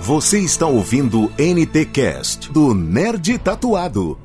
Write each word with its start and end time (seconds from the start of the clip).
Você 0.00 0.40
está 0.40 0.66
ouvindo 0.66 1.32
NT 1.38 1.86
Cast 1.86 2.52
do 2.52 2.74
Nerd 2.74 3.38
Tatuado. 3.38 4.18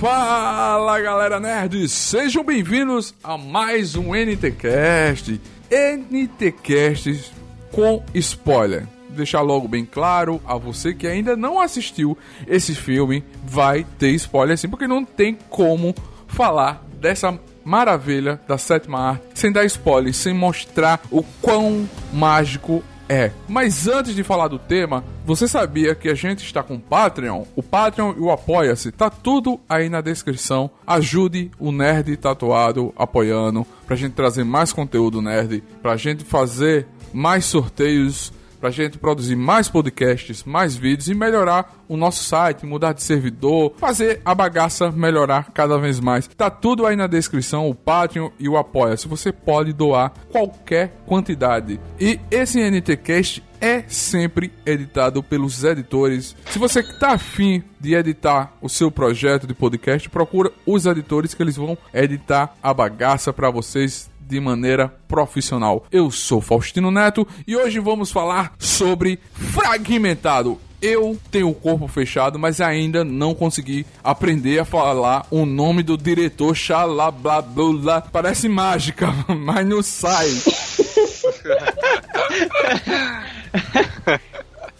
Fala 0.00 1.00
galera 1.00 1.38
nerd, 1.38 1.88
sejam 1.88 2.42
bem-vindos 2.42 3.14
a 3.22 3.38
mais 3.38 3.94
um 3.94 4.14
NTcast. 4.14 5.40
NTcast 5.70 7.32
com 7.72 8.02
spoiler. 8.14 8.95
Deixar 9.16 9.40
logo 9.40 9.66
bem 9.66 9.84
claro 9.84 10.40
a 10.46 10.56
você 10.56 10.94
que 10.94 11.06
ainda 11.06 11.34
não 11.34 11.60
assistiu 11.60 12.16
esse 12.46 12.74
filme, 12.74 13.24
vai 13.44 13.84
ter 13.98 14.10
spoiler 14.10 14.56
sim, 14.58 14.68
porque 14.68 14.86
não 14.86 15.04
tem 15.04 15.36
como 15.48 15.94
falar 16.26 16.84
dessa 17.00 17.38
maravilha 17.64 18.40
da 18.46 18.56
sétima 18.58 19.00
arte 19.00 19.24
sem 19.34 19.50
dar 19.50 19.64
spoiler, 19.64 20.14
sem 20.14 20.32
mostrar 20.32 21.00
o 21.10 21.22
quão 21.40 21.88
mágico 22.12 22.82
é. 23.08 23.30
Mas 23.48 23.86
antes 23.86 24.14
de 24.14 24.22
falar 24.22 24.48
do 24.48 24.58
tema, 24.58 25.04
você 25.24 25.46
sabia 25.46 25.94
que 25.94 26.08
a 26.08 26.14
gente 26.14 26.44
está 26.44 26.62
com 26.62 26.74
o 26.74 26.80
Patreon? 26.80 27.44
O 27.54 27.62
Patreon 27.62 28.14
e 28.16 28.20
o 28.20 28.30
Apoia-se, 28.30 28.92
tá 28.92 29.10
tudo 29.10 29.60
aí 29.68 29.88
na 29.88 30.00
descrição. 30.00 30.70
Ajude 30.86 31.50
o 31.58 31.70
Nerd 31.72 32.16
Tatuado 32.16 32.92
apoiando, 32.96 33.66
pra 33.86 33.96
gente 33.96 34.12
trazer 34.12 34.44
mais 34.44 34.72
conteúdo 34.72 35.22
nerd, 35.22 35.62
pra 35.82 35.96
gente 35.96 36.24
fazer 36.24 36.86
mais 37.12 37.44
sorteios 37.44 38.32
pra 38.56 38.70
gente 38.70 38.98
produzir 38.98 39.36
mais 39.36 39.68
podcasts, 39.68 40.44
mais 40.44 40.76
vídeos 40.76 41.08
e 41.08 41.14
melhorar 41.14 41.84
o 41.88 41.96
nosso 41.96 42.24
site, 42.24 42.66
mudar 42.66 42.92
de 42.92 43.02
servidor, 43.02 43.74
fazer 43.78 44.20
a 44.24 44.34
bagaça 44.34 44.90
melhorar 44.90 45.52
cada 45.52 45.78
vez 45.78 46.00
mais. 46.00 46.26
Tá 46.28 46.50
tudo 46.50 46.86
aí 46.86 46.96
na 46.96 47.06
descrição, 47.06 47.68
o 47.68 47.74
Patreon 47.74 48.30
e 48.38 48.48
o 48.48 48.56
Apoia. 48.56 48.96
Se 48.96 49.08
você 49.08 49.32
pode 49.32 49.72
doar 49.72 50.12
qualquer 50.30 50.96
quantidade. 51.06 51.80
E 52.00 52.18
esse 52.30 52.60
NTcast 52.60 53.42
é 53.60 53.84
sempre 53.88 54.52
editado 54.64 55.22
pelos 55.22 55.64
editores. 55.64 56.36
Se 56.50 56.58
você 56.58 56.80
está 56.80 57.12
afim 57.12 57.62
de 57.80 57.94
editar 57.94 58.52
o 58.60 58.68
seu 58.68 58.90
projeto 58.90 59.46
de 59.46 59.54
podcast, 59.54 60.08
procura 60.10 60.52
os 60.66 60.86
editores 60.86 61.34
que 61.34 61.42
eles 61.42 61.56
vão 61.56 61.76
editar 61.92 62.54
a 62.62 62.74
bagaça 62.74 63.32
para 63.32 63.50
vocês 63.50 64.10
de 64.26 64.40
maneira 64.40 64.92
profissional. 65.06 65.86
Eu 65.90 66.10
sou 66.10 66.40
Faustino 66.40 66.90
Neto 66.90 67.26
e 67.46 67.56
hoje 67.56 67.78
vamos 67.78 68.10
falar 68.10 68.54
sobre 68.58 69.18
fragmentado. 69.32 70.58
Eu 70.82 71.18
tenho 71.30 71.48
o 71.48 71.54
corpo 71.54 71.88
fechado, 71.88 72.38
mas 72.38 72.60
ainda 72.60 73.02
não 73.02 73.34
consegui 73.34 73.86
aprender 74.04 74.58
a 74.58 74.64
falar 74.64 75.26
o 75.30 75.46
nome 75.46 75.82
do 75.82 75.96
diretor 75.96 76.54
Xalablabla. 76.54 78.02
Parece 78.12 78.48
mágica, 78.48 79.08
mas 79.28 79.66
não 79.66 79.82
sai. 79.82 80.28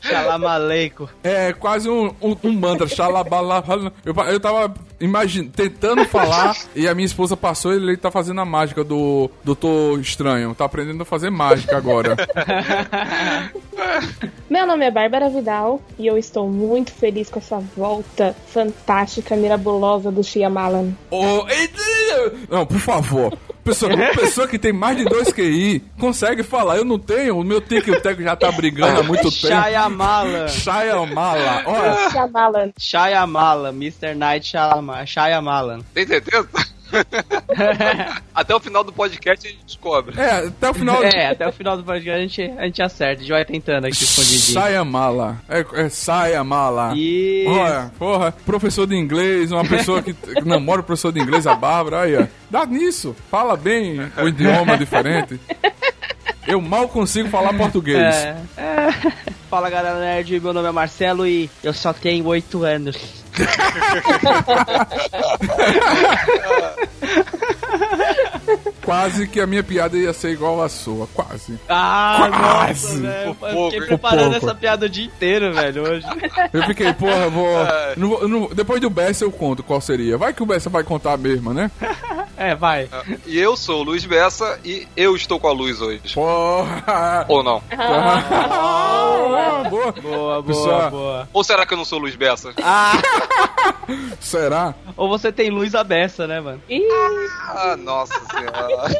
Xalamaleico. 0.08 1.08
É 1.22 1.52
quase 1.52 1.88
um, 1.88 2.14
um, 2.20 2.36
um 2.44 2.52
mantra. 2.52 2.86
Xalabala. 2.86 3.64
Eu, 4.04 4.14
eu 4.14 4.40
tava 4.40 4.74
imagine, 5.00 5.48
tentando 5.48 6.04
falar 6.06 6.56
e 6.74 6.88
a 6.88 6.94
minha 6.94 7.06
esposa 7.06 7.36
passou 7.36 7.72
e 7.72 7.76
ele 7.76 7.96
tá 7.96 8.10
fazendo 8.10 8.40
a 8.40 8.44
mágica 8.44 8.82
do 8.82 9.30
Doutor 9.44 10.00
Estranho. 10.00 10.54
Tá 10.54 10.64
aprendendo 10.64 11.02
a 11.02 11.06
fazer 11.06 11.30
mágica 11.30 11.76
agora. 11.76 12.16
Meu 14.48 14.66
nome 14.66 14.86
é 14.86 14.90
Bárbara 14.90 15.28
Vidal 15.28 15.82
e 15.98 16.06
eu 16.06 16.16
estou 16.16 16.48
muito 16.48 16.92
feliz 16.92 17.28
com 17.28 17.38
essa 17.38 17.58
volta 17.76 18.34
fantástica, 18.48 19.36
mirabulosa 19.36 20.10
do 20.10 20.24
Shyamalan. 20.24 20.92
Oh, 21.10 21.44
não, 22.48 22.64
por 22.64 22.78
favor. 22.78 23.36
Pessoa, 23.67 23.92
uma 23.92 24.11
pessoa 24.14 24.47
que 24.47 24.59
tem 24.61 24.72
mais 24.72 24.97
de 24.97 25.05
dois 25.05 25.32
QI 25.32 25.82
consegue 25.99 26.44
falar. 26.44 26.77
Eu 26.77 26.84
não 26.84 27.00
tenho, 27.00 27.37
o 27.37 27.43
meu 27.43 27.60
tique 27.60 27.91
o 27.91 28.00
Teco 28.00 28.22
já 28.22 28.37
tá 28.37 28.50
brigando 28.53 29.00
há 29.00 29.03
muito 29.03 29.25
tempo. 29.25 29.32
Shyamala. 29.32 30.49
Shyamala. 30.49 31.62
Olha. 31.66 32.10
Shyamalan. 32.10 32.72
Shyamala. 32.78 33.69
Mr. 33.71 34.15
Night 34.15 34.47
Shyamala. 34.47 35.05
Shyamalan. 35.05 35.81
Tem 35.93 36.06
certeza? 36.06 36.49
até 38.34 38.54
o 38.54 38.60
final 38.60 38.84
do 38.84 38.92
podcast 38.92 39.46
a 39.46 39.50
gente 39.50 39.64
descobre. 39.64 40.18
É, 40.20 40.46
até 40.46 40.70
o 40.70 40.74
final. 40.74 41.02
É, 41.02 41.28
até 41.28 41.48
o 41.48 41.52
final 41.52 41.76
do 41.76 41.84
podcast 41.84 42.18
a 42.18 42.26
gente, 42.26 42.58
a 42.58 42.64
gente 42.64 42.82
acerta. 42.82 43.20
A 43.20 43.24
gente 43.24 43.32
vai 43.32 43.44
tentando 43.44 43.86
aqui 43.86 44.04
escondidinho. 44.04 44.54
Saia 44.54 44.84
mala. 44.84 45.40
É, 45.48 45.64
é 45.74 45.88
saia 45.88 46.42
mala. 46.44 46.94
Isso. 46.96 47.50
Olha, 47.50 47.92
porra, 47.98 48.32
professor 48.44 48.86
de 48.86 48.94
inglês, 48.96 49.52
uma 49.52 49.64
pessoa 49.64 50.02
que 50.02 50.14
namora 50.44 50.80
o 50.80 50.84
professor 50.84 51.12
de 51.12 51.20
inglês, 51.20 51.46
a 51.46 51.54
Bárbara, 51.54 52.02
aí, 52.02 52.16
ó. 52.16 52.26
Dá 52.50 52.64
nisso. 52.64 53.14
Fala 53.30 53.56
bem 53.56 54.00
o 54.18 54.28
idioma 54.28 54.76
diferente. 54.78 55.40
Eu 56.46 56.60
mal 56.60 56.88
consigo 56.88 57.28
falar 57.28 57.52
português. 57.54 58.14
É, 58.14 58.36
é. 58.56 59.12
Fala 59.50 59.68
galera 59.68 59.98
nerd, 59.98 60.40
meu 60.40 60.52
nome 60.52 60.68
é 60.68 60.72
Marcelo 60.72 61.26
e 61.26 61.50
eu 61.62 61.72
só 61.72 61.92
tenho 61.92 62.24
8 62.26 62.62
anos. 62.62 63.25
Quase 68.84 69.26
que 69.26 69.41
a 69.41 69.47
minha 69.47 69.62
piada 69.64 69.97
ia 69.97 70.12
ser 70.12 70.30
igual 70.30 70.62
a 70.62 70.69
sua, 70.69 71.08
quase. 71.12 71.58
Ah, 71.69 72.28
Quase. 72.30 73.00
nossa, 73.00 73.00
velho. 73.00 73.34
Por 73.34 73.48
Eu 73.48 73.70
fiquei 73.70 73.86
preparando 73.88 74.28
Por 74.30 74.36
essa 74.36 74.54
piada 74.54 74.86
o 74.86 74.88
dia 74.88 75.04
inteiro, 75.04 75.52
velho, 75.52 75.82
hoje. 75.82 76.06
Eu 76.52 76.62
fiquei, 76.64 76.92
porra, 76.92 77.25
eu 77.25 77.30
vou. 77.32 77.48
não 77.96 78.08
vou- 78.08 78.28
não- 78.28 78.48
depois 78.54 78.80
do 78.80 78.88
Bessa 78.88 79.25
eu 79.25 79.32
conto 79.32 79.62
qual 79.64 79.80
seria. 79.80 80.16
Vai 80.16 80.32
que 80.32 80.42
o 80.42 80.46
Bessa 80.46 80.70
vai 80.70 80.84
contar 80.84 81.14
a 81.14 81.16
mesma, 81.16 81.52
né? 81.52 81.70
É, 82.38 82.54
vai. 82.54 82.86
E 83.25 83.38
eu 83.38 83.56
sou 83.56 83.80
o 83.80 83.82
Luiz 83.82 84.04
Bessa 84.04 84.60
e 84.62 84.86
eu 84.94 85.16
estou 85.16 85.41
com 85.41 85.48
a 85.48 85.52
luz 85.52 85.80
hoje. 85.80 86.02
Porra! 86.12 87.25
Ou 87.28 87.42
não? 87.42 87.62
Ah, 87.70 89.62
boa. 89.70 89.91
Boa, 89.92 90.02
boa, 90.02 90.42
Pessoal, 90.42 90.91
boa. 90.91 91.28
Ou 91.32 91.42
será 91.42 91.64
que 91.64 91.72
eu 91.72 91.78
não 91.78 91.84
sou 91.86 91.98
o 91.98 92.02
Luiz 92.02 92.14
Bessa? 92.14 92.52
Ah, 92.62 92.92
Será? 94.20 94.75
ou 94.97 95.09
você 95.09 95.31
tem 95.31 95.50
luz 95.50 95.75
à 95.75 95.84
beça, 95.84 96.26
né, 96.26 96.41
mano? 96.41 96.62
Ah, 97.48 97.76
nossa 97.76 98.20
senhora. 98.31 98.91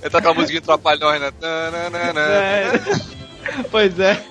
Ele 0.00 0.10
tá 0.10 0.22
com 0.22 0.28
a 0.28 0.34
musiquinha 0.34 0.62
trapalhões, 0.62 1.20
né? 1.20 1.32
É. 2.16 2.72
Pois 3.70 3.98
é. 3.98 4.22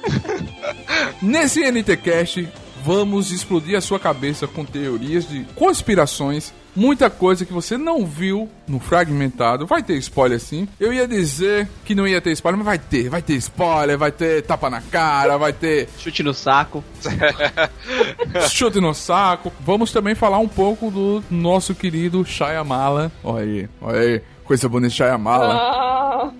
Nesse 1.21 1.61
NTCast, 1.69 2.47
vamos 2.83 3.31
explodir 3.31 3.77
a 3.77 3.81
sua 3.81 3.99
cabeça 3.99 4.47
com 4.47 4.65
teorias 4.65 5.27
de 5.27 5.43
conspirações. 5.55 6.53
Muita 6.75 7.09
coisa 7.09 7.45
que 7.45 7.53
você 7.53 7.77
não 7.77 8.05
viu 8.05 8.49
no 8.67 8.79
fragmentado. 8.79 9.65
Vai 9.65 9.83
ter 9.83 9.95
spoiler 9.97 10.39
sim. 10.39 10.67
Eu 10.79 10.93
ia 10.93 11.07
dizer 11.07 11.67
que 11.83 11.95
não 11.95 12.07
ia 12.07 12.21
ter 12.21 12.31
spoiler, 12.31 12.57
mas 12.57 12.65
vai 12.65 12.79
ter. 12.79 13.09
Vai 13.09 13.21
ter 13.21 13.33
spoiler, 13.35 13.97
vai 13.97 14.11
ter 14.11 14.43
tapa 14.43 14.69
na 14.69 14.81
cara, 14.81 15.37
vai 15.37 15.53
ter 15.53 15.89
Chute 15.97 16.23
no 16.23 16.33
saco. 16.33 16.83
chute 18.49 18.79
no 18.79 18.93
saco. 18.93 19.51
Vamos 19.59 19.91
também 19.91 20.15
falar 20.15 20.39
um 20.39 20.47
pouco 20.47 20.89
do 20.91 21.23
nosso 21.29 21.73
querido 21.75 22.23
Shyamala. 22.25 23.11
Olha 23.23 23.43
aí, 23.43 23.69
olha 23.81 23.99
aí. 23.99 24.21
Coisa 24.49 24.67
bonita, 24.67 24.91
Shyamala. 24.91 25.53
ah, 25.53 26.31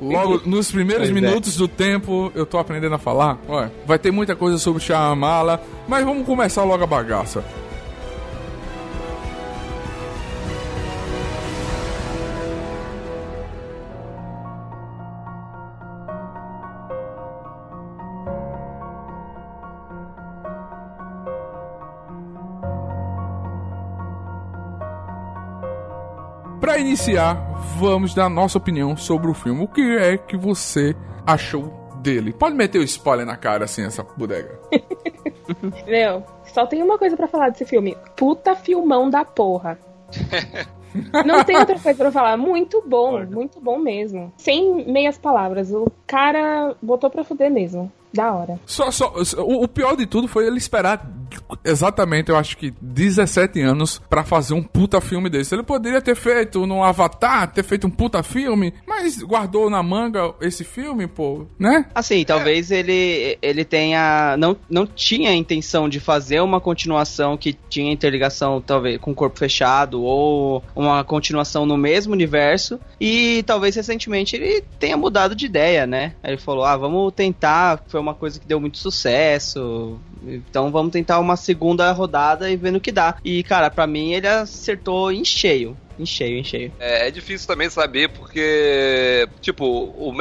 Logo 0.00 0.40
nos 0.48 0.70
primeiros 0.70 1.10
é. 1.10 1.12
minutos 1.12 1.54
do 1.54 1.68
tempo, 1.68 2.32
eu 2.34 2.46
tô 2.46 2.56
aprendendo 2.56 2.94
a 2.94 2.98
falar. 2.98 3.36
Olha, 3.46 3.70
vai 3.86 3.98
ter 3.98 4.10
muita 4.10 4.34
coisa 4.34 4.56
sobre 4.56 4.82
Shyamala, 4.82 5.60
mas 5.86 6.02
vamos 6.02 6.24
começar 6.24 6.64
logo 6.64 6.82
a 6.84 6.86
bagaça. 6.86 7.44
Iniciar, 26.88 27.34
vamos 27.76 28.14
dar 28.14 28.30
nossa 28.30 28.56
opinião 28.56 28.96
sobre 28.96 29.30
o 29.30 29.34
filme. 29.34 29.62
O 29.62 29.68
que 29.68 29.98
é 29.98 30.16
que 30.16 30.38
você 30.38 30.96
achou 31.26 31.70
dele? 31.96 32.32
Pode 32.32 32.56
meter 32.56 32.78
o 32.78 32.82
spoiler 32.82 33.26
na 33.26 33.36
cara 33.36 33.66
assim, 33.66 33.84
essa 33.84 34.02
bodega. 34.02 34.58
Meu, 35.86 36.24
só 36.46 36.66
tem 36.66 36.82
uma 36.82 36.96
coisa 36.96 37.14
pra 37.14 37.28
falar 37.28 37.50
desse 37.50 37.66
filme. 37.66 37.94
Puta 38.16 38.56
filmão 38.56 39.10
da 39.10 39.22
porra. 39.22 39.78
Não 41.26 41.44
tem 41.44 41.58
outra 41.58 41.78
coisa 41.78 41.98
pra 41.98 42.10
falar. 42.10 42.38
Muito 42.38 42.82
bom, 42.86 43.22
muito 43.26 43.60
bom 43.60 43.78
mesmo. 43.78 44.32
Sem 44.38 44.90
meias 44.90 45.18
palavras. 45.18 45.70
O 45.70 45.92
cara 46.06 46.74
botou 46.80 47.10
pra 47.10 47.22
fuder 47.22 47.50
mesmo. 47.50 47.92
Da 48.12 48.32
hora. 48.32 48.58
Só, 48.66 48.90
só, 48.90 49.12
o, 49.38 49.64
o 49.64 49.68
pior 49.68 49.96
de 49.96 50.06
tudo 50.06 50.28
foi 50.28 50.46
ele 50.46 50.58
esperar 50.58 51.06
exatamente, 51.64 52.30
eu 52.30 52.36
acho 52.36 52.56
que 52.56 52.72
17 52.80 53.60
anos 53.60 54.00
pra 54.08 54.24
fazer 54.24 54.54
um 54.54 54.62
puta 54.62 55.00
filme 55.00 55.28
desse. 55.28 55.54
Ele 55.54 55.62
poderia 55.62 56.00
ter 56.00 56.16
feito 56.16 56.66
no 56.66 56.82
Avatar, 56.82 57.52
ter 57.52 57.62
feito 57.62 57.86
um 57.86 57.90
puta 57.90 58.22
filme, 58.22 58.72
mas 58.86 59.18
guardou 59.22 59.68
na 59.68 59.82
manga 59.82 60.34
esse 60.40 60.64
filme, 60.64 61.06
pô, 61.06 61.46
né? 61.58 61.86
Assim, 61.94 62.24
talvez 62.24 62.70
ele, 62.70 63.38
ele 63.42 63.64
tenha. 63.64 64.36
Não, 64.38 64.56
não 64.68 64.86
tinha 64.86 65.30
a 65.30 65.34
intenção 65.34 65.88
de 65.88 66.00
fazer 66.00 66.40
uma 66.40 66.60
continuação 66.60 67.36
que 67.36 67.56
tinha 67.68 67.92
interligação, 67.92 68.60
talvez, 68.60 68.98
com 68.98 69.10
o 69.10 69.14
corpo 69.14 69.38
fechado, 69.38 70.02
ou 70.02 70.62
uma 70.74 71.04
continuação 71.04 71.66
no 71.66 71.76
mesmo 71.76 72.12
universo. 72.12 72.80
E 73.00 73.42
talvez 73.44 73.76
recentemente 73.76 74.36
ele 74.36 74.62
tenha 74.78 74.96
mudado 74.96 75.34
de 75.34 75.46
ideia, 75.46 75.86
né? 75.86 76.14
Ele 76.22 76.38
falou: 76.38 76.64
ah, 76.64 76.76
vamos 76.76 77.12
tentar. 77.12 77.82
Foi 77.98 78.02
uma 78.02 78.14
coisa 78.14 78.38
que 78.38 78.46
deu 78.46 78.60
muito 78.60 78.78
sucesso. 78.78 79.98
Então 80.22 80.70
vamos 80.70 80.92
tentar 80.92 81.18
uma 81.18 81.34
segunda 81.34 81.90
rodada 81.90 82.48
e 82.48 82.56
ver 82.56 82.70
no 82.70 82.80
que 82.80 82.92
dá. 82.92 83.16
E, 83.24 83.42
cara, 83.42 83.68
pra 83.70 83.88
mim 83.88 84.12
ele 84.12 84.28
acertou 84.28 85.10
em 85.10 85.24
cheio. 85.24 85.76
Em 85.98 86.06
cheio, 86.06 86.38
em 86.38 86.44
cheio. 86.44 86.72
É, 86.78 87.08
é 87.08 87.10
difícil 87.10 87.46
também 87.46 87.68
saber 87.68 88.08
porque, 88.08 89.28
tipo, 89.40 89.64
o, 89.64 90.12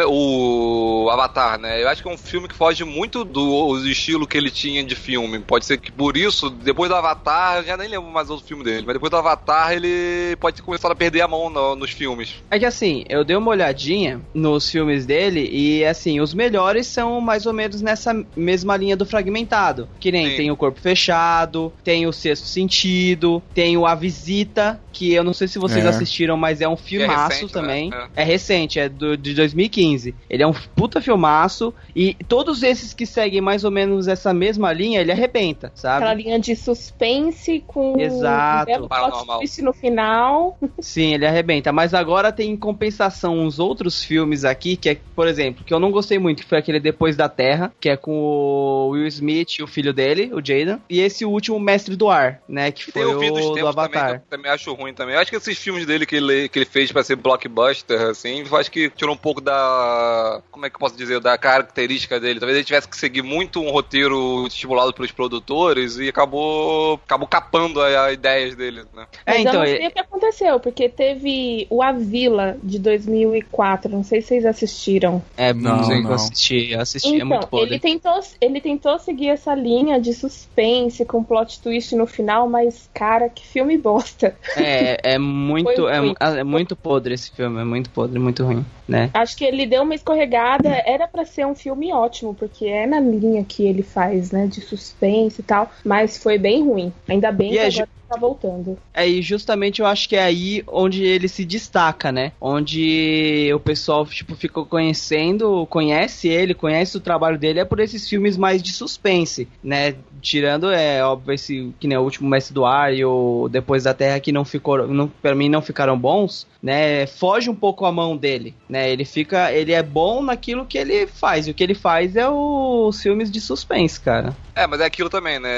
o 1.06 1.09
Avatar, 1.09 1.59
né? 1.59 1.81
Eu 1.81 1.89
acho 1.89 2.01
que 2.01 2.09
é 2.09 2.12
um 2.12 2.18
filme 2.18 2.47
que 2.47 2.56
foge 2.56 2.83
muito 2.83 3.24
do, 3.24 3.77
do 3.77 3.89
estilo 3.89 4.27
que 4.27 4.38
ele 4.38 4.50
tinha 4.50 4.83
de 4.83 4.95
filme. 4.95 5.39
Pode 5.39 5.65
ser 5.65 5.77
que 5.77 5.91
por 5.91 6.18
isso, 6.18 6.50
depois 6.50 6.89
do 6.89 6.95
Avatar, 6.95 7.57
eu 7.57 7.63
já 7.63 7.77
nem 7.77 7.88
lembro 7.88 8.09
mais 8.09 8.29
outro 8.29 8.45
filme 8.45 8.63
dele, 8.63 8.83
mas 8.85 8.94
depois 8.94 9.09
do 9.09 9.18
Avatar 9.18 9.74
ele 9.74 10.35
pode 10.38 10.57
ter 10.57 10.62
começado 10.62 10.91
a 10.91 10.95
perder 10.95 11.21
a 11.21 11.27
mão 11.27 11.50
no, 11.50 11.75
nos 11.75 11.91
filmes. 11.91 12.35
É 12.50 12.59
que 12.59 12.65
assim, 12.65 13.03
eu 13.09 13.24
dei 13.24 13.35
uma 13.35 13.51
olhadinha 13.51 14.21
nos 14.33 14.69
filmes 14.69 15.06
dele 15.06 15.47
e 15.51 15.85
assim, 15.85 16.19
os 16.19 16.33
melhores 16.33 16.88
são 16.88 17.19
mais 17.21 17.45
ou 17.45 17.53
menos 17.53 17.81
nessa 17.81 18.13
mesma 18.35 18.75
linha 18.77 18.95
do 18.95 19.06
fragmentado. 19.06 19.88
Que 20.00 20.12
nem 20.12 20.31
Sim. 20.31 20.38
tem 20.38 20.51
o 20.51 20.57
Corpo 20.57 20.79
Fechado, 20.79 21.71
tem 21.83 22.07
o 22.07 22.13
Sexto 22.13 22.47
Sentido, 22.47 23.41
tem 23.53 23.77
o 23.77 23.85
A 23.85 23.95
Visita, 23.95 24.79
que 24.91 25.13
eu 25.13 25.24
não 25.24 25.33
sei 25.33 25.47
se 25.47 25.59
vocês 25.67 25.85
É. 25.85 25.87
assistiram, 25.89 26.37
mas 26.37 26.61
é 26.61 26.67
um 26.67 26.77
filmaço 26.77 27.29
recente, 27.35 27.53
também. 27.53 27.89
né? 27.89 28.07
É. 28.15 28.23
recente, 28.23 28.79
é 28.79 28.87
do, 28.89 29.15
de 29.17 29.33
2015. 29.33 30.13
Ele 30.29 30.43
é 30.43 30.47
um 30.47 30.53
puta 30.75 31.01
filmaço 31.01 31.73
e 31.95 32.13
todos 32.27 32.63
esses 32.63 32.93
que 32.93 33.05
seguem 33.05 33.41
mais 33.41 33.63
ou 33.63 33.71
menos 33.71 34.07
essa 34.07 34.33
mesma 34.33 34.71
linha, 34.73 35.01
ele 35.01 35.11
arrebenta, 35.11 35.71
sabe? 35.75 35.97
Aquela 36.05 36.13
linha 36.13 36.39
de 36.39 36.55
suspense 36.55 37.63
com 37.67 37.99
Exato. 37.99 38.71
um 38.83 38.87
Paranormal. 38.87 39.37
twist 39.39 39.61
no 39.61 39.73
final. 39.73 40.57
Sim, 40.79 41.13
ele 41.13 41.25
arrebenta. 41.25 41.71
Mas 41.71 41.93
agora 41.93 42.31
tem 42.31 42.51
em 42.51 42.57
compensação 42.57 43.37
uns 43.39 43.59
outros 43.59 44.03
filmes 44.03 44.45
aqui, 44.45 44.75
que 44.75 44.89
é, 44.89 44.97
por 45.15 45.27
exemplo, 45.27 45.63
que 45.65 45.73
eu 45.73 45.79
não 45.79 45.91
gostei 45.91 46.17
muito, 46.19 46.43
que 46.43 46.49
foi 46.49 46.57
aquele 46.57 46.79
Depois 46.79 47.15
da 47.15 47.27
Terra, 47.27 47.73
que 47.79 47.89
é 47.89 47.97
com 47.97 48.11
o 48.11 48.89
Will 48.89 49.07
Smith 49.07 49.57
e 49.59 49.63
o 49.63 49.67
filho 49.67 49.93
dele, 49.93 50.31
o 50.33 50.37
Jaden. 50.37 50.79
E 50.89 50.99
esse 50.99 51.25
último 51.25 51.59
Mestre 51.59 51.95
do 51.95 52.09
Ar, 52.09 52.41
né? 52.47 52.71
Que 52.71 52.91
foi 52.91 53.05
o 53.05 53.13
do 53.19 53.47
também, 53.49 53.67
Avatar. 53.67 54.13
eu 54.15 54.21
também 54.29 54.51
acho 54.51 54.73
ruim 54.73 54.93
também. 54.93 55.15
Eu 55.15 55.21
acho 55.21 55.31
que 55.31 55.37
esses 55.37 55.56
filmes 55.57 55.86
dele 55.86 56.06
que 56.06 56.15
ele, 56.15 56.50
que 56.50 56.59
ele 56.59 56.65
fez 56.65 56.92
pra 56.92 57.04
ser 57.04 57.15
blockbuster, 57.15 58.00
assim, 58.01 58.44
acho 58.51 58.71
que 58.71 58.89
tirou 58.89 59.13
um 59.13 59.18
pouco 59.18 59.42
da. 59.42 60.42
Como 60.51 60.65
é 60.65 60.69
que 60.69 60.75
eu 60.75 60.80
posso 60.80 60.95
dizer? 60.98 61.19
Da 61.19 61.38
característica 61.38 62.19
dele. 62.19 62.39
Talvez 62.39 62.57
ele 62.57 62.65
tivesse 62.65 62.88
que 62.88 62.98
seguir 62.98 63.21
muito 63.21 63.59
um 63.62 63.69
roteiro 63.69 64.45
estimulado 64.48 64.94
pelos 64.94 65.12
produtores 65.12 65.98
e 65.98 66.07
acabou. 66.09 67.00
acabou 67.06 67.27
capando 67.27 67.81
a, 67.81 68.06
a 68.06 68.12
ideias 68.13 68.56
dele, 68.56 68.83
né? 68.94 69.06
É, 69.25 69.31
Mas 69.33 69.42
então, 69.42 69.54
eu 69.54 69.59
não 69.59 69.65
é- 69.65 69.77
sei 69.77 69.88
o 69.88 69.92
que 69.92 70.00
aconteceu, 70.00 70.59
porque 70.59 70.89
teve 70.89 71.68
o 71.69 71.81
A 71.81 71.92
Vila 71.92 72.57
de 72.63 72.80
2004. 72.80 73.92
Não 73.92 74.03
sei 74.03 74.21
se 74.21 74.27
vocês 74.27 74.45
assistiram. 74.45 75.24
É, 75.36 75.53
Não, 75.53 75.77
não, 75.77 75.83
sei 75.83 75.98
que 75.98 76.03
não. 76.03 76.10
eu 76.12 76.15
assisti, 76.15 76.71
eu 76.71 76.81
assisti, 76.81 77.07
é 77.13 77.15
Então, 77.15 77.27
muito 77.27 77.48
podre. 77.48 77.69
ele 77.75 77.80
tentou, 77.80 78.19
ele 78.42 78.62
tentou 78.62 79.00
seguir 79.00 79.30
essa 79.30 79.53
linha 79.56 80.00
de 80.00 80.13
suspense 80.13 81.06
com 81.06 81.24
plot 81.24 81.62
twist 81.62 81.95
no 81.95 82.06
final, 82.06 82.50
mas, 82.50 82.89
cara, 82.94 83.30
que 83.30 83.45
filme 83.45 83.77
bosta. 83.77 84.36
É, 84.56 85.13
é 85.13 85.18
muito, 85.18 85.46
Foi 85.63 85.75
é, 85.89 85.99
ruim. 85.99 86.13
é 86.19 86.44
muito 86.44 86.75
podre 86.75 87.13
esse 87.13 87.31
filme, 87.31 87.61
é 87.61 87.63
muito 87.63 87.89
podre, 87.89 88.19
muito 88.19 88.44
ruim, 88.44 88.65
né? 88.88 89.09
Acho 89.13 89.35
que 89.38 89.45
ele 89.45 89.65
deu 89.65 89.83
uma 89.83 89.95
escorregada. 89.95 90.69
Era 90.85 91.07
pra 91.07 91.25
ser 91.25 91.45
um 91.45 91.55
filme 91.55 91.91
ótimo, 91.94 92.33
porque 92.33 92.65
é 92.65 92.85
na 92.85 92.99
linha 92.99 93.44
que 93.44 93.65
ele 93.65 93.83
faz, 93.83 94.31
né, 94.31 94.47
de 94.47 94.61
suspense 94.61 95.41
e 95.41 95.44
tal, 95.44 95.71
mas 95.83 96.17
foi 96.17 96.38
bem 96.38 96.63
ruim. 96.63 96.91
Ainda 97.07 97.31
bem 97.31 97.49
E 97.49 97.53
que 97.53 97.59
é 97.59 97.67
agora 97.67 97.96
tá 98.07 98.18
voltando. 98.18 98.77
É, 98.94 99.07
e 99.07 99.21
justamente 99.21 99.81
eu 99.81 99.86
acho 99.86 100.07
que 100.07 100.15
é 100.15 100.24
aí 100.24 100.63
onde 100.68 101.04
ele 101.04 101.27
se 101.27 101.44
destaca, 101.45 102.12
né? 102.12 102.31
Onde 102.39 103.51
o 103.54 103.59
pessoal, 103.59 104.06
tipo, 104.06 104.36
ficou 104.36 104.65
conhecendo, 104.65 105.65
conhece 105.68 106.27
ele, 106.27 106.54
conhece 106.54 106.98
o 106.98 107.01
trabalho 107.01 107.38
dele, 107.38 107.59
é 107.59 107.65
por 107.65 107.80
esses 107.80 108.07
filmes 108.07 108.38
mais 108.38 108.62
de 108.62 108.71
suspense, 108.71 109.48
né? 109.63 109.95
Tirando, 110.21 110.71
é 110.71 111.04
óbvio, 111.04 111.33
esse 111.33 111.74
que 111.80 111.88
nem 111.88 111.98
o 111.98 112.01
último 112.01 112.30
Mestre 112.30 112.54
do 112.54 112.65
Ar 112.65 112.94
e 112.94 113.06
o 113.06 113.48
Depois 113.50 113.83
da 113.83 113.94
Terra, 113.94 114.19
que 114.19 114.31
não 114.31 114.44
ficou, 114.44 114.88
não, 114.88 115.07
pra 115.21 115.36
mim 115.36 115.50
não 115.50 115.62
ficaram 115.62 115.98
bons, 115.98 116.48
né? 116.67 117.07
Foge 117.07 117.49
um 117.49 117.55
pouco 117.55 117.85
a 117.85 117.91
mão 117.93 118.17
dele, 118.17 118.53
né? 118.67 118.89
Ele 118.91 119.05
fica, 119.05 119.51
ele 119.53 119.71
é 119.71 119.81
bom 119.81 120.21
naquilo 120.21 120.65
que 120.65 120.77
ele 120.77 121.07
faz, 121.07 121.47
e 121.47 121.51
o 121.51 121.53
que 121.53 121.63
ele 121.63 121.73
faz 121.73 122.15
é 122.17 122.27
os 122.29 123.01
filmes 123.01 123.31
de 123.31 123.39
suspense, 123.39 123.99
cara. 124.01 124.35
É, 124.53 124.67
mas 124.67 124.81
é 124.81 124.85
aquilo 124.85 125.09
também, 125.09 125.39
né? 125.39 125.49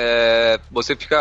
Você 0.71 0.95
fica. 0.95 1.17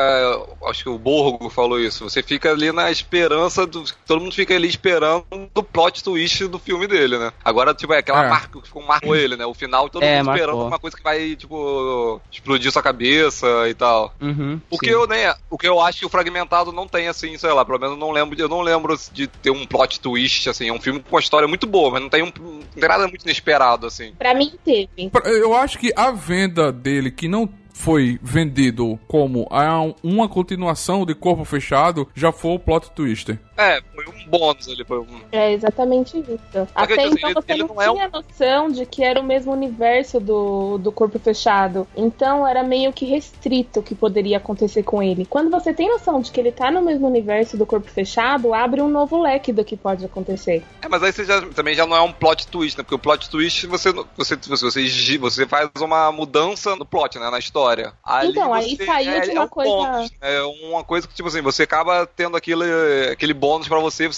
Acho 0.66 0.82
que 0.82 0.88
o 0.90 0.98
Borgo 0.98 1.48
falou 1.48 1.80
isso. 1.80 2.04
Você 2.08 2.22
fica 2.22 2.50
ali 2.50 2.70
na 2.72 2.90
esperança 2.90 3.66
do. 3.66 3.84
Todo 4.06 4.20
mundo 4.20 4.34
fica 4.34 4.54
ali 4.54 4.68
esperando 4.68 5.24
do 5.54 5.62
plot 5.62 6.02
twist 6.04 6.46
do 6.48 6.58
filme 6.58 6.86
dele, 6.86 7.16
né? 7.18 7.32
Agora, 7.44 7.72
tipo, 7.74 7.92
é 7.94 7.98
aquela 7.98 8.26
É. 8.26 8.28
marca 8.28 8.60
que 8.60 8.86
marcou 8.86 9.14
ele, 9.16 9.36
né? 9.36 9.46
O 9.46 9.54
final, 9.54 9.88
todo 9.88 10.02
É, 10.02 10.18
mundo 10.18 10.30
esperando 10.32 10.54
marcou. 10.56 10.66
uma 10.68 10.78
coisa 10.78 10.96
que 10.96 11.02
vai, 11.02 11.34
tipo, 11.36 12.20
explodir 12.30 12.70
sua 12.72 12.82
cabeça 12.82 13.46
e 13.68 13.74
tal. 13.74 14.12
Uhum, 14.20 14.60
O 14.68 14.76
que, 14.78 14.86
sim. 14.86 14.92
eu, 14.92 15.06
né, 15.06 15.32
o 15.48 15.56
que 15.56 15.68
eu 15.68 15.80
acho 15.80 16.00
que 16.00 16.06
o 16.06 16.08
Fragmentado 16.10 16.72
não 16.72 16.86
tem, 16.88 17.06
assim, 17.08 17.38
sei 17.38 17.52
lá, 17.52 17.64
pelo 17.64 17.78
menos 17.78 17.94
eu 17.94 18.00
não 18.00 18.10
lembro, 18.10 18.38
eu 18.38 18.48
não 18.48 18.60
lembro 18.60 18.98
de 19.12 19.28
ter 19.28 19.50
um 19.50 19.64
plot 19.64 19.77
twist, 19.86 20.48
assim, 20.48 20.68
é 20.68 20.72
um 20.72 20.80
filme 20.80 21.00
com 21.00 21.14
uma 21.14 21.20
história 21.20 21.46
muito 21.46 21.66
boa, 21.66 21.90
mas 21.90 22.02
não 22.02 22.08
tem, 22.08 22.22
um, 22.22 22.32
não 22.38 22.60
tem 22.60 22.88
nada 22.88 23.06
muito 23.06 23.22
inesperado, 23.22 23.86
assim. 23.86 24.12
Pra 24.18 24.34
mim 24.34 24.52
teve. 24.64 24.88
Eu 25.24 25.54
acho 25.54 25.78
que 25.78 25.92
a 25.94 26.10
venda 26.10 26.72
dele, 26.72 27.10
que 27.10 27.28
não 27.28 27.48
foi 27.78 28.18
vendido 28.20 28.98
como 29.06 29.46
a- 29.52 29.92
uma 30.02 30.28
continuação 30.28 31.06
de 31.06 31.14
Corpo 31.14 31.44
Fechado, 31.44 32.08
já 32.12 32.32
foi 32.32 32.50
o 32.56 32.58
plot 32.58 32.90
twister. 32.90 33.38
É, 33.56 33.80
foi 33.94 34.04
um 34.06 34.28
bônus 34.30 34.68
ali, 34.68 34.84
foi 34.84 34.98
um... 35.00 35.06
É 35.32 35.52
exatamente 35.52 36.18
isso. 36.18 36.68
Até 36.74 36.94
então 36.94 37.04
ele- 37.06 37.34
você 37.34 37.52
ele 37.52 37.62
não, 37.64 37.74
não 37.74 37.82
é 37.82 37.90
um- 37.90 37.94
tinha 37.94 38.08
noção 38.08 38.70
de 38.70 38.84
que 38.84 39.02
era 39.04 39.20
o 39.20 39.24
mesmo 39.24 39.52
universo 39.52 40.18
do, 40.18 40.78
do 40.78 40.90
corpo 40.90 41.18
fechado. 41.20 41.86
Então 41.96 42.46
era 42.46 42.62
meio 42.64 42.92
que 42.92 43.04
restrito 43.04 43.78
o 43.80 43.82
que 43.82 43.94
poderia 43.94 44.36
acontecer 44.38 44.82
com 44.82 45.00
ele. 45.02 45.24
Quando 45.24 45.48
você 45.50 45.72
tem 45.72 45.88
noção 45.88 46.20
de 46.20 46.30
que 46.32 46.40
ele 46.40 46.50
tá 46.52 46.70
no 46.72 46.82
mesmo 46.82 47.06
universo 47.06 47.56
do 47.56 47.64
corpo 47.66 47.88
fechado, 47.90 48.52
abre 48.54 48.80
um 48.82 48.88
novo 48.88 49.20
leque 49.22 49.52
do 49.52 49.64
que 49.64 49.76
pode 49.76 50.04
acontecer. 50.04 50.64
É, 50.82 50.88
mas 50.88 51.02
aí 51.02 51.12
você 51.12 51.24
já, 51.24 51.40
também 51.42 51.74
já 51.74 51.86
não 51.86 51.96
é 51.96 52.00
um 52.00 52.12
plot 52.12 52.46
twist, 52.48 52.76
né? 52.78 52.82
Porque 52.82 52.94
o 52.96 52.98
plot 52.98 53.30
twist 53.30 53.66
você 53.68 53.92
você 54.16 54.36
você, 54.36 54.56
você, 54.80 55.18
você 55.18 55.46
faz 55.46 55.68
uma 55.80 56.10
mudança 56.12 56.74
no 56.76 56.84
plot, 56.84 57.18
né? 57.18 57.28
Na 57.30 57.38
história. 57.38 57.67
Ali 58.02 58.30
Então, 58.30 58.52
aí 58.52 58.76
saiu 58.76 59.12
é, 59.12 59.20
de 59.20 59.30
é 59.30 59.34
uma 59.34 59.44
um 59.44 59.48
coisa- 59.48 59.70
bônus, 59.70 60.10
é 60.20 60.42
uma 60.42 60.84
coisa 60.84 61.06
que, 61.06 61.14
tipo 61.14 61.28
assim, 61.28 61.40
você 61.42 61.62
acaba 61.64 62.06
tendo 62.06 62.36
aquele, 62.36 62.64
aquele 63.12 63.34
bônus 63.34 63.68
pra 63.68 63.78
você, 63.78 64.08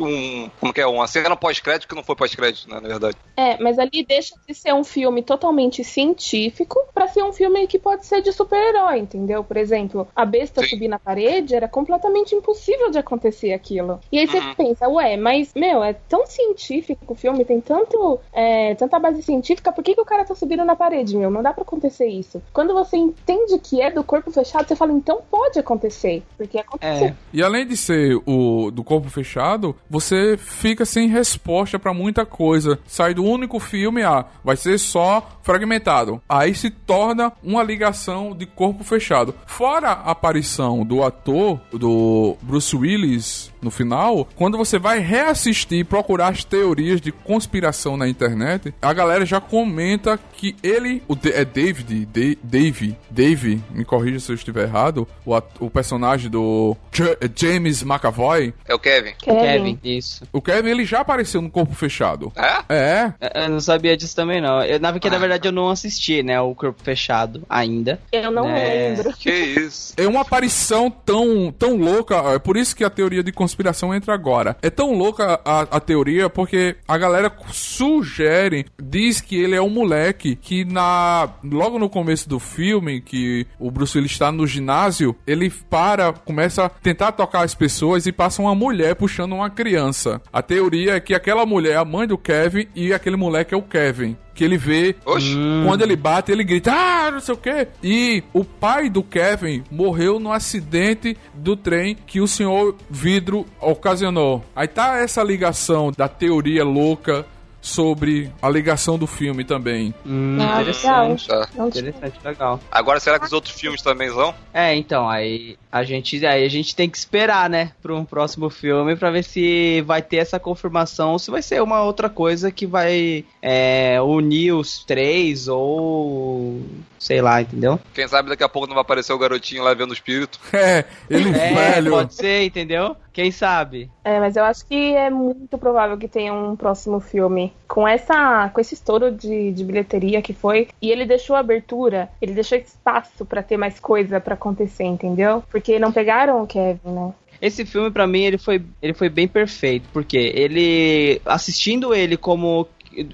um, 0.00 0.50
como 0.60 0.72
que 0.72 0.80
é? 0.80 0.86
Uma 0.86 1.06
cena 1.06 1.36
pós-crédito 1.36 1.88
que 1.88 1.94
não 1.94 2.02
foi 2.02 2.16
pós-crédito, 2.16 2.68
né? 2.68 2.80
Na 2.80 2.88
verdade. 2.88 3.16
É, 3.36 3.56
mas 3.62 3.78
ali 3.78 4.04
deixa 4.06 4.34
de 4.46 4.54
ser 4.54 4.72
um 4.74 4.84
filme 4.84 5.22
totalmente 5.22 5.82
científico 5.84 6.78
pra 6.94 7.08
ser 7.08 7.22
um 7.22 7.32
filme 7.32 7.66
que 7.66 7.78
pode 7.78 8.06
ser 8.06 8.20
de 8.22 8.32
super-herói, 8.32 8.98
entendeu? 8.98 9.44
Por 9.44 9.56
exemplo, 9.56 10.08
a 10.14 10.24
besta 10.24 10.62
Sim. 10.62 10.68
subir 10.68 10.88
na 10.88 10.98
parede 10.98 11.54
era 11.54 11.68
completamente 11.68 12.34
impossível 12.34 12.90
de 12.90 12.98
acontecer 12.98 13.52
aquilo. 13.52 14.00
E 14.10 14.18
aí 14.18 14.26
você 14.26 14.38
Uhum. 14.38 14.54
pensa, 14.54 14.88
ué, 14.88 15.16
mas, 15.16 15.52
meu, 15.54 15.82
é 15.82 15.92
tão 15.92 16.26
científico 16.26 16.96
o 17.08 17.14
filme, 17.14 17.44
tem 17.44 17.60
tanto, 17.60 18.18
é, 18.32 18.74
tanta 18.74 18.98
base 18.98 19.22
científica, 19.22 19.72
por 19.72 19.82
que, 19.84 19.94
que 19.94 20.00
o 20.00 20.04
cara 20.04 20.24
tá 20.24 20.34
subindo 20.34 20.64
na 20.64 20.76
parede, 20.76 21.16
meu? 21.16 21.30
Não 21.30 21.42
dá 21.42 21.52
pra 21.52 21.62
acontecer 21.62 22.06
isso. 22.06 22.42
Quando 22.52 22.74
você 22.74 22.95
entende 22.96 23.58
que 23.58 23.80
é 23.80 23.90
do 23.90 24.02
corpo 24.02 24.30
fechado, 24.30 24.66
você 24.66 24.76
fala, 24.76 24.92
então 24.92 25.20
pode 25.30 25.58
acontecer. 25.58 26.22
Porque 26.36 26.58
aconteceu. 26.58 27.08
É, 27.08 27.14
E 27.32 27.42
além 27.42 27.66
de 27.66 27.76
ser 27.76 28.16
o 28.26 28.70
do 28.70 28.82
corpo 28.82 29.08
fechado, 29.08 29.74
você 29.88 30.36
fica 30.36 30.84
sem 30.84 31.08
resposta 31.08 31.78
pra 31.78 31.92
muita 31.94 32.24
coisa. 32.26 32.78
Sai 32.86 33.14
do 33.14 33.24
único 33.24 33.58
filme, 33.58 34.02
ah, 34.02 34.24
vai 34.44 34.56
ser 34.56 34.78
só 34.78 35.26
fragmentado. 35.42 36.20
Aí 36.28 36.54
se 36.54 36.70
torna 36.70 37.32
uma 37.42 37.62
ligação 37.62 38.34
de 38.34 38.46
corpo 38.46 38.82
fechado. 38.84 39.34
Fora 39.46 39.90
a 39.90 40.10
aparição 40.10 40.84
do 40.84 41.02
ator, 41.02 41.60
do 41.72 42.36
Bruce 42.42 42.74
Willis, 42.76 43.52
no 43.66 43.70
final, 43.70 44.28
quando 44.36 44.56
você 44.56 44.78
vai 44.78 45.00
reassistir 45.00 45.80
e 45.80 45.84
procurar 45.84 46.28
as 46.28 46.44
teorias 46.44 47.00
de 47.00 47.10
conspiração 47.10 47.96
na 47.96 48.08
internet, 48.08 48.72
a 48.80 48.92
galera 48.92 49.26
já 49.26 49.40
comenta 49.40 50.18
que 50.34 50.54
ele, 50.62 51.02
o 51.08 51.16
é 51.24 51.44
David, 51.44 52.06
Dave, 52.42 52.96
Dave, 53.10 53.60
me 53.70 53.84
corrija 53.84 54.20
se 54.20 54.30
eu 54.30 54.36
estiver 54.36 54.64
errado, 54.64 55.08
o, 55.24 55.36
o 55.58 55.68
personagem 55.68 56.30
do 56.30 56.76
J 56.92 57.16
James 57.34 57.82
McAvoy. 57.82 58.54
É 58.68 58.74
o 58.74 58.78
Kevin. 58.78 59.14
Kevin. 59.18 59.40
Kevin, 59.40 59.78
isso. 59.82 60.24
O 60.32 60.40
Kevin, 60.40 60.70
ele 60.70 60.84
já 60.84 61.00
apareceu 61.00 61.42
no 61.42 61.50
Corpo 61.50 61.74
Fechado. 61.74 62.32
É? 62.36 62.62
É. 62.68 63.12
é 63.20 63.44
eu 63.46 63.50
não 63.50 63.60
sabia 63.60 63.96
disso 63.96 64.14
também, 64.14 64.40
não. 64.40 64.62
Eu, 64.62 64.78
na, 64.78 64.92
porque, 64.92 65.08
ah. 65.08 65.10
na 65.10 65.18
verdade, 65.18 65.48
eu 65.48 65.52
não 65.52 65.70
assisti, 65.70 66.22
né, 66.22 66.40
o 66.40 66.54
Corpo 66.54 66.80
Fechado 66.84 67.42
ainda. 67.48 68.00
Eu 68.12 68.30
não 68.30 68.46
né? 68.46 68.94
lembro. 68.94 69.12
Que 69.16 69.30
isso. 69.30 69.94
É 69.96 70.06
uma 70.06 70.20
aparição 70.20 70.88
tão, 70.88 71.52
tão 71.58 71.76
louca, 71.76 72.16
é 72.32 72.38
por 72.38 72.56
isso 72.56 72.76
que 72.76 72.84
a 72.84 72.90
teoria 72.90 73.24
de 73.24 73.32
conspiração 73.32 73.55
entra 73.94 74.14
agora. 74.14 74.56
É 74.62 74.70
tão 74.70 74.92
louca 74.92 75.40
a, 75.44 75.62
a 75.62 75.80
teoria 75.80 76.28
porque 76.28 76.76
a 76.86 76.98
galera 76.98 77.32
sugere, 77.50 78.66
diz 78.80 79.20
que 79.20 79.36
ele 79.36 79.54
é 79.54 79.62
um 79.62 79.70
moleque 79.70 80.36
que 80.36 80.64
na 80.64 81.28
logo 81.44 81.78
no 81.78 81.88
começo 81.88 82.28
do 82.28 82.38
filme, 82.38 83.00
que 83.00 83.46
o 83.58 83.70
Bruce 83.70 83.96
Willis 83.96 84.12
está 84.12 84.30
no 84.32 84.46
ginásio, 84.46 85.16
ele 85.26 85.50
para, 85.50 86.12
começa 86.12 86.64
a 86.64 86.68
tentar 86.68 87.12
tocar 87.12 87.42
as 87.42 87.54
pessoas 87.54 88.06
e 88.06 88.12
passa 88.12 88.42
uma 88.42 88.54
mulher 88.54 88.94
puxando 88.94 89.32
uma 89.32 89.50
criança. 89.50 90.20
A 90.32 90.42
teoria 90.42 90.96
é 90.96 91.00
que 91.00 91.14
aquela 91.14 91.46
mulher 91.46 91.72
é 91.72 91.76
a 91.76 91.84
mãe 91.84 92.06
do 92.06 92.18
Kevin 92.18 92.66
e 92.74 92.92
aquele 92.92 93.16
moleque 93.16 93.54
é 93.54 93.56
o 93.56 93.62
Kevin 93.62 94.16
que 94.36 94.44
ele 94.44 94.58
vê. 94.58 94.94
Oxi. 95.04 95.34
Quando 95.64 95.82
ele 95.82 95.96
bate, 95.96 96.30
ele 96.30 96.44
grita, 96.44 96.70
ah, 96.72 97.10
não 97.10 97.20
sei 97.20 97.34
o 97.34 97.38
quê. 97.38 97.66
E 97.82 98.22
o 98.32 98.44
pai 98.44 98.90
do 98.90 99.02
Kevin 99.02 99.64
morreu 99.70 100.20
no 100.20 100.30
acidente 100.30 101.16
do 101.34 101.56
trem 101.56 101.96
que 102.06 102.20
o 102.20 102.28
senhor 102.28 102.76
Vidro 102.88 103.46
ocasionou. 103.60 104.44
Aí 104.54 104.68
tá 104.68 104.98
essa 104.98 105.22
ligação 105.22 105.90
da 105.96 106.06
teoria 106.06 106.64
louca 106.64 107.26
sobre 107.66 108.30
a 108.40 108.48
ligação 108.48 108.96
do 108.96 109.08
filme 109.08 109.44
também. 109.44 109.92
Hum, 110.06 110.38
ah, 110.40 110.62
interessante. 110.62 111.26
Tá. 111.26 111.48
Interessante, 111.58 112.14
legal. 112.24 112.60
Agora, 112.70 113.00
será 113.00 113.18
que 113.18 113.26
os 113.26 113.32
outros 113.32 113.54
filmes 113.54 113.82
também 113.82 114.08
vão? 114.08 114.32
É, 114.54 114.74
então, 114.74 115.08
aí 115.08 115.58
a 115.70 115.82
gente, 115.82 116.24
aí 116.24 116.44
a 116.44 116.48
gente 116.48 116.76
tem 116.76 116.88
que 116.88 116.96
esperar, 116.96 117.50
né, 117.50 117.72
para 117.82 117.92
um 117.92 118.04
próximo 118.04 118.48
filme 118.48 118.94
para 118.94 119.10
ver 119.10 119.24
se 119.24 119.82
vai 119.82 120.00
ter 120.00 120.18
essa 120.18 120.38
confirmação 120.38 121.12
ou 121.12 121.18
se 121.18 121.30
vai 121.30 121.42
ser 121.42 121.60
uma 121.60 121.82
outra 121.82 122.08
coisa 122.08 122.52
que 122.52 122.66
vai 122.66 123.24
é, 123.42 124.00
unir 124.00 124.52
os 124.52 124.84
três 124.84 125.48
ou 125.48 126.62
sei 126.98 127.20
lá, 127.20 127.40
entendeu? 127.40 127.78
Quem 127.94 128.06
sabe 128.08 128.28
daqui 128.28 128.44
a 128.44 128.48
pouco 128.48 128.66
não 128.66 128.74
vai 128.74 128.82
aparecer 128.82 129.12
o 129.12 129.18
garotinho 129.18 129.62
lá 129.62 129.74
vendo 129.74 129.90
o 129.90 129.94
espírito. 129.94 130.40
É, 130.56 130.84
ele 131.08 131.28
é, 131.28 131.54
velho. 131.54 131.90
Pode 131.90 132.14
ser, 132.14 132.44
entendeu? 132.44 132.96
Quem 133.12 133.30
sabe? 133.30 133.90
É, 134.02 134.18
mas 134.18 134.36
eu 134.36 134.44
acho 134.44 134.66
que 134.66 134.94
é 134.94 135.10
muito 135.10 135.56
provável 135.58 135.96
que 135.96 136.08
tenha 136.08 136.32
um 136.32 136.56
próximo 136.56 136.98
filme 136.98 137.52
com 137.68 137.86
essa, 137.86 138.48
com 138.48 138.60
esse 138.60 138.74
estouro 138.74 139.12
de, 139.12 139.52
de 139.52 139.64
bilheteria 139.64 140.22
que 140.22 140.32
foi. 140.32 140.68
E 140.80 140.90
ele 140.90 141.04
deixou 141.04 141.36
abertura, 141.36 142.08
ele 142.20 142.32
deixou 142.32 142.58
espaço 142.58 143.24
para 143.24 143.42
ter 143.42 143.56
mais 143.56 143.78
coisa 143.78 144.18
para 144.18 144.34
acontecer, 144.34 144.84
entendeu? 144.84 145.44
Porque 145.50 145.78
não 145.78 145.92
pegaram 145.92 146.42
o 146.42 146.46
Kevin, 146.46 146.80
né? 146.84 147.12
Esse 147.40 147.64
filme 147.64 147.90
para 147.90 148.06
mim 148.06 148.22
ele 148.22 148.38
foi, 148.38 148.62
ele 148.80 148.94
foi 148.94 149.08
bem 149.08 149.28
perfeito, 149.28 149.88
porque 149.92 150.16
ele 150.16 151.20
assistindo 151.24 151.94
ele 151.94 152.16
como 152.16 152.66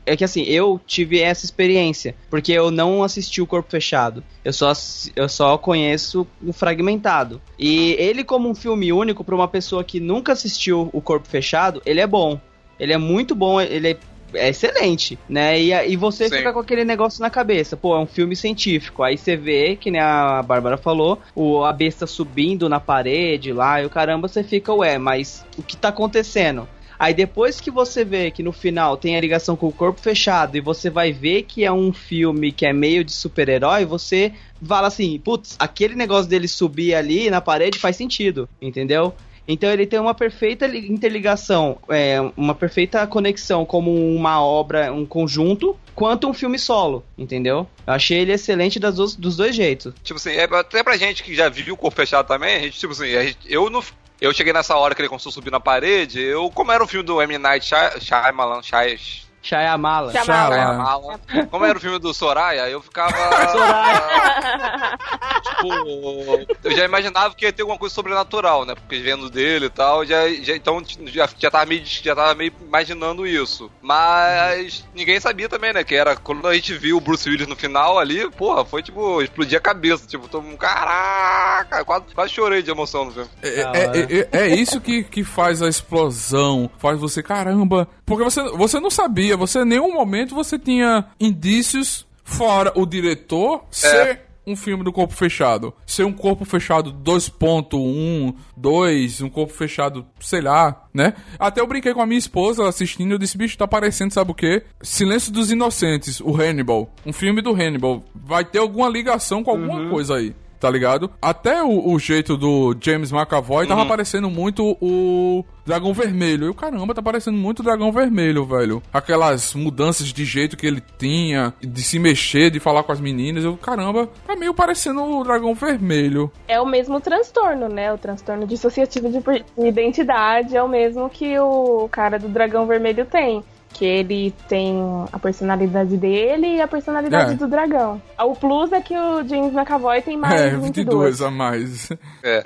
é 0.04 0.16
que 0.16 0.24
assim, 0.24 0.42
eu 0.42 0.80
tive 0.86 1.20
essa 1.20 1.44
experiência, 1.44 2.14
porque 2.30 2.52
eu 2.52 2.70
não 2.70 3.02
assisti 3.02 3.40
o 3.40 3.46
Corpo 3.46 3.70
Fechado. 3.70 4.22
Eu 4.44 4.52
só, 4.52 4.72
eu 5.16 5.28
só 5.28 5.56
conheço 5.58 6.26
o 6.44 6.52
Fragmentado. 6.52 7.40
E 7.58 7.92
ele, 7.98 8.24
como 8.24 8.48
um 8.48 8.54
filme 8.54 8.92
único, 8.92 9.24
para 9.24 9.34
uma 9.34 9.48
pessoa 9.48 9.84
que 9.84 10.00
nunca 10.00 10.32
assistiu 10.32 10.90
o 10.92 11.00
Corpo 11.00 11.28
Fechado, 11.28 11.82
ele 11.84 12.00
é 12.00 12.06
bom. 12.06 12.40
Ele 12.78 12.92
é 12.92 12.98
muito 12.98 13.34
bom, 13.34 13.60
ele 13.60 13.90
é 13.90 13.96
é 14.34 14.48
excelente, 14.48 15.18
né? 15.28 15.60
E, 15.60 15.92
e 15.92 15.96
você 15.96 16.28
Sim. 16.28 16.36
fica 16.36 16.52
com 16.52 16.58
aquele 16.58 16.84
negócio 16.84 17.20
na 17.20 17.30
cabeça. 17.30 17.76
Pô, 17.76 17.94
é 17.94 17.98
um 17.98 18.06
filme 18.06 18.34
científico. 18.34 19.02
Aí 19.02 19.16
você 19.16 19.36
vê, 19.36 19.76
que 19.76 19.90
nem 19.90 20.00
a 20.00 20.42
Bárbara 20.42 20.76
falou, 20.76 21.20
o, 21.34 21.64
a 21.64 21.72
besta 21.72 22.06
subindo 22.06 22.68
na 22.68 22.80
parede 22.80 23.52
lá, 23.52 23.82
e 23.82 23.86
o 23.86 23.90
caramba, 23.90 24.28
você 24.28 24.42
fica, 24.42 24.72
ué, 24.72 24.98
mas 24.98 25.44
o 25.58 25.62
que 25.62 25.76
tá 25.76 25.88
acontecendo? 25.88 26.68
Aí 27.02 27.12
depois 27.12 27.60
que 27.60 27.68
você 27.68 28.04
vê 28.04 28.30
que 28.30 28.44
no 28.44 28.52
final 28.52 28.96
tem 28.96 29.16
a 29.16 29.20
ligação 29.20 29.56
com 29.56 29.66
o 29.66 29.72
corpo 29.72 30.00
fechado 30.00 30.56
e 30.56 30.60
você 30.60 30.88
vai 30.88 31.10
ver 31.12 31.42
que 31.42 31.64
é 31.64 31.72
um 31.72 31.92
filme 31.92 32.52
que 32.52 32.64
é 32.64 32.72
meio 32.72 33.02
de 33.02 33.10
super-herói, 33.10 33.84
você 33.84 34.32
fala 34.64 34.86
assim, 34.86 35.18
putz, 35.18 35.56
aquele 35.58 35.96
negócio 35.96 36.30
dele 36.30 36.46
subir 36.46 36.94
ali 36.94 37.28
na 37.28 37.40
parede 37.40 37.76
faz 37.76 37.96
sentido, 37.96 38.48
entendeu? 38.60 39.12
Então 39.48 39.68
ele 39.68 39.84
tem 39.84 39.98
uma 39.98 40.14
perfeita 40.14 40.68
interligação, 40.68 41.76
é, 41.88 42.20
uma 42.36 42.54
perfeita 42.54 43.04
conexão 43.04 43.64
como 43.64 43.92
uma 44.14 44.40
obra, 44.40 44.92
um 44.92 45.04
conjunto, 45.04 45.76
quanto 45.96 46.28
um 46.28 46.32
filme 46.32 46.56
solo, 46.56 47.04
entendeu? 47.18 47.66
Eu 47.84 47.94
achei 47.94 48.20
ele 48.20 48.30
excelente 48.30 48.78
das 48.78 48.94
dos, 48.94 49.16
dos 49.16 49.36
dois 49.36 49.56
jeitos. 49.56 49.92
Tipo 50.04 50.18
assim, 50.20 50.30
é, 50.30 50.44
até 50.44 50.84
pra 50.84 50.96
gente 50.96 51.24
que 51.24 51.34
já 51.34 51.48
viu 51.48 51.74
o 51.74 51.76
Corpo 51.76 51.96
Fechado 51.96 52.28
também, 52.28 52.54
a 52.54 52.60
gente, 52.60 52.78
tipo 52.78 52.92
assim, 52.92 53.08
gente, 53.08 53.38
eu 53.46 53.68
não 53.68 53.82
eu 54.22 54.32
cheguei 54.32 54.52
nessa 54.52 54.76
hora 54.76 54.94
que 54.94 55.02
ele 55.02 55.08
começou 55.08 55.30
a 55.30 55.32
subir 55.32 55.50
na 55.50 55.58
parede, 55.58 56.20
eu, 56.20 56.48
como 56.48 56.70
era 56.70 56.82
um 56.82 56.86
filme 56.86 57.04
do 57.04 57.20
M. 57.20 57.36
Night 57.38 57.68
Shyamalan, 58.00 58.62
Shy, 58.62 59.26
Shyamala. 59.42 60.12
Shyamala. 60.12 61.20
Como 61.50 61.64
era 61.64 61.76
o 61.76 61.80
filme 61.80 61.98
do 61.98 62.14
Soraya, 62.14 62.68
eu 62.68 62.80
ficava. 62.80 63.12
Soraya. 63.50 64.98
tipo, 65.42 66.58
eu 66.62 66.70
já 66.70 66.84
imaginava 66.84 67.34
que 67.34 67.44
ia 67.44 67.52
ter 67.52 67.62
alguma 67.62 67.78
coisa 67.78 67.94
sobrenatural, 67.94 68.64
né? 68.64 68.74
Porque 68.76 69.00
vendo 69.00 69.28
dele 69.28 69.66
e 69.66 69.70
tal, 69.70 70.06
já, 70.06 70.28
já, 70.28 70.54
então 70.54 70.80
já, 71.06 71.28
já, 71.36 71.50
tava 71.50 71.66
meio, 71.66 71.82
já 71.84 72.14
tava 72.14 72.34
meio 72.34 72.52
imaginando 72.60 73.26
isso. 73.26 73.68
Mas 73.82 74.84
ninguém 74.94 75.18
sabia 75.18 75.48
também, 75.48 75.72
né? 75.72 75.82
Que 75.82 75.96
era 75.96 76.14
quando 76.14 76.46
a 76.46 76.54
gente 76.54 76.74
viu 76.74 76.96
o 76.96 77.00
Bruce 77.00 77.28
Willis 77.28 77.48
no 77.48 77.56
final 77.56 77.98
ali, 77.98 78.30
porra, 78.30 78.64
foi 78.64 78.82
tipo, 78.82 79.20
explodir 79.20 79.58
a 79.58 79.60
cabeça. 79.60 80.06
Tipo, 80.06 80.28
todo 80.28 80.44
mundo, 80.44 80.56
caraca, 80.56 81.84
quase, 81.84 82.04
quase 82.14 82.32
chorei 82.32 82.62
de 82.62 82.70
emoção 82.70 83.06
no 83.06 83.12
filme. 83.12 83.28
É, 83.42 83.60
é, 83.60 84.38
é, 84.40 84.46
é 84.46 84.54
isso 84.54 84.80
que, 84.80 85.02
que 85.02 85.24
faz 85.24 85.60
a 85.62 85.68
explosão, 85.68 86.70
faz 86.78 86.98
você, 86.98 87.22
caramba. 87.22 87.88
Porque 88.16 88.24
você, 88.24 88.42
você 88.56 88.80
não 88.80 88.90
sabia 88.90 89.36
você 89.36 89.60
em 89.60 89.64
nenhum 89.64 89.92
momento 89.92 90.34
você 90.34 90.58
tinha 90.58 91.06
indícios 91.20 92.06
fora 92.24 92.72
o 92.74 92.86
diretor 92.86 93.64
ser 93.70 94.06
é. 94.06 94.22
um 94.46 94.56
filme 94.56 94.84
do 94.84 94.92
corpo 94.92 95.14
fechado. 95.14 95.74
Ser 95.86 96.04
um 96.04 96.12
corpo 96.12 96.44
fechado 96.44 96.92
2.1, 96.92 98.34
2, 98.56 99.20
um 99.22 99.28
corpo 99.28 99.52
fechado, 99.52 100.06
sei 100.20 100.40
lá, 100.40 100.86
né? 100.92 101.14
Até 101.38 101.60
eu 101.60 101.66
brinquei 101.66 101.92
com 101.94 102.02
a 102.02 102.06
minha 102.06 102.18
esposa 102.18 102.68
assistindo, 102.68 103.12
eu 103.12 103.18
disse, 103.18 103.36
bicho, 103.36 103.58
tá 103.58 103.66
parecendo, 103.68 104.12
sabe 104.12 104.30
o 104.30 104.34
quê? 104.34 104.62
Silêncio 104.80 105.32
dos 105.32 105.50
Inocentes, 105.50 106.20
o 106.20 106.34
Hannibal. 106.34 106.90
Um 107.04 107.12
filme 107.12 107.42
do 107.42 107.52
Hannibal. 107.52 108.02
Vai 108.14 108.44
ter 108.44 108.58
alguma 108.58 108.88
ligação 108.88 109.42
com 109.42 109.50
alguma 109.50 109.80
uhum. 109.80 109.90
coisa 109.90 110.16
aí 110.16 110.34
tá 110.62 110.70
ligado? 110.70 111.10
Até 111.20 111.60
o, 111.60 111.88
o, 111.88 111.98
jeito 111.98 112.36
do 112.36 112.72
James 112.80 113.10
McAvoy 113.10 113.66
tava 113.66 113.82
uhum. 113.82 113.88
parecendo 113.88 114.30
muito 114.30 114.78
o 114.80 115.44
Dragão 115.66 115.92
Vermelho. 115.92 116.46
E 116.46 116.48
o 116.50 116.54
caramba, 116.54 116.94
tá 116.94 117.02
parecendo 117.02 117.36
muito 117.36 117.60
o 117.60 117.62
Dragão 117.64 117.90
Vermelho, 117.90 118.44
velho. 118.44 118.80
Aquelas 118.92 119.54
mudanças 119.54 120.06
de 120.12 120.24
jeito 120.24 120.56
que 120.56 120.64
ele 120.64 120.80
tinha, 120.96 121.52
de 121.60 121.82
se 121.82 121.98
mexer, 121.98 122.48
de 122.48 122.60
falar 122.60 122.84
com 122.84 122.92
as 122.92 123.00
meninas. 123.00 123.42
Eu, 123.42 123.56
caramba, 123.56 124.08
tá 124.24 124.36
meio 124.36 124.54
parecendo 124.54 125.02
o 125.02 125.24
Dragão 125.24 125.52
Vermelho. 125.52 126.30
É 126.46 126.60
o 126.60 126.66
mesmo 126.66 127.00
transtorno, 127.00 127.68
né? 127.68 127.92
O 127.92 127.98
transtorno 127.98 128.46
dissociativo 128.46 129.08
de 129.08 129.66
identidade 129.66 130.56
é 130.56 130.62
o 130.62 130.68
mesmo 130.68 131.10
que 131.10 131.36
o 131.40 131.88
cara 131.90 132.20
do 132.20 132.28
Dragão 132.28 132.68
Vermelho 132.68 133.04
tem 133.04 133.42
que 133.72 133.84
ele 133.84 134.34
tem 134.48 134.76
a 135.12 135.18
personalidade 135.18 135.96
dele 135.96 136.56
e 136.56 136.60
a 136.60 136.68
personalidade 136.68 137.32
é. 137.32 137.36
do 137.36 137.48
dragão. 137.48 138.00
O 138.18 138.34
plus 138.34 138.72
é 138.72 138.80
que 138.80 138.96
o 138.96 139.26
James 139.26 139.54
McAvoy 139.54 140.02
tem 140.02 140.16
mais 140.16 140.40
é, 140.40 140.50
22. 140.50 140.74
22 140.74 141.22
a 141.22 141.30
mais. 141.30 141.90
É. 142.22 142.42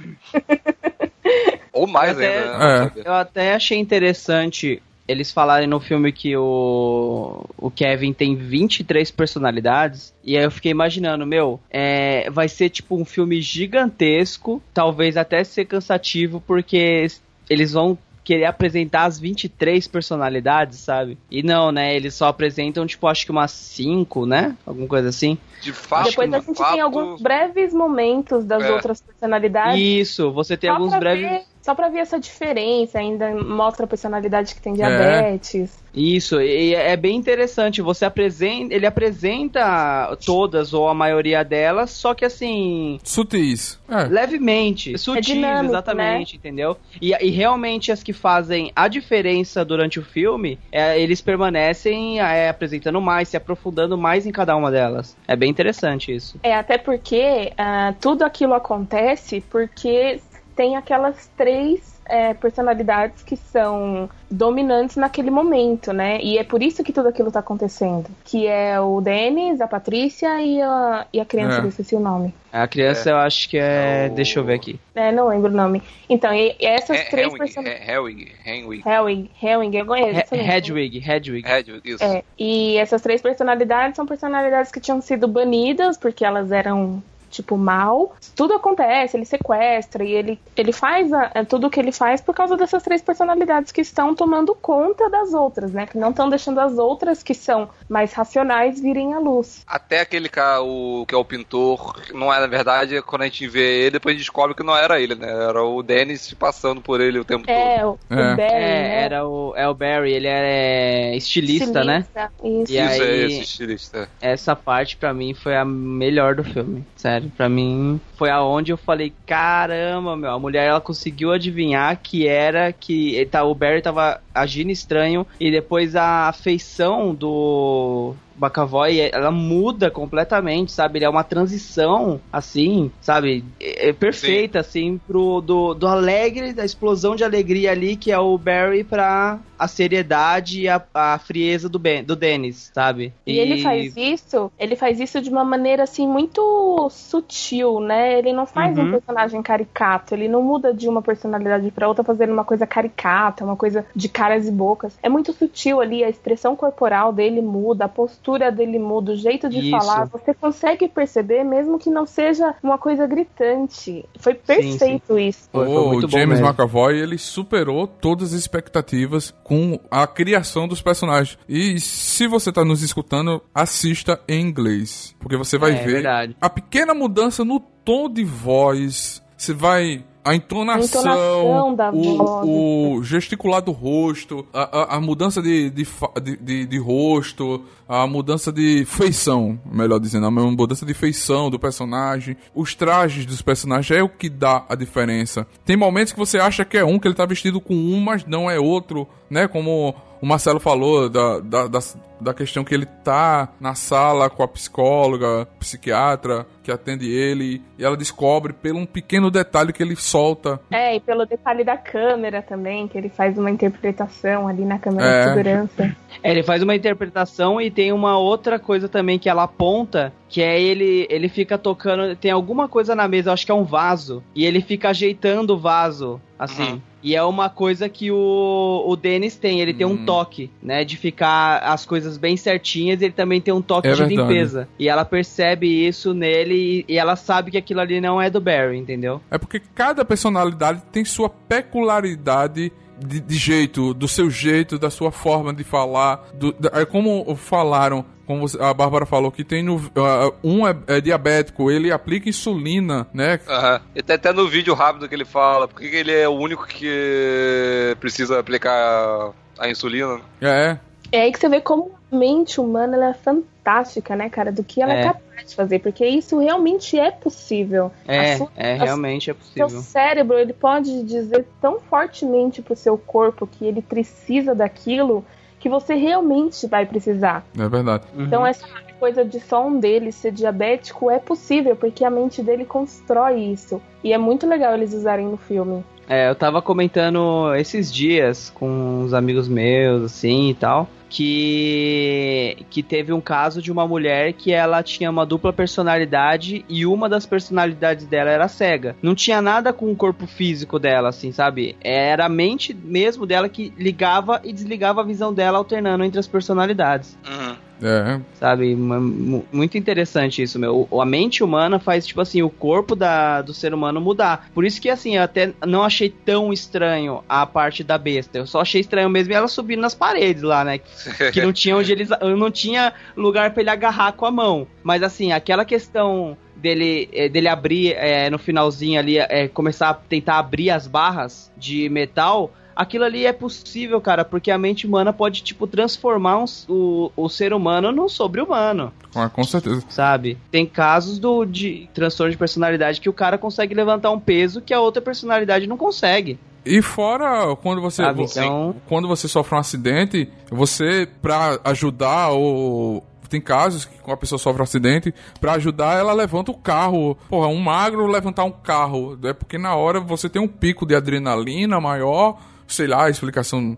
Ou 1.73 1.87
mais 1.87 2.17
até, 2.17 2.39
ainda. 2.39 2.93
É. 2.97 3.09
Eu 3.09 3.13
até 3.13 3.55
achei 3.55 3.79
interessante 3.79 4.83
eles 5.09 5.31
falarem 5.31 5.69
no 5.69 5.79
filme 5.79 6.11
que 6.11 6.37
o, 6.37 7.45
o 7.57 7.71
Kevin 7.71 8.13
tem 8.13 8.35
23 8.35 9.11
personalidades. 9.11 10.13
E 10.25 10.37
aí 10.37 10.45
eu 10.45 10.51
fiquei 10.51 10.73
imaginando, 10.73 11.25
meu, 11.25 11.61
é, 11.71 12.29
vai 12.31 12.49
ser 12.49 12.71
tipo 12.71 12.97
um 12.97 13.05
filme 13.05 13.41
gigantesco, 13.41 14.61
talvez 14.75 15.17
até 15.17 15.45
ser 15.45 15.67
cansativo, 15.67 16.43
porque 16.45 17.07
eles 17.49 17.73
vão 17.73 17.97
querer 18.27 18.47
apresentar 18.47 19.05
as 19.05 19.21
23 19.21 19.87
personalidades, 19.87 20.81
sabe? 20.81 21.17
E 21.31 21.45
não, 21.45 21.71
né? 21.71 21.95
Eles 21.95 22.13
só 22.13 22.27
apresentam, 22.27 22.85
tipo, 22.85 23.07
acho 23.07 23.25
que 23.25 23.31
umas 23.31 23.53
5, 23.53 24.27
né? 24.27 24.57
Alguma 24.67 24.89
coisa 24.89 25.11
assim. 25.11 25.39
De 25.63 25.73
fato, 25.73 26.11
Depois 26.11 26.35
a 26.35 26.41
gente 26.41 26.59
fato... 26.59 26.73
tem 26.73 26.81
alguns 26.81 27.23
breves 27.23 27.73
momentos 27.73 28.45
das 28.45 28.65
é. 28.65 28.73
outras 28.73 29.01
personalidades. 29.01 29.81
Isso, 29.81 30.33
você 30.33 30.57
tem 30.57 30.69
alguns 30.69 30.93
breves. 30.99 31.47
Só 31.67 31.75
pra 31.75 31.89
ver 31.89 31.99
essa 31.99 32.21
diferença, 32.21 33.01
ainda 33.01 33.29
mostra 33.35 33.87
a 33.87 33.89
personalidade 33.89 34.55
que 34.55 34.61
tem 34.61 34.73
diabetes. 34.73 35.85
Isso, 35.93 36.41
e 36.41 36.73
é 36.73 36.97
bem 36.97 37.17
interessante. 37.17 37.83
Você 37.83 38.05
apresenta, 38.05 38.73
ele 38.73 38.87
apresenta 38.87 40.17
todas 40.25 40.73
ou 40.73 40.87
a 40.89 40.95
maioria 40.95 41.43
delas, 41.43 41.91
só 41.91 42.15
que 42.15 42.25
assim. 42.25 43.01
Sutis. 43.03 43.81
É. 43.89 44.05
Levemente. 44.05 44.97
Sutis, 44.97 45.27
dinâmico, 45.27 45.73
exatamente, 45.73 46.37
entendeu? 46.37 46.77
E, 47.03 47.11
e 47.13 47.31
realmente 47.31 47.91
as 47.91 48.01
que 48.01 48.13
fazem 48.13 48.71
a 48.77 48.87
diferença 48.87 49.65
durante 49.65 49.99
o 49.99 50.05
filme, 50.05 50.61
é, 50.71 51.01
eles 51.01 51.21
permanecem 51.21 52.21
é, 52.21 52.49
apresentando 52.49 53.01
mais, 53.01 53.29
se 53.29 53.37
aprofundando 53.37 53.99
mais 53.99 54.25
em 54.25 54.31
cada 54.31 54.55
uma 54.55 54.71
delas. 54.71 55.17
É 55.27 55.35
bem 55.35 55.51
interessante 55.51 56.15
isso. 56.15 56.39
É, 56.45 56.55
até 56.55 56.79
porque 56.79 57.53
ah, 57.59 57.93
tudo 58.01 58.23
aquilo 58.23 58.55
acontece 58.55 59.41
porque 59.51 60.21
tem 60.57 60.75
aquelas 60.77 61.31
três 61.37 61.95
é, 62.09 62.33
personalidades 62.35 63.23
que 63.23 63.37
são 63.37 64.09
dominantes 64.31 64.97
naquele 64.97 65.31
momento, 65.31 65.93
né? 65.93 66.19
E 66.23 66.39
é 66.39 66.45
por 66.45 66.63
isso 66.63 66.83
que 66.85 66.93
tudo 66.93 67.09
aquilo 67.09 67.31
tá 67.33 67.41
acontecendo. 67.41 68.07
Que 68.25 68.47
é 68.47 68.81
o 68.81 69.01
Denis, 69.01 69.61
a 69.61 69.67
Patrícia 69.67 70.41
e 70.41 70.63
a, 70.63 71.07
e 71.13 71.21
a 71.21 71.25
criança, 71.25 71.59
É. 71.59 71.61
eu 71.65 71.69
esqueci 71.69 71.95
o 71.97 72.01
nome. 72.01 72.33
A 72.53 72.67
criança 72.67 73.11
eu 73.11 73.17
acho 73.17 73.49
que 73.51 73.59
é. 73.59 74.07
É 74.07 74.11
o- 74.11 74.15
Deixa 74.15 74.39
eu 74.39 74.45
ver 74.45 74.55
aqui. 74.55 74.81
É, 74.95 75.13
não 75.13 75.29
lembro 75.29 75.53
o 75.53 75.55
nome. 75.57 75.83
Então, 76.09 76.33
e, 76.33 76.57
e 76.59 76.65
essas 76.67 76.97
É, 76.97 77.05
três 77.05 77.27
Henwig, 77.27 77.39
personalidades. 77.39 77.89
é, 77.89 77.93
Helwig, 77.93 78.33
Henwig, 78.47 78.83
Helwig, 78.89 79.31
Helwig, 79.43 79.77
eu 79.77 79.87
conheço. 79.87 80.35
Hedwig, 80.35 80.99
Hedwig. 81.11 81.47
Hedwig, 81.47 81.81
isso. 81.85 82.05
É, 82.05 82.23
e 82.39 82.77
essas 82.79 83.03
três 83.03 83.21
personalidades 83.21 83.97
são 83.97 84.07
personalidades 84.07 84.71
que 84.73 84.81
tinham 84.81 85.01
sido 85.03 85.27
banidas 85.29 85.99
porque 85.99 86.25
elas 86.25 86.51
eram 86.53 87.03
tipo 87.37 87.57
mal. 87.57 88.15
Tudo 88.35 88.55
acontece, 88.55 89.17
ele 89.17 89.25
sequestra 89.25 90.05
e 90.05 90.13
ele, 90.13 90.41
ele 90.57 90.73
faz 90.73 91.13
a- 91.13 91.31
é, 91.35 91.45
tudo 91.45 91.67
o 91.67 91.71
que 91.71 91.79
ele 91.81 91.93
faz 91.93 92.21
por 92.21 92.35
causa 92.35 92.57
dessas 92.57 92.83
três 92.83 93.01
personalidades 93.03 93.73
que 93.73 93.81
estão 93.81 94.15
tomando 94.15 94.55
conta 94.55 95.09
das 95.09 95.33
outras, 95.35 95.73
né? 95.73 95.87
Que 95.87 95.99
não 95.99 96.11
estão 96.11 96.29
deixando 96.29 96.59
as 96.61 96.77
outras 96.79 97.23
que 97.23 97.35
são 97.35 97.69
mais 97.89 98.13
racionais 98.13 98.81
virem 98.81 99.15
à 99.15 99.19
luz. 99.19 99.63
Até 99.67 100.01
aquele 100.01 100.29
cara, 100.29 100.63
o, 100.63 101.05
que 101.07 101.15
é 101.15 101.19
o 101.19 101.25
pintor, 101.25 102.01
não 102.15 102.33
é 102.33 102.41
na 102.41 102.47
verdade, 102.47 103.01
quando 103.03 103.23
a 103.23 103.27
gente 103.27 103.47
vê 103.49 103.83
ele, 103.83 103.91
depois 103.93 104.13
a 104.15 104.17
gente 104.17 104.25
descobre 104.27 104.55
que 104.55 104.63
não 104.63 104.77
era 104.77 105.01
ele, 105.01 105.15
né? 105.15 105.29
Era 105.29 105.63
o 105.63 105.83
Dennis 105.83 106.33
passando 106.35 106.81
por 106.81 107.01
ele 107.01 107.19
o 107.19 107.25
tempo 107.25 107.47
todo. 107.47 107.55
É, 107.55 107.85
o, 107.87 107.99
É. 108.11 108.15
o 108.15 108.37
Barry, 108.37 108.41
É, 108.43 108.59
né? 108.59 109.03
era 109.03 109.27
o, 109.27 109.53
é 109.57 109.69
o 109.69 109.75
Barry, 109.75 110.13
ele 110.13 110.27
é 110.29 111.17
estilista, 111.17 111.85
né? 111.85 111.99
Estilista, 111.99 112.31
Isso. 112.43 112.73
E 112.73 112.77
Isso, 112.79 113.03
é 113.03 113.07
aí- 113.07 113.25
esse 113.25 113.41
estilista. 113.41 114.09
Essa 114.21 114.57
parte 114.57 114.97
pra 114.97 115.13
mim 115.13 115.35
foi 115.35 115.57
a 115.57 115.65
melhor 115.65 116.35
do 116.35 116.45
filme. 116.45 116.85
Sério, 116.97 117.26
pra 117.37 117.49
mim 117.49 118.01
foi 118.17 118.31
aonde 118.31 118.73
eu 118.73 118.77
falei, 118.77 119.13
caramba, 119.25 120.17
meu, 120.17 120.31
a 120.31 120.39
mulher 120.39 120.67
ela 120.67 120.81
conseguiu 120.81 121.33
adivinhar 121.33 121.99
que 122.03 122.27
era 122.27 122.73
que 122.73 123.27
tá, 123.31 123.45
o 123.45 123.55
Barry 123.55 123.83
tava 123.83 124.21
agindo 124.35 124.71
estranho 124.71 125.27
e 125.41 125.51
depois 125.51 125.97
a 125.97 126.33
feição 126.33 127.15
do 127.15 128.15
Bacavoy, 128.37 128.99
ela 129.13 129.31
muda 129.31 129.91
completamente, 129.91 130.73
sabe? 130.73 130.99
Ele 130.99 131.05
é 131.05 131.09
uma 131.09 131.25
transição, 131.25 132.21
assim, 132.33 132.93
sabe? 133.01 133.45
É 133.61 133.89
é 133.89 133.93
perfeita, 133.93 134.61
assim, 134.61 134.99
pro 134.99 135.41
do, 135.41 135.75
do 135.75 135.87
alegre, 135.87 136.53
da 136.53 136.65
explosão 136.65 137.15
de 137.15 137.25
alegria 137.25 137.71
ali, 137.71 137.97
que 137.97 138.11
é 138.13 138.19
o 138.19 138.37
Barry 138.39 138.85
pra 138.85 139.41
a 139.59 139.67
seriedade 139.69 140.63
e 140.63 140.69
a, 140.69 140.85
a 140.95 141.19
frieza 141.19 141.69
do, 141.69 141.79
ben, 141.79 142.05
do 142.05 142.15
Dennis, 142.15 142.71
sabe? 142.75 143.13
E 143.27 143.39
ele 143.39 143.57
faz 143.57 143.97
isso, 143.97 144.51
ele 144.59 144.77
faz 144.77 145.01
isso 145.01 145.21
de 145.21 145.31
uma 145.31 145.45
maneira 145.45 145.83
assim 145.83 146.07
muito 146.07 146.89
sutil, 146.91 147.81
né? 147.81 148.19
Ele 148.19 148.33
não 148.33 148.47
faz 148.47 148.77
um 148.77 148.83
Uhum. 148.83 148.91
personagem 148.91 149.43
caricato, 149.43 150.15
ele 150.15 150.29
não 150.29 150.43
muda 150.43 150.75
de 150.75 150.89
uma 150.89 151.01
personalidade 151.03 151.71
pra 151.71 151.89
outra 151.89 152.05
fazendo 152.05 152.33
uma 152.33 152.45
coisa 152.45 152.67
caricata, 152.67 153.45
uma 153.45 153.57
coisa 153.57 153.87
de 153.95 154.09
caras 154.09 154.47
e 154.47 154.51
bocas. 154.53 154.97
É 155.03 155.09
muito 155.09 155.33
sutil 155.33 155.81
ali, 155.81 156.05
a 156.05 156.09
expressão 156.09 156.55
corporal 156.55 157.13
dele 157.13 157.41
muda, 157.41 157.87
a 157.87 157.89
postura 157.89 158.26
dele 158.51 158.79
muda, 158.79 159.13
o 159.13 159.17
jeito 159.17 159.49
de 159.49 159.59
Isso. 159.61 159.71
falar. 159.71 160.07
Você 160.07 160.35
consegue 160.35 160.89
perceber 160.89 161.45
mesmo 161.45 161.79
que 161.79 161.89
não 161.91 162.05
seja 162.07 162.55
uma 162.63 162.77
coisa 162.79 163.07
gritante. 163.07 164.05
Foi 164.19 164.35
perfeito 164.35 165.19
isso. 165.19 165.49
Foi, 165.53 165.65
foi 165.67 165.77
o 165.77 165.89
muito 165.89 166.09
bom 166.09 166.19
James 166.19 166.41
mesmo. 166.41 166.47
McAvoy, 166.47 166.99
ele 166.99 167.19
superou 167.19 167.87
todas 167.87 168.33
as 168.33 168.41
expectativas 168.41 169.33
com 169.45 169.79
a 169.91 170.07
criação 170.07 170.67
dos 170.67 170.83
personagens. 170.83 171.39
E 171.49 171.79
se 171.81 172.27
você 172.27 172.51
tá 172.53 172.65
nos 172.65 172.83
escutando, 172.83 173.41
assista 173.55 174.21
em 174.29 174.41
inglês. 174.41 175.15
Porque 175.21 175.37
você 175.37 175.57
vai 175.59 175.73
É, 175.73 175.83
ver 175.85 175.93
verdade. 175.95 176.37
a 176.41 176.51
pequena 176.51 176.95
mudança 176.95 177.45
no 177.45 177.61
tom 177.61 178.09
de 178.11 178.25
voz. 178.25 179.23
Você 179.37 179.53
vai. 179.53 180.05
A 180.27 180.35
entonação, 180.35 181.01
entonação 181.01 181.75
da 181.75 181.91
o, 181.93 182.17
voz. 182.17 182.49
o 182.49 183.03
gesticular 183.05 183.63
do 183.63 183.71
rosto, 183.73 184.45
a, 184.53 184.95
a, 184.95 184.97
a 184.97 185.01
mudança 185.01 185.41
de, 185.41 185.71
de, 185.71 185.87
de, 186.23 186.37
de- 186.37 186.67
de 186.67 186.79
rosto, 186.79 187.63
a 187.89 188.07
mudança 188.07 188.53
de 188.53 188.85
feição, 188.85 189.59
melhor 189.65 189.99
dizendo, 190.01 190.27
a 190.27 190.31
mudança 190.31 190.85
de 190.85 190.93
feição 190.95 191.49
do 191.49 191.59
personagem, 191.59 192.37
os 192.55 192.75
trajes 192.75 193.25
dos 193.25 193.41
personagens 193.41 193.91
é 193.97 194.03
o 194.03 194.09
que 194.09 194.29
dá 194.29 194.65
a 194.69 194.75
diferença. 194.75 195.47
Tem 195.65 195.77
momentos 195.77 196.13
que 196.13 196.19
você 196.19 196.39
acha 196.39 196.65
que 196.65 196.77
é 196.77 196.85
um, 196.85 196.99
que 196.99 197.07
ele 197.07 197.15
tá 197.15 197.25
vestido 197.25 197.61
com 197.61 197.75
um, 197.75 198.01
mas 198.01 198.25
não 198.27 198.51
é 198.51 198.59
outro, 198.59 199.07
né? 199.31 199.47
Como 199.47 199.95
o 200.27 200.29
Marcelo 200.29 200.59
falou 200.59 201.09
da, 201.09 201.39
da, 201.39 201.69
da, 201.69 201.79
da 202.21 202.35
questão 202.35 202.65
que 202.65 202.75
ele 202.75 202.85
tá 202.85 203.49
na 203.61 203.77
sala 203.77 204.29
com 204.29 204.43
a 204.43 204.49
psicóloga, 204.49 205.47
psiquiatra, 205.61 206.45
que 206.65 206.73
atende 206.73 207.09
ele, 207.09 207.63
e 207.79 207.85
ela 207.85 207.97
descobre 207.97 208.53
pelo 208.53 208.81
um 208.81 208.87
pequeno 208.87 209.31
detalhe 209.31 209.73
que 209.73 209.81
ele 209.81 209.95
solta. 209.95 210.59
É, 210.69 210.97
e 210.97 211.01
pelo 211.01 211.25
detalhe 211.25 211.63
da 211.63 211.77
câmera 211.77 212.43
também, 212.43 212.89
que 212.89 212.99
ele 212.99 213.09
faz 213.09 213.39
uma 213.39 213.53
interpretação 213.53 214.49
ali 214.49 214.65
na 214.65 214.81
câmera 214.81 215.07
É. 215.07 215.23
de 215.23 215.29
segurança. 215.29 215.97
É, 216.25 216.31
ele 216.33 216.43
faz 216.43 216.61
uma 216.61 216.75
interpretação 216.75 217.61
e 217.61 217.71
tem 217.71 217.93
uma 217.93 218.19
outra 218.19 218.59
coisa 218.59 218.89
também 218.89 219.21
que 219.21 219.29
ela 219.29 219.45
aponta, 219.45 220.13
que 220.29 220.43
é 220.43 220.61
ele 220.61 221.07
ele 221.09 221.29
fica 221.29 221.57
tocando, 221.57 222.17
tem 222.17 222.33
alguma 222.33 222.69
coisa 222.69 222.97
na 222.97 223.07
mesa, 223.07 223.29
eu 223.29 223.35
acho 223.35 223.47
que 223.47 223.53
é 223.53 223.55
um 223.55 223.63
vaso, 223.63 224.25
e 224.35 224.45
ele 224.45 224.61
fica 224.61 224.89
ajeitando 224.89 225.55
o 225.55 225.59
vaso, 225.59 226.21
assim. 226.37 226.73
Uhum. 226.73 226.81
E 227.07 227.15
é 227.15 227.23
uma 227.23 227.49
coisa 227.49 227.89
que 227.89 228.11
o, 228.11 228.83
o 228.85 228.97
Dennis 228.97 229.37
tem, 229.37 229.61
ele 229.61 229.73
tem 229.73 229.87
um 229.87 229.93
Hum. 229.93 230.05
toque, 230.05 230.51
né, 230.61 230.85
de 230.85 230.97
ficar 230.97 231.59
as 231.59 231.87
coisas 231.87 232.19
bem 232.19 232.37
certinhas, 232.37 233.01
ele 233.01 233.13
também 233.13 233.41
tem 233.41 233.55
um 233.55 233.63
toque 233.63 233.87
É 233.87 233.93
de 233.93 233.99
verdade. 234.05 234.29
limpeza. 234.29 234.69
E 234.77 234.89
ela 234.89 235.05
percebe 235.05 235.69
isso 235.87 236.13
nele 236.13 236.85
e, 236.89 236.95
e 236.95 236.99
ela 236.99 237.15
sabe 237.15 237.53
que 237.53 237.57
aquilo 237.57 237.79
ali 237.81 238.01
não 238.01 238.21
é 238.21 238.29
do 238.29 238.41
Barry, 238.41 238.77
entendeu? 238.77 239.21
É 239.31 239.39
porque 239.39 239.61
cada 239.73 240.05
personalidade 240.05 240.83
tem 240.91 241.05
sua 241.05 241.29
peculiaridade 241.31 242.73
de, 242.99 243.21
de 243.21 243.37
jeito, 243.37 243.95
do 243.95 244.09
seu 244.09 244.29
jeito, 244.29 244.77
da 244.79 244.91
sua 244.91 245.13
forma 245.13 245.53
de 245.55 245.63
falar. 245.63 246.27
Do, 246.35 246.53
da- 246.53 246.71
é 246.81 246.85
como 246.85 247.37
falaram, 247.37 248.05
como 248.27 248.47
você- 248.49 248.61
a 248.61 248.75
Bárbara 248.75 249.07
falou, 249.07 249.31
que 249.31 249.45
tem 249.45 249.63
no. 249.63 249.81
ah, 249.97 250.33
um 250.43 250.67
é, 250.67 250.77
é 250.87 251.01
diabético, 251.01 251.71
ele 251.71 251.93
aplica 251.93 252.29
insulina, 252.29 253.07
né? 253.15 253.41
Aham. 253.49 253.81
E 253.95 254.01
até, 254.01 254.15
até 254.15 254.33
no 254.33 254.49
vídeo 254.49 254.75
rápido 254.75 255.09
que 255.09 255.15
ele 255.15 255.25
fala, 255.25 255.67
porque 255.69 255.89
que 255.89 255.97
ele 255.97 256.13
é 256.13 256.29
o 256.29 256.33
único 256.33 256.67
que 256.67 257.97
precisa 258.01 258.39
aplicar 258.41 259.31
a 259.59 259.69
insulina. 259.69 260.21
É. 260.41 260.77
É 261.13 261.21
aí 261.23 261.33
que 261.33 261.39
você 261.39 261.49
vê 261.49 261.61
como 261.61 261.93
a 262.13 262.17
mente 262.17 262.61
humana 262.61 262.97
ela 262.97 263.11
é 263.11 263.15
fantástica, 263.15 264.17
né, 264.17 264.29
cara? 264.29 264.51
Do 264.51 264.65
que 264.65 264.83
ela 264.83 264.93
é, 264.93 265.01
É. 265.01 265.05
capaz 265.05 265.51
de 265.51 265.55
fazer. 265.55 265.79
Porque 265.79 266.05
isso 266.07 266.39
realmente 266.39 266.99
é 266.99 267.11
possível. 267.11 267.93
É, 268.07 268.33
A 268.33 268.37
sua- 268.39 268.51
é 268.57 268.73
a- 268.75 268.85
realmente 268.85 269.31
é 269.31 269.35
Seu 269.55 269.65
possível. 269.67 269.83
cérebro, 269.85 270.37
ele 270.39 270.53
pode 270.53 271.05
dizer 271.05 271.47
tão 271.61 271.79
fortemente 271.79 272.61
pro 272.61 272.75
seu 272.75 272.99
corpo 272.99 273.47
que 273.47 273.65
ele 273.65 273.81
precisa 273.83 274.55
daquilo 274.55 275.25
que 275.59 275.69
você 275.69 275.95
realmente 275.95 276.67
vai 276.67 276.87
precisar. 276.87 277.45
É 277.59 277.69
verdade. 277.69 278.05
Uhum. 278.15 278.25
Então 278.25 278.47
essa 278.47 278.67
coisa 278.99 279.25
de 279.25 279.39
só 279.41 279.67
um 279.67 279.79
deles 279.79 280.15
ser 280.15 280.33
diabético 280.33 281.11
é 281.11 281.19
possível, 281.19 281.77
porque 281.77 282.05
a 282.05 282.11
mente 282.11 282.43
dele 282.43 282.65
constrói 282.65 283.41
isso. 283.41 283.81
E 284.03 284.13
é 284.13 284.19
muito 284.19 284.47
legal 284.47 284.75
eles 284.75 284.93
usarem 284.93 285.27
no 285.27 285.37
filme. 285.37 285.85
É, 286.09 286.29
eu 286.29 286.35
tava 286.35 286.63
comentando 286.63 287.55
esses 287.57 287.93
dias 287.93 288.51
com 288.55 289.03
uns 289.05 289.13
amigos 289.13 289.49
meus, 289.49 290.05
assim 290.05 290.51
e 290.51 290.55
tal, 290.55 290.89
que 291.09 292.65
que 292.71 292.83
teve 292.83 293.13
um 293.13 293.21
caso 293.21 293.61
de 293.61 293.73
uma 293.73 293.87
mulher 293.87 294.33
que 294.33 294.53
ela 294.53 294.83
tinha 294.83 295.11
uma 295.11 295.27
dupla 295.27 295.53
personalidade 295.53 296.65
e 296.69 296.87
uma 296.87 297.09
das 297.09 297.27
personalidades 297.27 298.07
dela 298.07 298.31
era 298.31 298.49
cega. 298.49 298.97
Não 299.03 299.15
tinha 299.15 299.41
nada 299.41 299.73
com 299.73 299.91
o 299.91 299.97
corpo 299.97 300.27
físico 300.27 300.79
dela, 300.79 301.09
assim, 301.09 301.33
sabe? 301.33 301.77
Era 301.81 302.27
a 302.27 302.29
mente 302.29 302.75
mesmo 302.75 303.27
dela 303.27 303.49
que 303.49 303.73
ligava 303.77 304.41
e 304.45 304.53
desligava 304.53 305.01
a 305.01 305.05
visão 305.05 305.33
dela 305.33 305.59
alternando 305.59 306.05
entre 306.05 306.21
as 306.21 306.27
personalidades 306.27 307.17
Uhum. 307.27 307.57
É. 307.83 308.19
sabe? 308.35 308.75
Muito 308.75 309.77
interessante 309.77 310.43
isso, 310.43 310.59
meu. 310.59 310.89
O- 310.91 311.01
A 311.01 311.07
mente 311.07 311.45
humana 311.45 311.79
faz, 311.79 312.07
tipo 312.07 312.21
assim, 312.21 312.43
o 312.43 312.51
corpo 312.51 312.97
da, 312.97 313.43
do 313.43 313.53
ser 313.53 313.75
humano 313.75 314.01
mudar. 314.01 314.49
Por 314.55 314.65
isso 314.65 314.81
que, 314.81 314.89
assim, 314.89 315.17
eu 315.17 315.23
até 315.23 315.53
não 315.67 315.83
achei 315.83 316.09
tão 316.09 316.53
estranho 316.53 317.23
a 317.29 317.45
parte 317.47 317.85
da 317.85 317.99
besta. 317.99 318.39
Eu 318.39 318.47
só 318.47 318.61
achei 318.63 318.81
estranho 318.81 319.11
mesmo 319.11 319.33
ela 319.33 319.49
subindo 319.49 319.81
nas 319.81 319.95
paredes 319.95 320.43
lá, 320.43 320.65
né? 320.65 320.81
Que 321.33 321.43
não 321.43 321.53
tinha 321.53 321.77
onde 321.77 321.93
eles. 321.93 322.09
Não 322.21 322.51
tinha 322.51 322.93
lugar 323.17 323.53
pra 323.53 323.63
ele 323.63 323.71
agarrar 323.71 324.13
com 324.13 324.27
a 324.27 324.31
mão. 324.31 324.67
Mas, 324.83 325.03
assim, 325.03 325.33
aquela 325.33 325.65
questão 325.65 326.37
dele, 326.57 327.09
é, 327.13 327.29
dele 327.29 327.49
abrir 327.49 327.93
é, 327.93 328.31
no 328.31 328.39
finalzinho 328.39 328.99
ali, 328.99 329.19
é, 329.19 329.49
começar 329.49 329.91
a 329.91 329.95
tentar 329.95 330.39
abrir 330.39 330.71
as 330.71 330.87
barras 330.87 331.53
de 331.57 331.89
metal, 331.91 332.53
aquilo 332.77 333.05
ali 333.05 333.25
é 333.27 333.33
possível, 333.33 334.01
cara, 334.01 334.25
porque 334.25 334.51
a 334.51 334.59
mente 334.59 334.87
humana 334.87 335.13
pode, 335.13 335.43
tipo, 335.43 335.67
transformar 335.67 336.39
um, 336.39 336.45
o, 336.69 337.11
o 337.17 337.29
ser 337.29 337.53
humano 337.55 337.91
num 337.91 338.09
sobre-humano. 338.09 338.93
Ah, 339.15 339.29
com 339.31 339.43
certeza. 339.43 339.83
Sabe? 339.89 340.37
Tem 340.51 340.67
casos 340.67 341.19
do, 341.19 341.45
de 341.47 341.89
transtorno 341.95 342.31
de 342.31 342.37
personalidade 342.37 343.01
que 343.01 343.09
o 343.09 343.13
cara 343.15 343.39
consegue 343.39 343.75
levantar 343.75 344.11
um 344.11 344.21
peso 344.21 344.61
que 344.61 344.75
a 344.75 344.81
outra 344.81 345.01
personalidade 345.01 345.67
não 345.67 345.77
consegue. 345.79 346.39
E 346.65 346.83
fora 346.83 347.55
quando 347.63 347.81
você, 347.81 348.03
Sabe, 348.03 348.23
você- 348.23 348.41
então- 348.45 348.75
quando 348.89 349.07
você 349.09 349.27
sofre 349.29 349.55
um 349.55 349.59
acidente, 349.59 350.29
você 350.51 351.09
pra 351.23 351.59
ajudar 351.65 352.31
ou 352.33 353.03
tem 353.31 353.41
casos 353.41 353.85
que 353.85 353.99
quando 353.99 354.15
a 354.15 354.19
pessoa 354.19 354.39
sofre 354.39 354.61
um 354.61 354.65
acidente, 354.65 355.13
pra 355.41 355.55
ajudar 355.55 355.99
ela 355.99 356.13
levanta 356.13 356.51
o 356.51 356.57
carro. 356.57 357.17
Porra, 357.29 357.49
um 357.49 357.59
magro 357.61 358.07
levantar 358.07 358.45
um 358.45 358.51
carro, 358.53 359.19
é 359.25 359.33
porque 359.33 359.59
na 359.59 359.75
hora 359.77 359.99
você 360.01 360.29
tem 360.29 360.41
um 360.43 360.47
pico 360.49 360.85
de 360.87 360.95
adrenalina 360.95 361.81
maior, 361.81 362.39
sei 362.69 362.87
lá, 362.87 363.07
a 363.07 363.11
explicação 363.11 363.77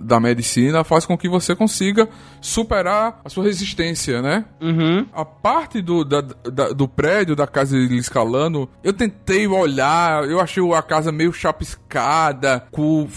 da 0.00 0.20
medicina 0.20 0.84
faz 0.84 1.06
com 1.06 1.16
que 1.16 1.28
você 1.28 1.54
consiga 1.56 2.08
superar 2.40 3.20
a 3.24 3.28
sua 3.28 3.44
resistência, 3.44 4.20
né? 4.22 4.44
Uhum. 4.60 5.06
A 5.12 5.24
parte 5.24 5.80
do, 5.80 6.04
da- 6.04 6.20
da- 6.20 6.68
do 6.70 6.86
prédio 6.88 7.34
da 7.34 7.46
casa 7.46 7.76
escalando, 7.78 8.68
eu 8.84 8.92
tentei 8.92 9.46
olhar, 9.46 10.24
eu 10.28 10.40
achei 10.40 10.62
a 10.72 10.82
casa 10.82 11.10
meio 11.12 11.32
chapiscada, 11.32 12.66
com 12.70 13.08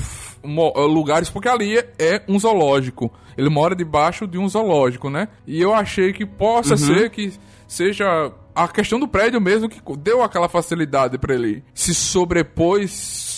lugares, 0.43 1.29
porque 1.29 1.47
ali 1.47 1.77
é, 1.77 1.89
é 1.99 2.23
um 2.27 2.39
zoológico. 2.39 3.11
Ele 3.37 3.49
mora 3.49 3.75
debaixo 3.75 4.27
de 4.27 4.37
um 4.37 4.47
zoológico, 4.49 5.09
né? 5.09 5.27
E 5.47 5.61
eu 5.61 5.73
achei 5.73 6.11
que 6.13 6.25
possa 6.25 6.75
ser 6.77 7.09
que 7.09 7.33
seja 7.67 8.31
a 8.53 8.67
questão 8.67 8.99
do 8.99 9.07
prédio 9.07 9.39
mesmo 9.39 9.69
que 9.69 9.79
deu 9.97 10.21
aquela 10.21 10.49
facilidade 10.49 11.17
pra 11.17 11.33
ele 11.33 11.63
se 11.73 11.93
sobrepôs, 11.95 12.91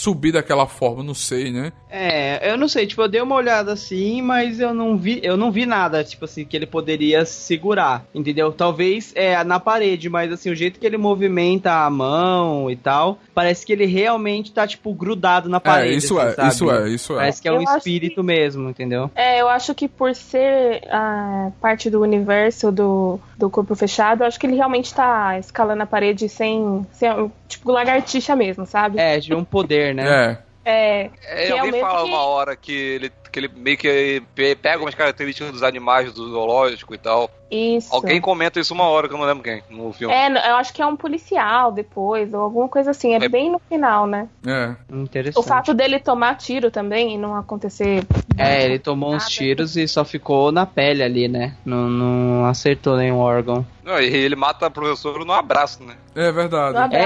subir 0.03 0.33
daquela 0.33 0.67
forma, 0.67 1.01
não 1.01 1.13
sei, 1.13 1.49
né? 1.49 1.71
É, 1.89 2.51
eu 2.51 2.57
não 2.57 2.67
sei, 2.67 2.85
tipo, 2.85 3.01
eu 3.01 3.07
dei 3.07 3.21
uma 3.21 3.35
olhada 3.35 3.71
assim, 3.71 4.21
mas 4.21 4.59
eu 4.59 4.73
não 4.73 4.97
vi, 4.97 5.21
eu 5.23 5.37
não 5.37 5.49
vi 5.49 5.65
nada, 5.65 6.03
tipo 6.03 6.25
assim, 6.25 6.43
que 6.43 6.57
ele 6.57 6.65
poderia 6.65 7.23
segurar, 7.23 8.03
entendeu? 8.13 8.51
Talvez 8.51 9.13
é 9.15 9.41
na 9.45 9.61
parede, 9.61 10.09
mas 10.09 10.29
assim, 10.31 10.49
o 10.49 10.55
jeito 10.55 10.77
que 10.77 10.85
ele 10.85 10.97
movimenta 10.97 11.85
a 11.85 11.89
mão 11.89 12.69
e 12.69 12.75
tal, 12.75 13.17
parece 13.33 13.65
que 13.65 13.71
ele 13.71 13.85
realmente 13.85 14.51
tá, 14.51 14.67
tipo, 14.67 14.93
grudado 14.93 15.47
na 15.47 15.61
parede. 15.61 15.93
é, 15.93 15.97
isso 15.97 16.19
assim, 16.19 16.31
é, 16.31 16.33
sabe? 16.33 16.49
isso 16.49 16.71
é, 16.71 16.89
isso 16.89 17.13
é. 17.13 17.15
Parece 17.15 17.41
que 17.41 17.47
é 17.47 17.51
um 17.51 17.61
Eu 17.61 17.67
acho 17.69 17.77
espírito 17.77 18.23
mesmo, 18.23 18.69
entendeu? 18.69 19.09
É, 19.15 19.39
eu 19.39 19.47
acho 19.47 19.73
que 19.73 19.87
por 19.87 20.13
ser 20.13 20.81
ah, 20.91 21.49
parte 21.61 21.89
do 21.89 22.01
universo 22.01 22.71
do, 22.73 23.19
do 23.37 23.49
corpo 23.49 23.73
fechado, 23.73 24.23
eu 24.23 24.27
acho 24.27 24.37
que 24.37 24.47
ele 24.47 24.55
realmente 24.55 24.93
tá 24.93 25.39
escalando 25.39 25.83
a 25.83 25.85
parede 25.85 26.27
sem, 26.27 26.85
sem 26.91 27.31
tipo 27.47 27.71
lagartixa 27.71 28.35
mesmo, 28.35 28.65
sabe? 28.65 28.99
É, 28.99 29.19
de 29.19 29.33
um 29.33 29.43
poder, 29.43 29.92
né? 29.93 30.37
É. 30.39 30.53
É, 30.65 31.09
É, 31.25 31.47
é 31.47 31.51
alguém 31.51 31.71
mesmo 31.73 31.85
fala 31.87 32.03
que- 32.03 32.09
uma 32.09 32.21
hora 32.25 32.55
que 32.55 32.71
ele, 32.71 33.11
que 33.33 33.39
ele 33.39 33.49
meio 33.55 33.75
que 33.77 34.21
pe- 34.35 34.55
pega 34.55 34.81
umas 34.81 34.93
características 34.95 35.51
dos 35.51 35.63
animais 35.63 36.13
do 36.13 36.29
zoológico 36.29 36.93
e 36.93 36.97
tal. 36.99 37.29
isso. 37.49 37.93
Alguém 37.93 38.21
comenta 38.21 38.59
isso 38.59 38.73
uma 38.73 38.85
hora, 38.85 39.07
que 39.07 39.13
eu 39.13 39.17
não 39.17 39.25
lembro 39.25 39.43
quem, 39.43 39.61
no 39.69 39.91
filme. 39.91 40.13
É, 40.13 40.27
eu 40.51 40.55
acho 40.55 40.71
que 40.73 40.81
é 40.81 40.85
um 40.85 40.95
policial 40.95 41.71
depois, 41.71 42.31
ou 42.33 42.41
alguma 42.41 42.69
coisa 42.69 42.91
assim. 42.91 43.13
É, 43.13 43.17
É- 43.25 43.27
bem 43.29 43.51
no 43.51 43.59
final, 43.67 44.05
né? 44.07 44.27
É. 44.45 44.75
Interessante. 44.91 45.43
O 45.43 45.47
fato 45.47 45.73
dele 45.73 45.99
tomar 45.99 46.35
tiro 46.37 46.69
também 46.71 47.15
e 47.15 47.17
não 47.17 47.35
acontecer. 47.35 48.03
É, 48.37 48.63
ele 48.65 48.77
tomou 48.79 49.09
uns 49.09 49.23
Nada. 49.23 49.31
tiros 49.31 49.75
e 49.77 49.87
só 49.87 50.05
ficou 50.05 50.51
na 50.51 50.65
pele 50.65 51.03
ali, 51.03 51.27
né? 51.27 51.55
Não, 51.65 51.89
não 51.89 52.45
acertou 52.45 52.97
nenhum 52.97 53.17
órgão. 53.17 53.65
Não, 53.83 53.99
e 53.99 54.05
ele 54.05 54.35
mata 54.35 54.67
o 54.67 54.71
professor 54.71 55.25
no 55.25 55.33
abraço, 55.33 55.83
né? 55.83 55.95
É 56.15 56.31
verdade. 56.31 56.77
Abraço. 56.77 57.05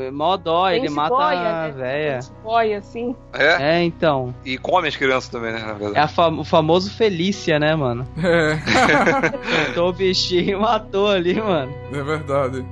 É, 0.00 0.10
mó 0.10 0.36
dó, 0.36 0.68
ele 0.70 0.88
mata 0.88 1.14
boia, 1.14 1.38
a 1.38 1.68
né? 1.68 1.74
véia. 1.76 2.14
Dente 2.20 2.32
boia, 2.42 2.78
assim. 2.78 3.14
É, 3.32 3.76
É, 3.76 3.82
então. 3.82 4.34
e 4.44 4.56
come 4.56 4.88
as 4.88 4.96
crianças 4.96 5.28
também, 5.28 5.52
né? 5.52 5.63
Na 5.66 5.98
É 5.98 6.00
a 6.00 6.08
fam- 6.08 6.38
o 6.40 6.44
famoso 6.44 6.90
Felícia, 6.90 7.58
né, 7.58 7.74
mano? 7.74 8.06
É. 8.22 8.58
Matou 9.68 9.90
o 9.90 9.92
bichinho 9.92 10.50
e 10.50 10.60
matou 10.60 11.08
ali, 11.08 11.34
mano. 11.34 11.72
É 11.92 12.02
verdade. 12.02 12.64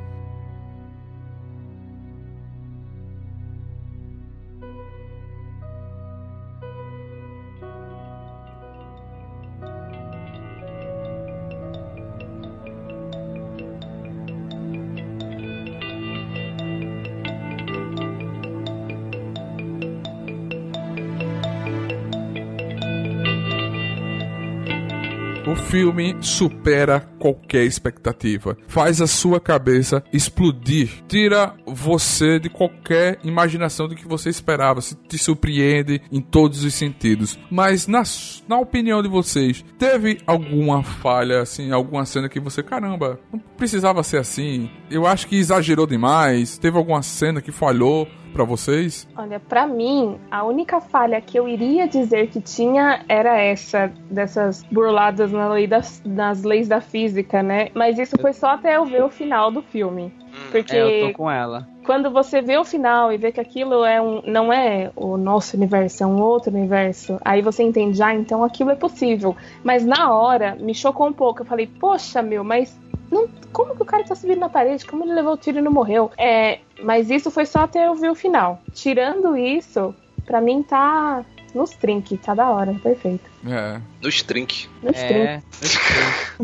Filme 25.73 26.19
supera 26.21 27.01
qualquer 27.23 27.63
expectativa. 27.63 28.57
Faz 28.67 29.01
a 29.01 29.07
sua 29.07 29.39
cabeça 29.39 30.03
explodir. 30.13 31.05
Tira 31.07 31.55
você 31.65 32.41
de 32.41 32.51
qualquer 32.51 33.21
imaginação 33.23 33.87
do 33.87 33.95
que 33.95 34.09
você 34.09 34.29
esperava. 34.29 34.81
Se 34.81 34.97
te 34.97 35.17
surpreende 35.17 36.03
em 36.11 36.21
todos 36.21 36.65
os 36.65 36.75
sentidos. 36.75 37.39
Mas 37.49 37.87
na, 37.87 38.03
na 38.49 38.59
opinião 38.59 39.01
de 39.01 39.09
vocês, 39.09 39.65
teve 39.79 40.19
alguma 40.27 40.83
falha, 40.83 41.43
assim, 41.43 41.71
alguma 41.71 42.05
cena 42.05 42.29
que 42.29 42.41
você, 42.41 42.61
caramba, 42.61 43.21
não 43.33 43.39
precisava 43.57 44.03
ser 44.03 44.19
assim? 44.19 44.69
Eu 44.91 45.07
acho 45.07 45.29
que 45.29 45.37
exagerou 45.37 45.87
demais. 45.87 46.59
Teve 46.59 46.77
alguma 46.77 47.03
cena 47.03 47.41
que 47.41 47.53
falhou 47.53 48.09
pra 48.33 48.45
vocês? 48.45 49.07
Olha, 49.17 49.39
pra 49.39 49.67
mim, 49.67 50.19
a 50.31 50.45
única 50.45 50.81
falha 50.81 51.21
que 51.21 51.39
eu 51.39 51.49
iria 51.49 51.87
dizer 51.87 52.29
que 52.29 52.41
tinha 52.41 53.05
era 53.09 53.39
essa, 53.39 53.93
dessas 54.11 54.63
burladas 54.65 55.31
na 55.31 55.49
lei 55.53 55.67
das, 55.67 56.03
nas 56.05 56.43
leis 56.43 56.67
da 56.67 56.81
física, 56.81 57.12
né? 57.43 57.69
Mas 57.75 57.99
isso 57.99 58.17
foi 58.21 58.33
só 58.33 58.51
até 58.51 58.77
eu 58.77 58.85
ver 58.85 59.03
o 59.05 59.11
final 59.11 59.51
do 59.51 59.63
filme. 59.63 60.13
Porque 60.51 60.77
É, 60.77 61.05
eu 61.05 61.09
tô 61.09 61.19
com 61.19 61.31
ela. 61.31 61.67
quando 61.85 62.11
você 62.11 62.43
vê 62.43 62.59
o 62.59 62.65
final 62.65 63.13
e 63.13 63.17
vê 63.17 63.33
que 63.33 63.41
aquilo 63.41 63.85
é 63.85 64.01
um, 64.01 64.23
não 64.27 64.53
é 64.53 64.91
o 64.95 65.17
nosso 65.17 65.57
universo, 65.57 66.03
é 66.03 66.07
um 66.07 66.21
outro 66.21 66.55
universo, 66.55 67.19
aí 67.25 67.41
você 67.41 67.63
entende, 67.63 68.03
ah, 68.03 68.15
então 68.15 68.45
aquilo 68.45 68.71
é 68.71 68.75
possível. 68.75 69.35
Mas 69.65 69.85
na 69.85 70.13
hora, 70.13 70.55
me 70.61 70.75
chocou 70.75 71.07
um 71.07 71.13
pouco. 71.13 71.43
Eu 71.43 71.47
falei, 71.47 71.67
poxa, 71.67 72.21
meu, 72.23 72.45
mas 72.45 72.79
não, 73.11 73.29
como 73.53 73.75
que 73.75 73.83
o 73.83 73.87
cara 73.87 74.05
tá 74.05 74.15
subindo 74.15 74.41
na 74.41 74.49
parede? 74.49 74.87
Como 74.87 75.05
ele 75.05 75.15
levou 75.15 75.35
o 75.35 75.37
tiro 75.37 75.59
e 75.59 75.63
não 75.63 75.73
morreu? 75.73 76.11
É, 76.19 76.59
mas 76.83 77.11
isso 77.11 77.31
foi 77.31 77.47
só 77.47 77.61
até 77.61 77.87
eu 77.87 77.95
ver 77.95 78.11
o 78.11 78.15
final. 78.15 78.61
Tirando 78.75 79.37
isso, 79.37 79.95
pra 80.25 80.41
mim 80.41 80.63
tá 80.63 81.25
nos 81.55 81.71
trinques, 81.71 82.19
tá 82.21 82.35
da 82.35 82.49
hora, 82.51 82.75
perfeito. 82.83 83.31
É. 83.47 83.81
Nos 84.03 84.23
trinques. 84.23 84.69
Nos 84.83 84.93
trinques. 84.97 85.43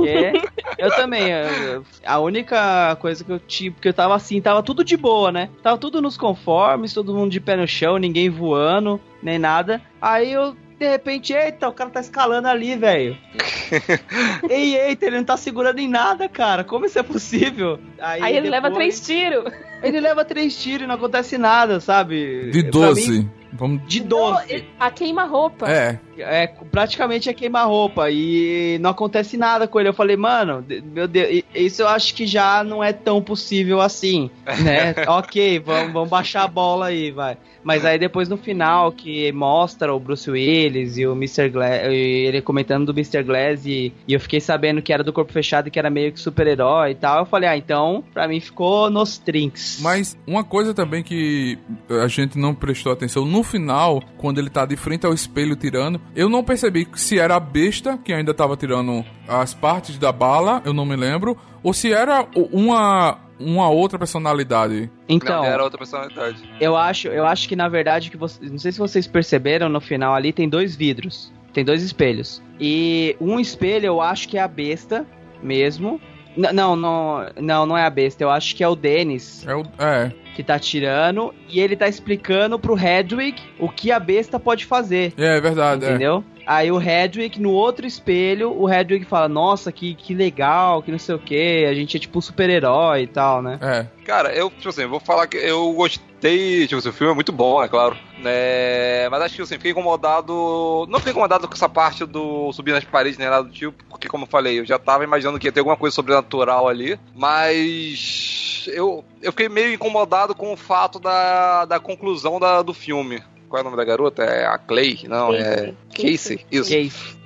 É, 0.06 0.32
eu 0.78 0.90
também. 0.96 1.28
eu- 1.30 1.84
a 2.04 2.18
única 2.20 2.96
coisa 3.00 3.24
que 3.24 3.30
eu 3.32 3.38
tive, 3.38 3.70
porque 3.76 3.88
eu 3.88 3.94
tava 3.94 4.14
assim, 4.14 4.40
tava 4.40 4.62
tudo 4.62 4.84
de 4.84 4.96
boa, 4.96 5.30
né? 5.32 5.48
Tava 5.62 5.78
tudo 5.78 6.00
nos 6.02 6.16
conformes, 6.16 6.92
todo 6.92 7.14
mundo 7.14 7.30
de 7.30 7.40
pé 7.40 7.56
no 7.56 7.66
chão, 7.66 7.96
ninguém 7.98 8.28
voando, 8.30 9.00
nem 9.22 9.38
nada. 9.38 9.80
Aí 10.00 10.32
eu, 10.32 10.54
de 10.78 10.88
repente, 10.88 11.32
eita, 11.32 11.68
o 11.68 11.72
cara 11.72 11.90
tá 11.90 12.00
escalando 12.00 12.48
ali, 12.48 12.76
velho. 12.76 13.16
Ei, 14.48 14.76
eita, 14.76 15.06
ele 15.06 15.16
não 15.18 15.24
tá 15.24 15.36
segurando 15.36 15.78
em 15.78 15.88
nada, 15.88 16.28
cara. 16.28 16.64
Como 16.64 16.86
isso 16.86 16.98
é 16.98 17.02
possível? 17.02 17.78
Aí 17.98 18.36
ele 18.36 18.48
leva 18.48 18.68
depois- 18.70 19.00
três 19.00 19.06
tiros. 19.06 19.52
Ele 19.82 20.00
leva 20.00 20.24
três 20.24 20.56
tiros 20.60 20.82
e 20.84 20.86
não 20.86 20.94
acontece 20.96 21.38
nada, 21.38 21.78
sabe? 21.80 22.50
De 22.50 22.62
Pra 22.62 22.70
12. 22.70 23.10
mim, 23.10 23.30
Vamos. 23.52 23.86
de 23.86 24.00
12. 24.00 24.64
A 24.78 24.90
queima-roupa. 24.90 25.70
É. 25.70 26.00
É, 26.18 26.46
praticamente 26.46 27.28
é 27.28 27.34
queimar 27.34 27.66
roupa 27.66 28.10
e 28.10 28.78
não 28.80 28.90
acontece 28.90 29.36
nada 29.36 29.66
com 29.66 29.78
ele. 29.78 29.88
Eu 29.88 29.94
falei, 29.94 30.16
mano, 30.16 30.64
meu 30.92 31.08
Deus, 31.08 31.42
isso 31.54 31.82
eu 31.82 31.88
acho 31.88 32.14
que 32.14 32.26
já 32.26 32.62
não 32.64 32.82
é 32.82 32.92
tão 32.92 33.22
possível 33.22 33.80
assim, 33.80 34.30
né? 34.62 34.94
ok, 35.08 35.58
vamos, 35.60 35.92
vamos 35.92 36.08
baixar 36.08 36.44
a 36.44 36.48
bola 36.48 36.86
aí, 36.86 37.10
vai. 37.10 37.36
Mas 37.62 37.84
aí 37.84 37.98
depois 37.98 38.28
no 38.28 38.36
final 38.36 38.90
que 38.92 39.30
mostra 39.32 39.94
o 39.94 40.00
Bruce 40.00 40.30
Willis 40.30 40.96
e 40.96 41.06
o 41.06 41.12
Mr. 41.12 41.48
Glass, 41.50 41.82
e 41.90 42.26
ele 42.26 42.40
comentando 42.40 42.86
do 42.86 42.92
Mr. 42.92 43.22
Glass 43.22 43.66
e, 43.66 43.92
e 44.06 44.14
eu 44.14 44.20
fiquei 44.20 44.40
sabendo 44.40 44.80
que 44.80 44.92
era 44.92 45.04
do 45.04 45.12
corpo 45.12 45.32
fechado 45.32 45.68
e 45.68 45.70
que 45.70 45.78
era 45.78 45.90
meio 45.90 46.12
que 46.12 46.20
super-herói 46.20 46.92
e 46.92 46.94
tal, 46.94 47.20
eu 47.20 47.26
falei, 47.26 47.48
ah, 47.48 47.56
então 47.56 48.02
pra 48.14 48.26
mim 48.28 48.40
ficou 48.40 48.90
nos 48.90 49.18
trinks. 49.18 49.80
Mas 49.82 50.16
uma 50.26 50.44
coisa 50.44 50.72
também 50.72 51.02
que 51.02 51.58
a 52.02 52.08
gente 52.08 52.38
não 52.38 52.54
prestou 52.54 52.92
atenção 52.92 53.24
no 53.24 53.42
final, 53.42 54.02
quando 54.16 54.38
ele 54.38 54.50
tá 54.50 54.64
de 54.64 54.76
frente 54.76 55.04
ao 55.04 55.12
espelho 55.12 55.56
tirando, 55.56 56.00
eu 56.14 56.28
não 56.28 56.42
percebi 56.44 56.86
se 56.94 57.18
era 57.18 57.36
a 57.36 57.40
besta 57.40 57.98
que 57.98 58.12
ainda 58.12 58.32
tava 58.34 58.56
tirando 58.56 59.04
as 59.26 59.54
partes 59.54 59.98
da 59.98 60.10
bala, 60.12 60.62
eu 60.64 60.72
não 60.72 60.84
me 60.86 60.96
lembro, 60.96 61.36
ou 61.62 61.72
se 61.72 61.92
era 61.92 62.26
uma 62.34 63.18
uma 63.40 63.68
outra 63.70 63.96
personalidade. 64.00 64.90
Então, 65.08 65.42
Não, 65.42 65.48
era 65.48 65.62
outra 65.62 65.78
personalidade. 65.78 66.42
Eu 66.60 66.76
acho, 66.76 67.06
eu 67.06 67.24
acho 67.24 67.48
que 67.48 67.54
na 67.54 67.68
verdade 67.68 68.10
que 68.10 68.16
você, 68.16 68.44
não 68.44 68.58
sei 68.58 68.72
se 68.72 68.78
vocês 68.80 69.06
perceberam 69.06 69.68
no 69.68 69.80
final 69.80 70.12
ali 70.12 70.32
tem 70.32 70.48
dois 70.48 70.74
vidros, 70.74 71.32
tem 71.52 71.64
dois 71.64 71.82
espelhos. 71.84 72.42
E 72.58 73.14
um 73.20 73.38
espelho 73.38 73.86
eu 73.86 74.00
acho 74.00 74.28
que 74.28 74.36
é 74.36 74.42
a 74.42 74.48
besta 74.48 75.06
mesmo, 75.42 76.00
N- 76.36 76.52
Não, 76.52 76.74
não, 76.76 77.26
não, 77.40 77.66
não 77.66 77.76
é 77.78 77.84
a 77.84 77.90
besta. 77.90 78.22
Eu 78.24 78.30
acho 78.30 78.54
que 78.56 78.62
é 78.64 78.68
o 78.68 78.74
Dennis 78.76 79.44
É, 79.46 79.54
o, 79.54 79.62
é. 79.78 80.12
Que 80.38 80.44
tá 80.44 80.56
tirando 80.56 81.34
e 81.48 81.58
ele 81.58 81.74
tá 81.74 81.88
explicando 81.88 82.60
pro 82.60 82.78
Hedwig 82.78 83.42
o 83.58 83.68
que 83.68 83.90
a 83.90 83.98
besta 83.98 84.38
pode 84.38 84.64
fazer. 84.66 85.12
É, 85.18 85.36
é 85.36 85.40
verdade. 85.40 85.84
é. 85.84 85.88
Entendeu? 85.88 86.22
Aí 86.46 86.70
o 86.70 86.80
Hedwig, 86.80 87.40
no 87.40 87.50
outro 87.50 87.84
espelho, 87.84 88.56
o 88.56 88.72
Hedwig 88.72 89.04
fala, 89.04 89.28
nossa, 89.28 89.72
que, 89.72 89.96
que 89.96 90.14
legal, 90.14 90.80
que 90.80 90.92
não 90.92 90.98
sei 90.98 91.16
o 91.16 91.18
que, 91.18 91.66
a 91.66 91.74
gente 91.74 91.96
é 91.96 92.00
tipo 92.00 92.18
um 92.18 92.22
super-herói 92.22 93.02
e 93.02 93.06
tal, 93.08 93.42
né? 93.42 93.58
É. 93.60 93.86
Cara, 94.04 94.32
eu, 94.32 94.48
tipo 94.48 94.68
assim, 94.68 94.86
vou 94.86 95.00
falar 95.00 95.26
que 95.26 95.36
eu 95.36 95.72
gostei, 95.72 96.07
tipo 96.20 96.76
assim, 96.76 96.88
o 96.88 96.92
filme 96.92 97.12
é 97.12 97.14
muito 97.14 97.32
bom, 97.32 97.62
é 97.62 97.68
claro, 97.68 97.96
né, 98.18 99.08
mas 99.08 99.22
acho 99.22 99.36
que, 99.36 99.42
assim, 99.42 99.54
fiquei 99.54 99.70
incomodado, 99.70 100.86
não 100.88 100.98
fiquei 100.98 101.12
incomodado 101.12 101.46
com 101.46 101.54
essa 101.54 101.68
parte 101.68 102.04
do 102.04 102.52
subir 102.52 102.72
nas 102.72 102.84
paredes, 102.84 103.18
nem 103.18 103.28
nada 103.28 103.44
do 103.44 103.52
tipo, 103.52 103.84
porque, 103.88 104.08
como 104.08 104.24
eu 104.24 104.28
falei, 104.28 104.58
eu 104.58 104.66
já 104.66 104.78
tava 104.78 105.04
imaginando 105.04 105.38
que 105.38 105.46
ia 105.46 105.52
ter 105.52 105.60
alguma 105.60 105.76
coisa 105.76 105.94
sobrenatural 105.94 106.68
ali, 106.68 106.98
mas 107.14 108.68
eu, 108.72 109.04
eu 109.22 109.32
fiquei 109.32 109.48
meio 109.48 109.72
incomodado 109.72 110.34
com 110.34 110.52
o 110.52 110.56
fato 110.56 110.98
da, 110.98 111.64
da 111.64 111.78
conclusão 111.80 112.40
da, 112.40 112.62
do 112.62 112.74
filme. 112.74 113.22
Qual 113.48 113.58
é 113.58 113.62
o 113.62 113.64
nome 113.64 113.76
da 113.76 113.84
garota? 113.84 114.22
É 114.22 114.46
a 114.46 114.58
Clay? 114.58 115.00
Não, 115.08 115.32
é 115.32 115.72
Casey. 115.96 116.40
Isso. 116.52 116.68
Que- 116.68 116.76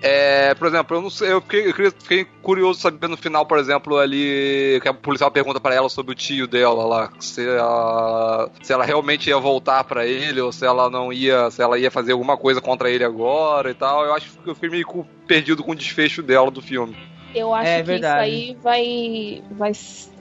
É, 0.01 0.55
por 0.55 0.67
exemplo, 0.69 0.97
eu 0.97 1.03
não 1.03 1.11
sei, 1.11 1.33
eu 1.33 1.41
fiquei, 1.41 1.69
eu 1.69 1.75
queria- 1.75 1.91
fiquei 1.93 2.25
curioso 2.43 2.81
saber 2.81 3.09
no 3.09 3.17
final, 3.17 3.45
por 3.47 3.59
exemplo, 3.59 3.99
ali 3.99 4.79
que 4.83 4.89
a 4.89 4.95
policial 4.95 5.31
pergunta 5.31 5.61
pra 5.61 5.75
ela 5.75 5.89
sobre 5.89 6.13
o 6.13 6.15
tio 6.15 6.47
dela 6.47 6.85
lá, 6.85 7.11
se 7.21 7.47
ela, 7.47 8.49
se 8.63 8.73
ela 8.73 8.85
realmente 8.85 9.29
ia 9.31 9.39
voltar 9.39 9.85
pra 9.85 10.07
ele 10.07 10.41
ou 10.41 10.53
se 10.53 10.65
ela 10.65 10.89
não 10.91 11.13
ia, 11.13 11.51
se 11.51 11.63
ela 11.63 11.79
ia 11.79 11.91
fazer 11.91 12.13
alguma 12.13 12.37
coisa 12.37 12.61
contra 12.61 12.91
ele 12.91 13.05
agora 13.05 13.71
e 13.71 13.75
tal. 13.75 14.05
Eu 14.05 14.15
acho 14.15 14.31
que 14.39 14.49
eu 14.51 14.55
fiquei 14.55 14.71
meio 14.71 15.07
perdido 15.27 15.63
com 15.63 15.73
o 15.73 15.77
desfecho 15.77 16.23
dela 16.23 16.51
do 16.51 16.61
filme. 16.63 16.97
Eu 17.35 17.55
acho 17.55 17.68
É 17.68 17.77
que 17.79 17.83
verdade. 17.87 18.29
isso 18.31 18.38
aí 18.38 18.57
vai, 18.62 19.42
vai 19.51 19.73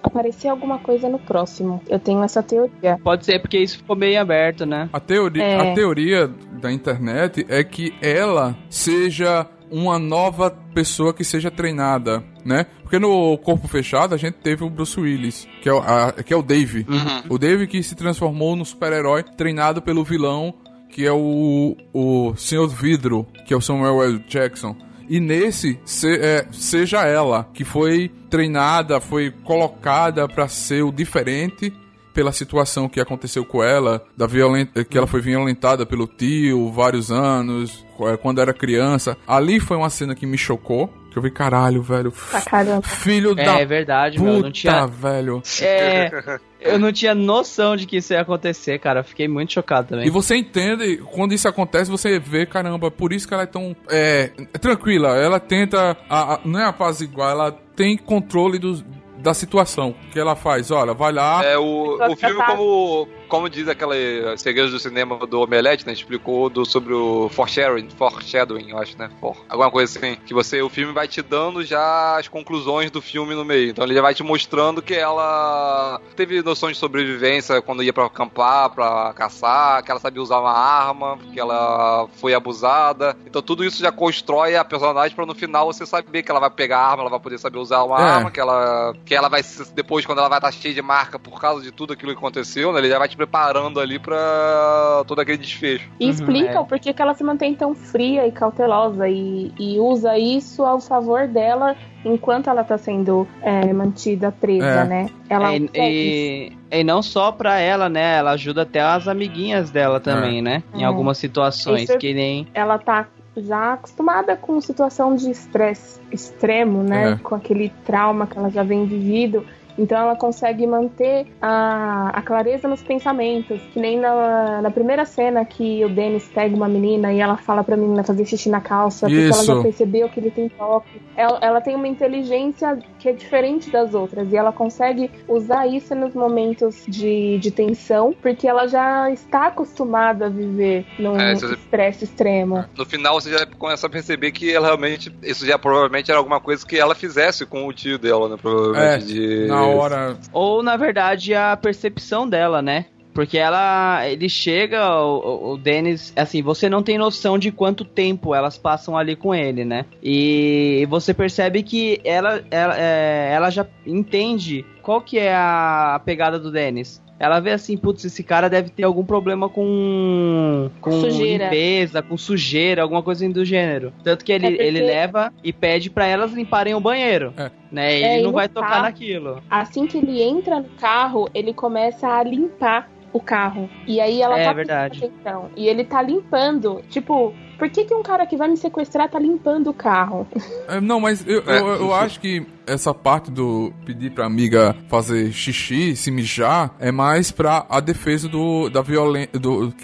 aparecer 0.04 0.48
alguma 0.50 0.80
coisa 0.80 1.08
no 1.10 1.20
próximo. 1.20 1.82
Eu 1.88 2.00
tenho 2.00 2.24
essa 2.24 2.42
teoria. 2.42 2.98
Pode 3.04 3.26
ser 3.26 3.40
porque 3.40 3.58
isso 3.60 3.78
ficou 3.78 3.96
meio 3.96 4.20
aberto, 4.20 4.66
né? 4.66 4.90
A 4.92 5.00
teoria, 5.00 5.44
É. 5.44 5.72
a 5.72 5.74
teoria 5.76 6.28
da 6.62 6.72
internet 6.72 7.46
é 7.50 7.64
que 7.64 7.94
ela 8.02 8.56
seja 8.70 9.46
uma 9.70 9.98
nova 9.98 10.52
pessoa 10.74 11.14
que 11.14 11.24
seja 11.24 11.50
treinada, 11.50 12.24
né? 12.44 12.66
Porque 12.82 13.00
no 13.00 13.38
Corpo 13.38 13.68
Fechado 13.70 14.14
a 14.14 14.18
gente 14.18 14.34
teve 14.36 14.64
o 14.66 14.70
Bruce 14.70 15.00
Willis, 15.00 15.48
que 15.62 15.70
é 15.70 15.74
o, 15.74 15.80
a- 15.80 16.12
que 16.12 16.34
é 16.34 16.36
o 16.36 16.42
Dave. 16.42 16.86
O 17.30 17.38
Dave 17.38 17.68
que 17.68 17.82
se 17.82 17.96
transformou 17.96 18.56
no 18.56 18.66
super-herói 18.66 19.24
treinado 19.24 19.82
pelo 19.82 20.04
vilão, 20.04 20.54
que 20.90 21.06
é 21.06 21.12
o, 21.14 21.78
o 21.94 22.34
Senhor 22.36 22.68
Vidro, 22.68 23.26
que 23.46 23.54
é 23.54 23.58
o 23.58 23.62
Samuel 23.62 24.04
L. 24.04 24.20
Jackson. 24.28 24.76
E 25.14 25.20
nesse, 25.20 25.78
se- 25.84 26.20
é, 26.22 26.46
seja 26.54 27.06
ela, 27.06 27.46
que 27.54 27.66
foi 27.66 28.10
treinada, 28.30 29.02
foi 29.02 29.30
colocada 29.44 30.26
pra 30.28 30.48
ser 30.48 30.84
o 30.84 30.92
diferente 30.92 31.74
pela 32.14 32.32
situação 32.32 32.88
que 32.90 33.00
aconteceu 33.00 33.44
com 33.46 33.62
ela, 33.64 34.04
da 34.16 34.26
violen- 34.28 34.68
que 34.90 34.98
ela 34.98 35.08
foi 35.08 35.20
violentada 35.22 35.86
pelo 35.86 36.08
tio 36.08 36.72
vários 36.72 37.12
anos, 37.12 37.86
eh, 38.02 38.18
quando 38.18 38.40
era 38.42 38.54
criança. 38.54 39.18
Ali 39.28 39.60
foi 39.60 39.76
uma 39.78 39.90
cena 39.90 40.14
que 40.16 40.26
me 40.26 40.38
chocou, 40.38 40.88
que 41.12 41.18
eu 41.18 41.22
vi, 41.24 41.30
caralho, 41.32 41.82
velho. 41.82 42.14
Caramba. 42.46 42.82
Filho 42.82 43.32
É, 43.32 43.44
da 43.46 43.60
é 43.60 43.66
verdade, 43.66 44.18
meu. 44.20 44.28
Eu 44.28 44.36
puta, 44.36 44.46
não 44.48 44.52
tinha, 44.54 44.88
velho. 44.88 45.42
é, 45.62 46.40
eu 46.62 46.80
não 46.80 46.92
tinha 46.92 47.14
noção 47.16 47.76
de 47.76 47.86
que 47.86 47.98
isso 47.98 48.14
ia 48.14 48.22
acontecer, 48.22 48.80
cara. 48.80 49.04
Fiquei 49.04 49.28
muito 49.28 49.52
chocado 49.54 49.90
também. 49.90 50.08
E 50.08 50.10
você 50.10 50.36
entende, 50.36 50.98
quando 51.12 51.34
isso 51.34 51.48
acontece, 51.48 51.90
você 51.92 52.20
vê, 52.20 52.46
caramba, 52.46 52.90
por 52.92 53.12
isso 53.12 53.28
que 53.28 53.34
ela 53.34 53.44
é 53.44 53.48
tão 53.48 53.76
é, 53.90 54.32
tranquila. 54.60 55.18
Ela 55.18 55.40
tenta, 55.40 55.98
a- 56.10 56.36
a- 56.36 56.40
não 56.46 56.60
é 56.60 56.66
apaziguar, 56.66 57.32
ela 57.32 57.52
tem 57.76 57.98
controle 57.98 58.60
dos, 58.60 58.84
da 59.18 59.34
situação. 59.34 59.96
O 60.08 60.12
que 60.12 60.20
ela 60.20 60.36
faz? 60.36 60.72
Olha, 60.72 60.94
vai 60.94 61.12
lá. 61.12 61.44
É, 61.44 61.58
o, 61.58 61.98
Só 61.98 62.08
o 62.08 62.16
filme, 62.16 62.38
tá- 62.38 62.46
como, 62.48 63.08
como 63.32 63.50
diz 63.50 63.66
aquele 63.70 64.36
segredo 64.38 64.70
do 64.72 64.78
cinema 64.78 65.26
do 65.26 65.40
Omelete, 65.40 65.88
né? 65.88 65.94
Explicou 65.94 66.50
do, 66.50 66.66
sobre 66.66 66.94
o 66.94 67.30
foreshadowing, 67.30 67.88
foreshadowing, 67.98 68.72
eu 68.72 68.78
acho, 68.78 68.98
né? 69.00 69.10
For, 69.22 69.38
alguma 69.48 69.72
coisa 69.72 69.98
assim. 69.98 70.18
Que 70.26 70.34
você, 70.34 70.62
o 70.62 70.68
filme 70.68 70.92
vai 70.92 71.08
te 71.08 71.22
dando 71.22 71.64
já 71.64 72.20
as 72.20 72.28
conclusões 72.28 72.92
do 72.92 73.02
filme 73.02 73.34
no 73.34 73.46
meio. 73.46 73.70
Então 73.70 73.86
ele 73.86 73.94
já 73.94 74.02
vai 74.02 74.14
te 74.14 74.22
mostrando 74.22 74.82
que 74.82 74.94
ela 74.94 76.02
teve 76.14 76.42
noção 76.42 76.70
de 76.70 76.78
sobrevivência 76.78 77.62
quando 77.62 77.82
ia 77.82 77.94
pra 77.94 78.04
acampar, 78.06 78.70
pra 78.72 79.14
caçar, 79.14 79.82
que 79.82 79.90
ela 79.90 80.00
sabia 80.02 80.22
usar 80.22 80.40
uma 80.42 80.52
arma, 80.52 81.18
que 81.32 81.40
ela 81.40 82.10
foi 82.16 82.34
abusada. 82.34 83.16
Então 83.26 83.42
tudo 83.42 83.64
isso 83.64 83.82
já 83.82 83.94
constrói 83.94 84.58
a 84.58 84.66
personagem 84.66 85.16
pra 85.16 85.26
no 85.26 85.34
final 85.34 85.72
você 85.72 85.86
saber 85.86 86.22
que 86.22 86.30
ela 86.30 86.42
vai 86.42 86.50
pegar 86.50 86.80
a 86.80 86.88
arma, 86.90 87.04
ela 87.04 87.10
vai 87.10 87.20
poder 87.20 87.38
saber 87.38 87.60
usar 87.60 87.82
uma 87.84 87.98
É. 87.98 88.04
arma, 88.04 88.30
que 88.30 88.42
ela, 88.42 88.94
que 89.06 89.16
ela 89.16 89.30
vai, 89.30 89.42
depois, 89.74 90.06
quando 90.06 90.20
ela 90.20 90.28
vai 90.28 90.40
estar 90.40 90.52
cheia 90.52 90.74
de 90.74 90.82
marca 90.82 91.18
por 91.18 91.40
causa 91.40 91.62
de 91.64 91.72
tudo 91.72 91.94
aquilo 91.94 92.12
que 92.12 92.18
aconteceu, 92.18 92.74
né, 92.74 92.80
ele 92.80 92.90
já 92.90 93.00
vai 93.00 93.08
te 93.08 93.21
preparando 93.22 93.80
ali 93.80 94.00
pra 94.00 95.04
todo 95.06 95.20
aquele 95.20 95.38
desfecho. 95.38 95.88
E 96.00 96.06
Uhum, 96.06 96.10
explica 96.12 96.54
é. 96.54 96.60
o 96.60 96.66
porquê 96.66 96.92
que 96.92 97.02
ela 97.02 97.14
se 97.14 97.24
mantém 97.24 97.54
tão 97.54 97.76
fria 97.76 98.26
e 98.26 98.32
cautelosa 98.32 99.08
e, 99.08 99.52
e 99.60 99.80
usa 99.80 100.18
isso 100.18 100.64
ao 100.64 100.80
favor 100.80 101.28
dela 101.28 101.76
enquanto 102.04 102.50
ela 102.50 102.64
tá 102.64 102.80
sendo 102.80 103.28
é, 103.44 103.72
mantida 103.72 104.32
presa, 104.32 104.66
É. 104.82 104.86
né? 104.86 105.10
Ela 105.30 105.54
É, 105.54 105.60
e, 105.92 106.52
e 106.72 106.84
não 106.84 107.04
só 107.04 107.32
pra 107.32 107.60
ela, 107.60 107.88
né? 107.88 108.18
Ela 108.18 108.32
ajuda 108.32 108.64
até 108.64 108.82
as 108.82 109.08
amiguinhas 109.08 109.70
dela 109.70 110.00
também, 110.00 110.42
né? 110.42 110.64
Em 110.74 110.82
É. 110.82 110.86
algumas 110.86 111.20
situações, 111.20 111.84
Isso 111.84 111.94
é- 111.94 111.98
que 111.98 112.14
nem. 112.16 112.48
ela 112.56 112.80
tá 112.80 113.06
já 113.38 113.74
acostumada 113.74 114.36
com 114.36 114.60
situação 114.60 115.16
de 115.16 115.30
estresse 115.32 116.02
extremo, 116.12 116.84
né? 116.84 117.12
É. 117.14 117.16
Com 117.24 117.36
aquele 117.36 117.70
trauma 117.86 118.26
que 118.28 118.38
ela 118.38 118.50
já 118.50 118.64
vem 118.64 118.86
vivido. 118.86 119.46
Então 119.82 119.98
ela 120.00 120.16
consegue 120.16 120.68
manter 120.68 121.26
a, 121.42 122.10
a 122.14 122.22
clareza 122.22 122.68
nos 122.68 122.82
pensamentos. 122.84 123.60
Que 123.74 123.80
nem 123.80 124.00
na, 124.00 124.62
na 124.62 124.70
primeira 124.72 125.06
cena 125.06 125.44
que 125.44 125.84
o 125.84 125.90
Dennis 125.90 126.28
pega 126.34 126.56
uma 126.56 126.68
menina 126.70 127.12
e 127.12 127.20
ela 127.20 127.36
fala 127.38 127.64
pra 127.64 127.76
menina 127.76 128.04
fazer 128.04 128.26
xixi 128.26 128.50
na 128.50 128.62
calça, 128.62 129.08
porque 129.08 129.22
ela 129.22 129.30
Isso. 129.32 129.46
já 129.46 129.62
percebeu 129.62 130.08
que 130.10 130.20
ele 130.20 130.30
tem 130.32 130.50
toque. 130.50 131.02
Ela, 131.18 131.40
ela 131.42 131.62
tem 131.62 131.76
uma 131.76 131.88
inteligência 131.88 132.78
que 133.00 133.10
é 133.10 133.14
diferente 133.14 133.70
das 133.72 133.94
outras. 133.94 134.32
E 134.32 134.38
ela 134.38 134.52
consegue 134.52 135.10
usar 135.28 135.66
isso 135.68 135.96
nos 135.96 136.14
momentos 136.14 136.84
de, 136.88 137.40
de 137.40 137.50
tensão, 137.52 138.14
porque 138.22 138.48
ela 138.48 138.68
já 138.68 139.10
está 139.10 139.48
acostumada 139.48 140.28
a 140.28 140.30
viver 140.30 140.86
num 141.00 141.20
É, 141.20 141.36
se 141.36 141.48
você- 141.48 141.54
estresse 141.56 142.04
extremo. 142.04 142.64
No 142.78 142.86
final 142.86 143.20
você 143.20 143.32
já 143.32 143.46
começa 143.46 143.88
a 143.88 143.90
perceber 143.90 144.32
que 144.32 144.54
ela 144.54 144.68
realmente, 144.68 145.12
isso 145.24 145.46
já 145.46 145.58
provavelmente 145.58 146.12
era 146.12 146.20
alguma 146.20 146.40
coisa 146.40 146.66
que 146.66 146.78
ela 146.78 146.94
fizesse 146.94 147.46
com 147.46 147.66
o 147.66 147.74
tio 147.74 147.98
dela, 147.98 148.30
né? 148.30 148.36
É, 148.36 148.38
Provavelmente 148.38 149.06
de... 149.06 149.48
na 149.48 149.66
hora. 149.76 150.18
Ou, 150.32 150.62
na 150.64 150.76
verdade, 150.78 151.34
a 151.34 151.56
percepção 151.58 152.28
dela, 152.28 152.62
né? 152.62 152.86
Porque 153.14 153.38
ela. 153.38 154.08
Ele 154.08 154.30
chega, 154.30 154.90
o, 155.04 155.52
o- 155.54 155.58
Dennis. 155.58 156.14
Assim, 156.16 156.42
você 156.42 156.70
não 156.70 156.82
tem 156.82 156.98
noção 156.98 157.38
de 157.38 157.52
quanto 157.52 157.84
tempo 157.84 158.34
elas 158.34 158.58
passam 158.58 158.96
ali 158.98 159.18
com 159.18 159.36
ele, 159.36 159.66
né? 159.66 159.86
E 160.02 160.86
você 160.90 161.14
percebe 161.14 161.62
que 161.62 162.00
ela, 162.06 162.42
ela, 162.50 162.76
é, 162.80 163.32
ela 163.34 163.50
já 163.50 163.66
entende 163.86 164.66
qual 164.82 165.02
que 165.02 165.20
é 165.20 165.34
a, 165.34 165.96
a 165.96 166.00
pegada 166.00 166.40
do 166.40 166.50
Dennis. 166.52 167.04
Ela 167.22 167.40
vê 167.40 167.52
assim, 167.52 167.78
putz, 167.78 168.04
esse 168.04 168.24
cara 168.24 168.50
deve 168.50 168.70
ter 168.70 168.84
algum 168.84 169.06
problema 169.06 169.48
com. 169.48 170.70
com 170.82 170.92
Sujeira. 170.92 171.44
limpeza, 171.46 172.02
com 172.02 172.18
sujeira, 172.18 172.82
alguma 172.82 173.04
coisa 173.04 173.28
do 173.30 173.46
gênero. 173.46 173.94
Tanto 174.04 174.26
que 174.26 174.32
ele, 174.32 174.48
É 174.48 174.50
porque- 174.50 174.64
ele 174.64 174.82
leva 174.82 175.32
e 175.44 175.54
pede 175.54 175.90
pra 175.92 176.08
elas 176.08 176.32
limparem 176.34 176.74
o 176.74 176.80
banheiro. 176.80 177.32
É. 177.38 177.52
Né? 177.72 177.94
Ele 177.96 178.04
É, 178.06 178.20
e 178.20 178.24
não 178.24 178.32
vai 178.32 178.50
tocar 178.50 178.70
carro- 178.70 178.82
naquilo. 178.84 179.44
Assim 179.50 179.86
que 179.86 179.98
ele 180.00 180.22
entra 180.22 180.60
no 180.62 180.70
carro, 180.80 181.30
ele 181.34 181.54
começa 181.54 182.08
a 182.08 182.24
limpar 182.24 182.90
o 183.14 183.20
carro. 183.20 183.70
E 183.86 184.00
aí 184.02 184.22
ela 184.22 184.40
É 184.40 184.46
tá 184.46 184.54
verdade. 184.54 185.06
atenção. 185.06 185.50
E 185.56 185.68
ele 185.68 185.84
tá 185.84 186.02
limpando. 186.02 186.82
Tipo, 186.90 187.34
por 187.62 187.70
que, 187.70 187.86
que 187.86 187.94
um 187.94 188.02
cara 188.02 188.26
que 188.26 188.36
vai 188.36 188.48
me 188.48 188.58
sequestrar 188.58 189.08
tá 189.08 189.20
limpando 189.20 189.70
o 189.70 189.74
carro? 189.74 190.26
É, 190.68 190.82
não, 190.82 191.00
mas 191.00 191.24
eu, 191.28 191.44
É. 191.46 191.60
eu, 191.60 191.68
eu 191.76 191.94
acho 191.94 192.20
que 192.20 192.44
essa 192.66 192.92
parte 192.94 193.30
do 193.30 193.72
pedir 193.86 194.12
pra 194.12 194.26
amiga 194.26 194.76
fazer 194.88 195.32
xixi, 195.32 195.96
se 195.96 196.10
mijar, 196.10 196.74
é 196.80 196.92
mais 196.92 197.32
pra 197.32 197.66
a 197.70 197.80
defesa 197.80 198.28
do, 198.28 198.70
da 198.70 198.82
violência. 198.82 199.30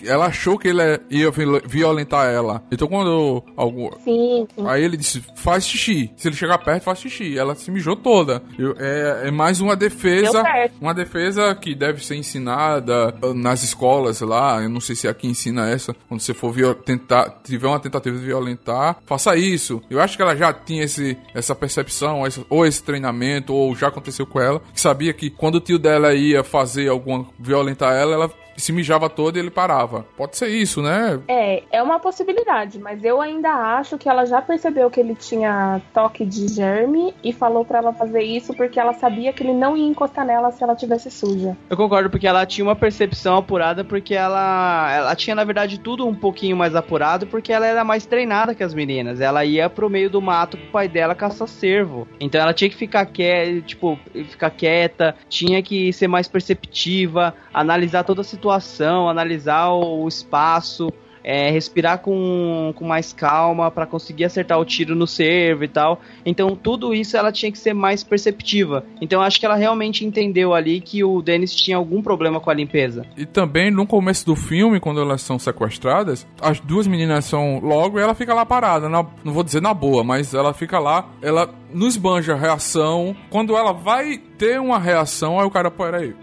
Ela 0.06 0.28
achou 0.28 0.58
que 0.58 0.68
ele 0.70 0.82
é- 0.82 1.00
ia 1.10 1.30
viol- 1.30 1.62
violentar 1.66 2.28
ela. 2.28 2.64
Então 2.72 2.88
quando 2.88 3.44
algum. 3.56 3.90
Sim, 4.04 4.48
sim. 4.56 4.68
Aí 4.68 4.84
ele 4.84 4.96
disse, 4.98 5.24
faz 5.36 5.68
xixi. 5.68 6.12
Se 6.16 6.28
ele 6.30 6.36
chegar 6.36 6.58
perto, 6.60 6.84
faz 6.84 7.00
xixi. 7.00 7.38
Ela 7.38 7.54
se 7.56 7.70
mijou 7.70 7.96
toda. 7.96 8.42
Eu- 8.58 8.76
é, 8.80 9.28
é 9.28 9.32
mais 9.32 9.60
uma 9.62 9.76
defesa. 9.76 10.44
Uma 10.80 10.94
defesa 10.94 11.54
que 11.56 11.76
deve 11.76 12.04
ser 12.06 12.16
ensinada 12.16 13.14
nas 13.36 13.64
escolas 13.64 14.22
lá. 14.22 14.62
Eu 14.62 14.70
não 14.70 14.80
sei 14.80 14.96
se 14.96 15.08
aqui 15.08 15.28
ensina 15.28 15.70
essa. 15.70 15.94
Quando 16.08 16.22
você 16.22 16.34
for 16.34 16.54
tentar, 16.76 17.42
tiver 17.44 17.67
uma 17.70 17.80
tentativa 17.80 18.18
de 18.18 18.26
violentar, 18.26 18.98
faça 19.06 19.36
isso. 19.36 19.82
Eu 19.90 20.02
acho 20.02 20.16
que 20.16 20.22
ela 20.22 20.36
já 20.36 20.54
tinha 20.54 20.84
esse, 20.84 21.18
essa 21.34 21.56
percepção, 21.56 22.24
ou 22.50 22.66
esse 22.66 22.84
treinamento, 22.84 23.54
ou 23.54 23.76
já 23.76 23.88
aconteceu 23.88 24.26
com 24.26 24.40
ela, 24.40 24.62
que 24.74 24.80
sabia 24.80 25.14
que 25.14 25.30
quando 25.30 25.56
o 25.56 25.62
tio 25.62 25.80
dela 25.80 26.14
ia 26.14 26.44
fazer 26.44 26.90
alguma 26.90 27.26
violentar 27.40 27.94
ela, 27.94 28.14
ela 28.14 28.32
se 28.58 28.74
mijava 28.74 29.10
todo 29.10 29.38
e 29.38 29.40
ele 29.40 29.52
parava. 29.52 30.06
Pode 30.18 30.36
ser 30.36 30.48
isso, 30.48 30.82
né? 30.82 31.20
É, 31.28 31.64
é 31.72 31.84
uma 31.84 32.00
possibilidade, 32.00 32.80
mas 32.80 33.04
eu 33.04 33.22
ainda 33.22 33.50
acho 33.50 33.98
que 33.98 34.10
ela 34.10 34.26
já 34.26 34.42
percebeu 34.42 34.90
que 34.90 35.00
ele 35.00 35.16
tinha 35.16 35.80
toque 35.94 36.26
de 36.26 36.48
germe 36.48 37.14
e 37.24 37.32
falou 37.32 37.64
para 37.64 37.78
ela 37.78 37.94
fazer 37.94 38.24
isso 38.24 38.54
porque 38.56 38.80
ela 38.80 38.94
sabia 38.94 39.32
que 39.32 39.44
ele 39.44 39.54
não 39.54 39.78
ia 39.78 39.86
encostar 39.86 40.26
nela 40.26 40.52
se 40.52 40.64
ela 40.64 40.76
tivesse 40.76 41.12
suja. 41.12 41.56
Eu 41.70 41.78
concordo 41.78 42.10
porque 42.10 42.28
ela 42.28 42.46
tinha 42.46 42.66
uma 42.66 42.76
percepção 42.76 43.38
apurada 43.38 43.84
porque 43.84 44.16
ela 44.16 44.92
ela 44.92 45.16
tinha 45.16 45.36
na 45.36 45.44
verdade 45.44 45.80
tudo 45.80 46.08
um 46.08 46.16
pouquinho 46.16 46.58
mais 46.58 46.76
apurado 46.76 47.28
porque 47.28 47.54
ela 47.54 47.68
era 47.68 47.84
mais 47.84 48.06
treinada 48.06 48.56
que 48.56 48.64
as 48.64 48.74
meninas. 48.74 49.22
Ela 49.22 49.46
ia 49.46 49.70
pro 49.70 49.90
meio 49.90 50.10
do 50.10 50.22
mato 50.22 50.58
com 50.58 50.64
o 50.64 50.72
pai 50.72 50.88
dela 50.88 51.14
caçar 51.14 51.48
cervo. 51.48 52.08
Então 52.20 52.42
ela 52.42 52.54
tinha 52.54 52.70
que 52.70 52.76
ficar 52.76 53.06
quieta, 53.06 53.62
tipo, 53.62 54.00
ficar 54.30 54.50
quieta, 54.50 55.16
tinha 55.30 55.62
que 55.62 55.94
ser 55.94 56.08
mais 56.08 56.28
perceptiva, 56.28 57.36
analisar 57.54 58.04
toda 58.04 58.22
a 58.22 58.24
situação 58.24 58.47
analisar 58.50 59.72
o 59.72 60.08
espaço, 60.08 60.90
é, 61.28 61.52
respirar 61.52 62.00
com, 62.00 62.72
com 62.74 62.88
mais 62.88 63.12
calma 63.12 63.70
para 63.70 63.86
conseguir 63.86 64.24
acertar 64.24 64.58
o 64.58 64.64
tiro 64.64 64.96
no 64.96 65.06
servo 65.06 65.66
e 65.66 65.68
tal. 65.68 66.00
Então, 66.26 66.56
tudo 66.56 66.94
isso 66.94 67.18
ela 67.18 67.34
tinha 67.34 67.52
que 67.52 67.58
ser 67.58 67.74
mais 67.74 68.02
perceptiva. 68.02 68.86
Então, 69.02 69.22
acho 69.22 69.38
que 69.38 69.46
ela 69.46 69.58
realmente 69.58 70.06
entendeu 70.06 70.54
ali 70.54 70.80
que 70.80 71.04
o 71.04 71.22
Dennis 71.22 71.54
tinha 71.54 71.76
algum 71.76 72.02
problema 72.02 72.40
com 72.40 72.50
a 72.50 72.54
limpeza. 72.54 73.06
E 73.18 73.26
também, 73.26 73.70
no 73.70 73.86
começo 73.86 74.26
do 74.26 74.38
filme, 74.38 74.80
quando 74.80 75.02
elas 75.02 75.22
são 75.22 75.38
sequestradas, 75.38 76.26
as 76.42 76.62
duas 76.62 76.88
meninas 76.88 77.26
são 77.26 77.60
logo 77.60 78.00
e 78.00 78.02
ela 78.02 78.16
fica 78.16 78.34
lá 78.34 78.46
parada. 78.46 78.88
Na, 78.88 79.06
não 79.22 79.34
vou 79.34 79.44
dizer 79.44 79.62
na 79.62 79.74
boa, 79.74 80.06
mas 80.06 80.34
ela 80.34 80.54
fica 80.54 80.80
lá, 80.80 81.10
ela 81.22 81.54
nos 81.74 81.98
banja 81.98 82.36
a 82.36 82.38
reação. 82.38 83.14
Quando 83.30 83.58
ela 83.58 83.74
vai 83.74 84.18
ter 84.18 84.62
uma 84.62 84.80
reação, 84.80 85.38
aí 85.38 85.46
o 85.46 85.52
cara, 85.52 85.70
peraí, 85.70 86.16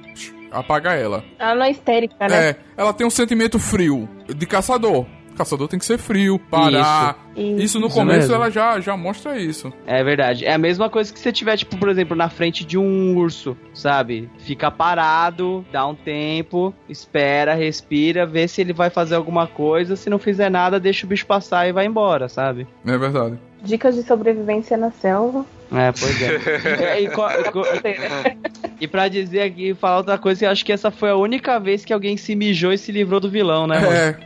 apaga 0.55 0.93
ela. 0.95 1.25
Ela 1.39 1.55
não 1.55 1.65
é 1.65 1.71
histérica, 1.71 2.29
né? 2.29 2.51
É, 2.51 2.57
ela 2.77 2.93
tem 2.93 3.07
um 3.07 3.11
sentimento 3.11 3.59
frio 3.59 4.09
de 4.29 4.47
caçador. 4.47 5.05
Caçador 5.37 5.67
tem 5.67 5.81
que 5.81 5.85
ser 5.85 5.99
frio, 5.99 6.39
parar. 6.39 7.19
Isso, 7.37 7.61
isso 7.61 7.81
no 7.81 7.89
isso 7.89 7.97
começo 7.97 8.21
mesmo. 8.21 8.35
ela 8.37 8.51
já, 8.51 8.79
já 8.79 8.97
mostra 8.97 9.37
isso. 9.37 9.73
É 9.85 10.03
verdade. 10.05 10.45
É 10.45 10.53
a 10.55 10.59
mesma 10.59 10.89
coisa 10.89 11.13
que 11.13 11.19
você 11.19 11.33
tiver, 11.33 11.57
tipo, 11.57 11.77
por 11.77 11.89
exemplo, 11.89 12.17
na 12.17 12.29
frente 12.29 12.65
de 12.65 12.79
um 12.79 13.17
urso, 13.17 13.57
sabe? 13.73 14.31
Fica 14.39 14.71
parado, 14.71 15.65
dá 15.73 15.85
um 15.89 15.95
tempo, 15.97 16.73
espera, 16.89 17.53
respira, 17.55 18.25
vê 18.25 18.47
se 18.47 18.61
ele 18.61 18.73
vai 18.73 18.91
fazer 18.91 19.17
alguma 19.17 19.49
coisa. 19.49 19.97
Se 19.97 20.09
não 20.09 20.21
fizer 20.21 20.49
nada, 20.49 20.79
deixa 20.79 21.05
o 21.05 21.09
bicho 21.09 21.27
passar 21.27 21.69
e 21.69 21.73
vai 21.73 21.87
embora, 21.87 22.29
sabe? 22.29 22.69
É 22.87 22.97
verdade. 22.97 23.37
Dicas 23.61 23.97
de 23.97 24.05
sobrevivência 24.05 24.77
na 24.77 24.93
selva. 24.93 25.45
É, 25.75 25.93
pois 25.93 26.23
é. 26.23 27.01
e, 27.03 27.07
e, 27.07 28.81
e 28.85 28.89
pra 28.89 29.09
dizer 29.09 29.43
aqui, 29.43 29.75
falar 29.75 29.99
outra 29.99 30.17
coisa, 30.17 30.45
eu 30.45 30.51
acho 30.51 30.65
que 30.65 30.73
essa 30.73 30.91
foi 30.91 31.11
a 31.11 31.17
única 31.17 31.59
vez 31.59 31.85
que 31.85 31.93
alguém 31.93 32.17
se 32.17 32.37
mijou 32.37 32.73
e 32.73 32.79
se 32.79 32.93
livrou 32.93 33.19
do 33.19 33.29
vilão, 33.29 33.67
né? 33.67 33.81
É. 33.83 34.17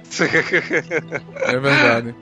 é 1.55 1.59
verdade. 1.59 2.15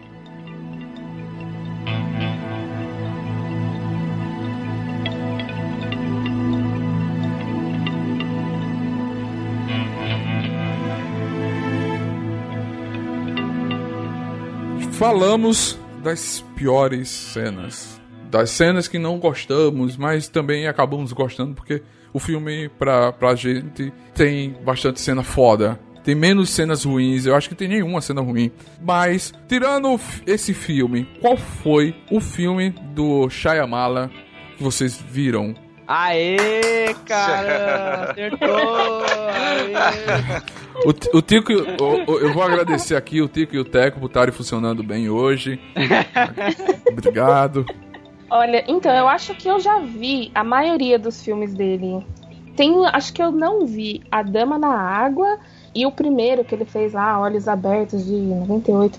Falamos 14.92 15.78
das 16.02 16.42
piores 16.56 17.08
cenas. 17.10 18.00
Das 18.30 18.50
cenas 18.50 18.88
que 18.88 18.98
não 18.98 19.18
gostamos, 19.18 19.96
mas 19.96 20.28
também 20.28 20.66
acabamos 20.66 21.12
gostando 21.12 21.54
porque 21.54 21.82
o 22.12 22.18
filme, 22.18 22.68
pra, 22.78 23.12
pra 23.12 23.34
gente, 23.34 23.92
tem 24.14 24.56
bastante 24.64 25.00
cena 25.00 25.22
foda. 25.22 25.78
Tem 26.02 26.14
menos 26.14 26.50
cenas 26.50 26.84
ruins, 26.84 27.26
eu 27.26 27.34
acho 27.34 27.48
que 27.48 27.54
tem 27.54 27.68
nenhuma 27.68 28.00
cena 28.00 28.20
ruim. 28.20 28.50
Mas, 28.80 29.34
tirando 29.48 29.98
esse 30.26 30.54
filme, 30.54 31.08
qual 31.20 31.36
foi 31.36 31.94
o 32.10 32.20
filme 32.20 32.70
do 32.94 33.28
Shyamala 33.28 34.10
que 34.56 34.62
vocês 34.62 34.96
viram 35.10 35.54
Aê, 35.88 36.94
cara! 37.06 38.10
Acertou! 38.10 39.04
Aê. 39.28 40.42
O, 40.84 41.18
o 41.18 41.22
Tico, 41.22 41.52
o, 41.52 42.18
eu 42.18 42.32
vou 42.32 42.42
agradecer 42.42 42.96
aqui 42.96 43.22
o 43.22 43.28
Tico 43.28 43.54
e 43.54 43.58
o 43.58 43.64
Teco 43.64 44.00
por 44.00 44.06
estarem 44.06 44.34
funcionando 44.34 44.82
bem 44.82 45.08
hoje. 45.08 45.60
Obrigado. 46.90 47.64
Olha, 48.30 48.64
então, 48.66 48.92
eu 48.92 49.06
acho 49.06 49.34
que 49.34 49.48
eu 49.48 49.60
já 49.60 49.78
vi 49.78 50.30
a 50.34 50.42
maioria 50.42 50.98
dos 50.98 51.22
filmes 51.22 51.54
dele. 51.54 52.04
Tem, 52.56 52.74
acho 52.86 53.12
que 53.12 53.22
eu 53.22 53.30
não 53.30 53.66
vi 53.66 54.02
A 54.10 54.22
Dama 54.22 54.58
na 54.58 54.72
Água 54.72 55.38
e 55.74 55.86
o 55.86 55.92
primeiro 55.92 56.44
que 56.44 56.54
ele 56.54 56.64
fez 56.64 56.94
lá, 56.94 57.20
Olhos 57.20 57.46
Abertos, 57.46 58.04
de 58.04 58.12
98. 58.12 58.98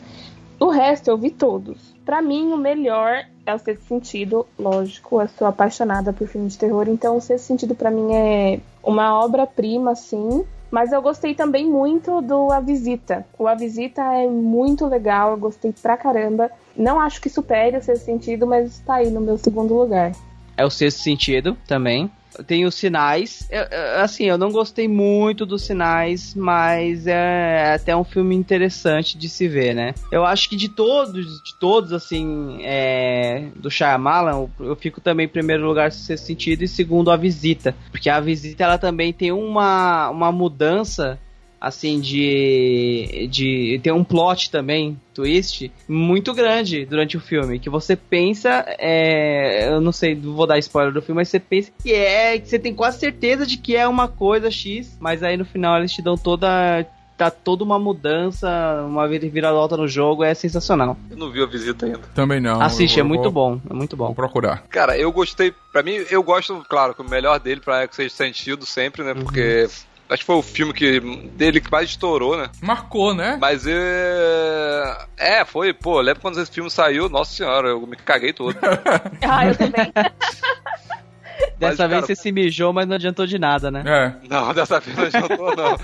O 0.59 0.69
resto 0.69 1.09
eu 1.09 1.17
vi 1.17 1.29
todos. 1.29 1.95
Para 2.05 2.21
mim, 2.21 2.53
o 2.53 2.57
melhor 2.57 3.25
é 3.45 3.53
o 3.53 3.59
Sexto 3.59 3.83
Sentido, 3.85 4.45
lógico. 4.57 5.21
Eu 5.21 5.27
sou 5.27 5.47
apaixonada 5.47 6.13
por 6.13 6.27
filme 6.27 6.47
de 6.47 6.57
terror, 6.57 6.87
então 6.87 7.17
o 7.17 7.21
Sexto 7.21 7.45
Sentido 7.45 7.75
para 7.75 7.91
mim 7.91 8.13
é 8.13 8.59
uma 8.81 9.19
obra-prima, 9.23 9.91
assim. 9.91 10.45
Mas 10.71 10.91
eu 10.91 11.01
gostei 11.01 11.33
também 11.33 11.65
muito 11.65 12.21
do 12.21 12.51
A 12.51 12.59
Visita. 12.59 13.25
O 13.37 13.47
A 13.47 13.55
Visita 13.55 14.01
é 14.01 14.27
muito 14.27 14.85
legal, 14.85 15.31
eu 15.31 15.37
gostei 15.37 15.73
pra 15.81 15.97
caramba. 15.97 16.51
Não 16.77 16.99
acho 16.99 17.19
que 17.19 17.29
supere 17.29 17.77
o 17.77 17.81
Sexto 17.81 18.05
Sentido, 18.05 18.45
mas 18.45 18.73
está 18.73 18.95
aí 18.95 19.09
no 19.09 19.19
meu 19.19 19.37
segundo 19.37 19.73
lugar. 19.73 20.11
É 20.55 20.65
o 20.65 20.69
Sexto 20.69 21.01
Sentido 21.01 21.57
também 21.67 22.09
tem 22.45 22.65
os 22.65 22.75
sinais. 22.75 23.47
Eu, 23.49 23.63
assim, 24.01 24.25
eu 24.25 24.37
não 24.37 24.51
gostei 24.51 24.87
muito 24.87 25.45
dos 25.45 25.63
sinais, 25.63 26.33
mas 26.35 27.07
é 27.07 27.73
até 27.75 27.95
um 27.95 28.03
filme 28.03 28.35
interessante 28.35 29.17
de 29.17 29.29
se 29.29 29.47
ver, 29.47 29.73
né? 29.73 29.93
Eu 30.11 30.25
acho 30.25 30.49
que 30.49 30.55
de 30.55 30.69
todos, 30.69 31.41
de 31.43 31.59
todos, 31.59 31.93
assim, 31.93 32.59
é, 32.63 33.47
do 33.55 33.69
Shyamalan, 33.69 34.47
eu 34.59 34.75
fico 34.75 35.01
também 35.01 35.25
em 35.25 35.29
primeiro 35.29 35.65
lugar 35.65 35.91
se 35.91 36.17
sentido 36.17 36.63
e 36.63 36.67
segundo 36.67 37.11
a 37.11 37.17
visita, 37.17 37.75
porque 37.91 38.09
a 38.09 38.19
visita 38.19 38.63
ela 38.63 38.77
também 38.77 39.13
tem 39.13 39.31
uma, 39.31 40.09
uma 40.09 40.31
mudança 40.31 41.19
assim, 41.59 41.99
de, 41.99 43.27
de 43.29 43.79
ter 43.83 43.91
um 43.91 44.03
plot 44.03 44.51
também, 44.51 44.99
twist, 45.13 45.71
muito 45.87 46.33
grande 46.33 46.85
durante 46.85 47.17
o 47.17 47.19
filme. 47.19 47.59
Que 47.59 47.69
você 47.69 47.95
pensa, 47.95 48.65
é, 48.79 49.67
eu 49.69 49.81
não 49.81 49.91
sei, 49.91 50.15
vou 50.15 50.47
dar 50.47 50.59
spoiler 50.59 50.93
do 50.93 51.01
filme, 51.01 51.21
mas 51.21 51.29
você 51.29 51.39
pensa 51.39 51.71
que 51.81 51.93
é, 51.93 52.39
que 52.39 52.47
você 52.47 52.59
tem 52.59 52.73
quase 52.73 52.99
certeza 52.99 53.45
de 53.45 53.57
que 53.57 53.75
é 53.75 53.87
uma 53.87 54.07
coisa 54.07 54.51
X, 54.51 54.97
mas 54.99 55.23
aí 55.23 55.37
no 55.37 55.45
final 55.45 55.77
eles 55.77 55.91
te 55.91 56.01
dão 56.01 56.17
toda 56.17 56.85
tá 57.17 57.31
toda 57.31 57.63
uma 57.63 57.79
mudança, 57.79 58.47
uma 58.87 59.07
viravolta 59.07 59.75
no 59.75 59.87
jogo, 59.87 60.23
é 60.23 60.35
sensacional. 60.35 60.95
Eu 61.09 61.17
não 61.17 61.31
vi 61.31 61.41
a 61.41 61.47
visita 61.47 61.87
ainda. 61.87 62.01
Também 62.13 62.39
não. 62.39 62.61
Assiste, 62.61 62.99
é 62.99 63.03
muito 63.03 63.23
vou, 63.23 63.31
bom, 63.31 63.61
é 63.67 63.73
muito 63.73 63.97
bom. 63.97 64.05
Vou 64.05 64.15
procurar. 64.15 64.63
Cara, 64.69 64.95
eu 64.95 65.11
gostei, 65.11 65.51
pra 65.71 65.81
mim, 65.81 65.95
eu 66.11 66.21
gosto, 66.21 66.63
claro, 66.69 66.93
que 66.93 67.01
o 67.01 67.09
melhor 67.09 67.39
dele 67.39 67.59
pra 67.59 67.87
que 67.87 67.95
seja 67.95 68.13
sentido 68.13 68.67
sempre, 68.67 69.03
né, 69.03 69.15
porque 69.15 69.63
uhum. 69.63 69.69
Acho 70.09 70.21
que 70.21 70.25
foi 70.25 70.35
o 70.35 70.41
filme 70.41 70.73
que, 70.73 70.99
dele 71.35 71.59
que 71.59 71.69
mais 71.69 71.89
estourou, 71.89 72.37
né? 72.37 72.49
Marcou, 72.61 73.13
né? 73.13 73.37
Mas 73.39 73.65
é. 73.67 74.97
É, 75.17 75.43
foi, 75.43 75.73
pô, 75.73 75.99
lembro 75.99 76.21
quando 76.21 76.41
esse 76.41 76.51
filme 76.51 76.69
saiu, 76.69 77.09
nossa 77.09 77.33
senhora, 77.33 77.69
eu 77.69 77.85
me 77.85 77.97
caguei 77.97 78.31
todo. 78.31 78.55
ah, 79.27 79.47
eu 79.47 79.57
também. 79.57 79.91
Dessa 81.59 81.83
mas, 81.83 81.89
vez 81.89 82.01
cara... 82.01 82.01
você 82.01 82.15
se 82.15 82.31
mijou, 82.31 82.71
mas 82.71 82.87
não 82.87 82.95
adiantou 82.95 83.25
de 83.25 83.37
nada, 83.37 83.69
né? 83.69 83.83
É. 83.85 84.27
Não, 84.27 84.53
dessa 84.53 84.79
vez 84.79 84.95
não 84.95 85.05
adiantou, 85.05 85.55
não. 85.55 85.77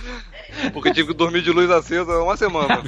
Porque 0.71 0.91
tive 0.91 1.09
que 1.09 1.13
dormir 1.13 1.41
de 1.41 1.51
luz 1.51 1.69
acesa 1.69 2.21
uma 2.21 2.37
semana. 2.37 2.81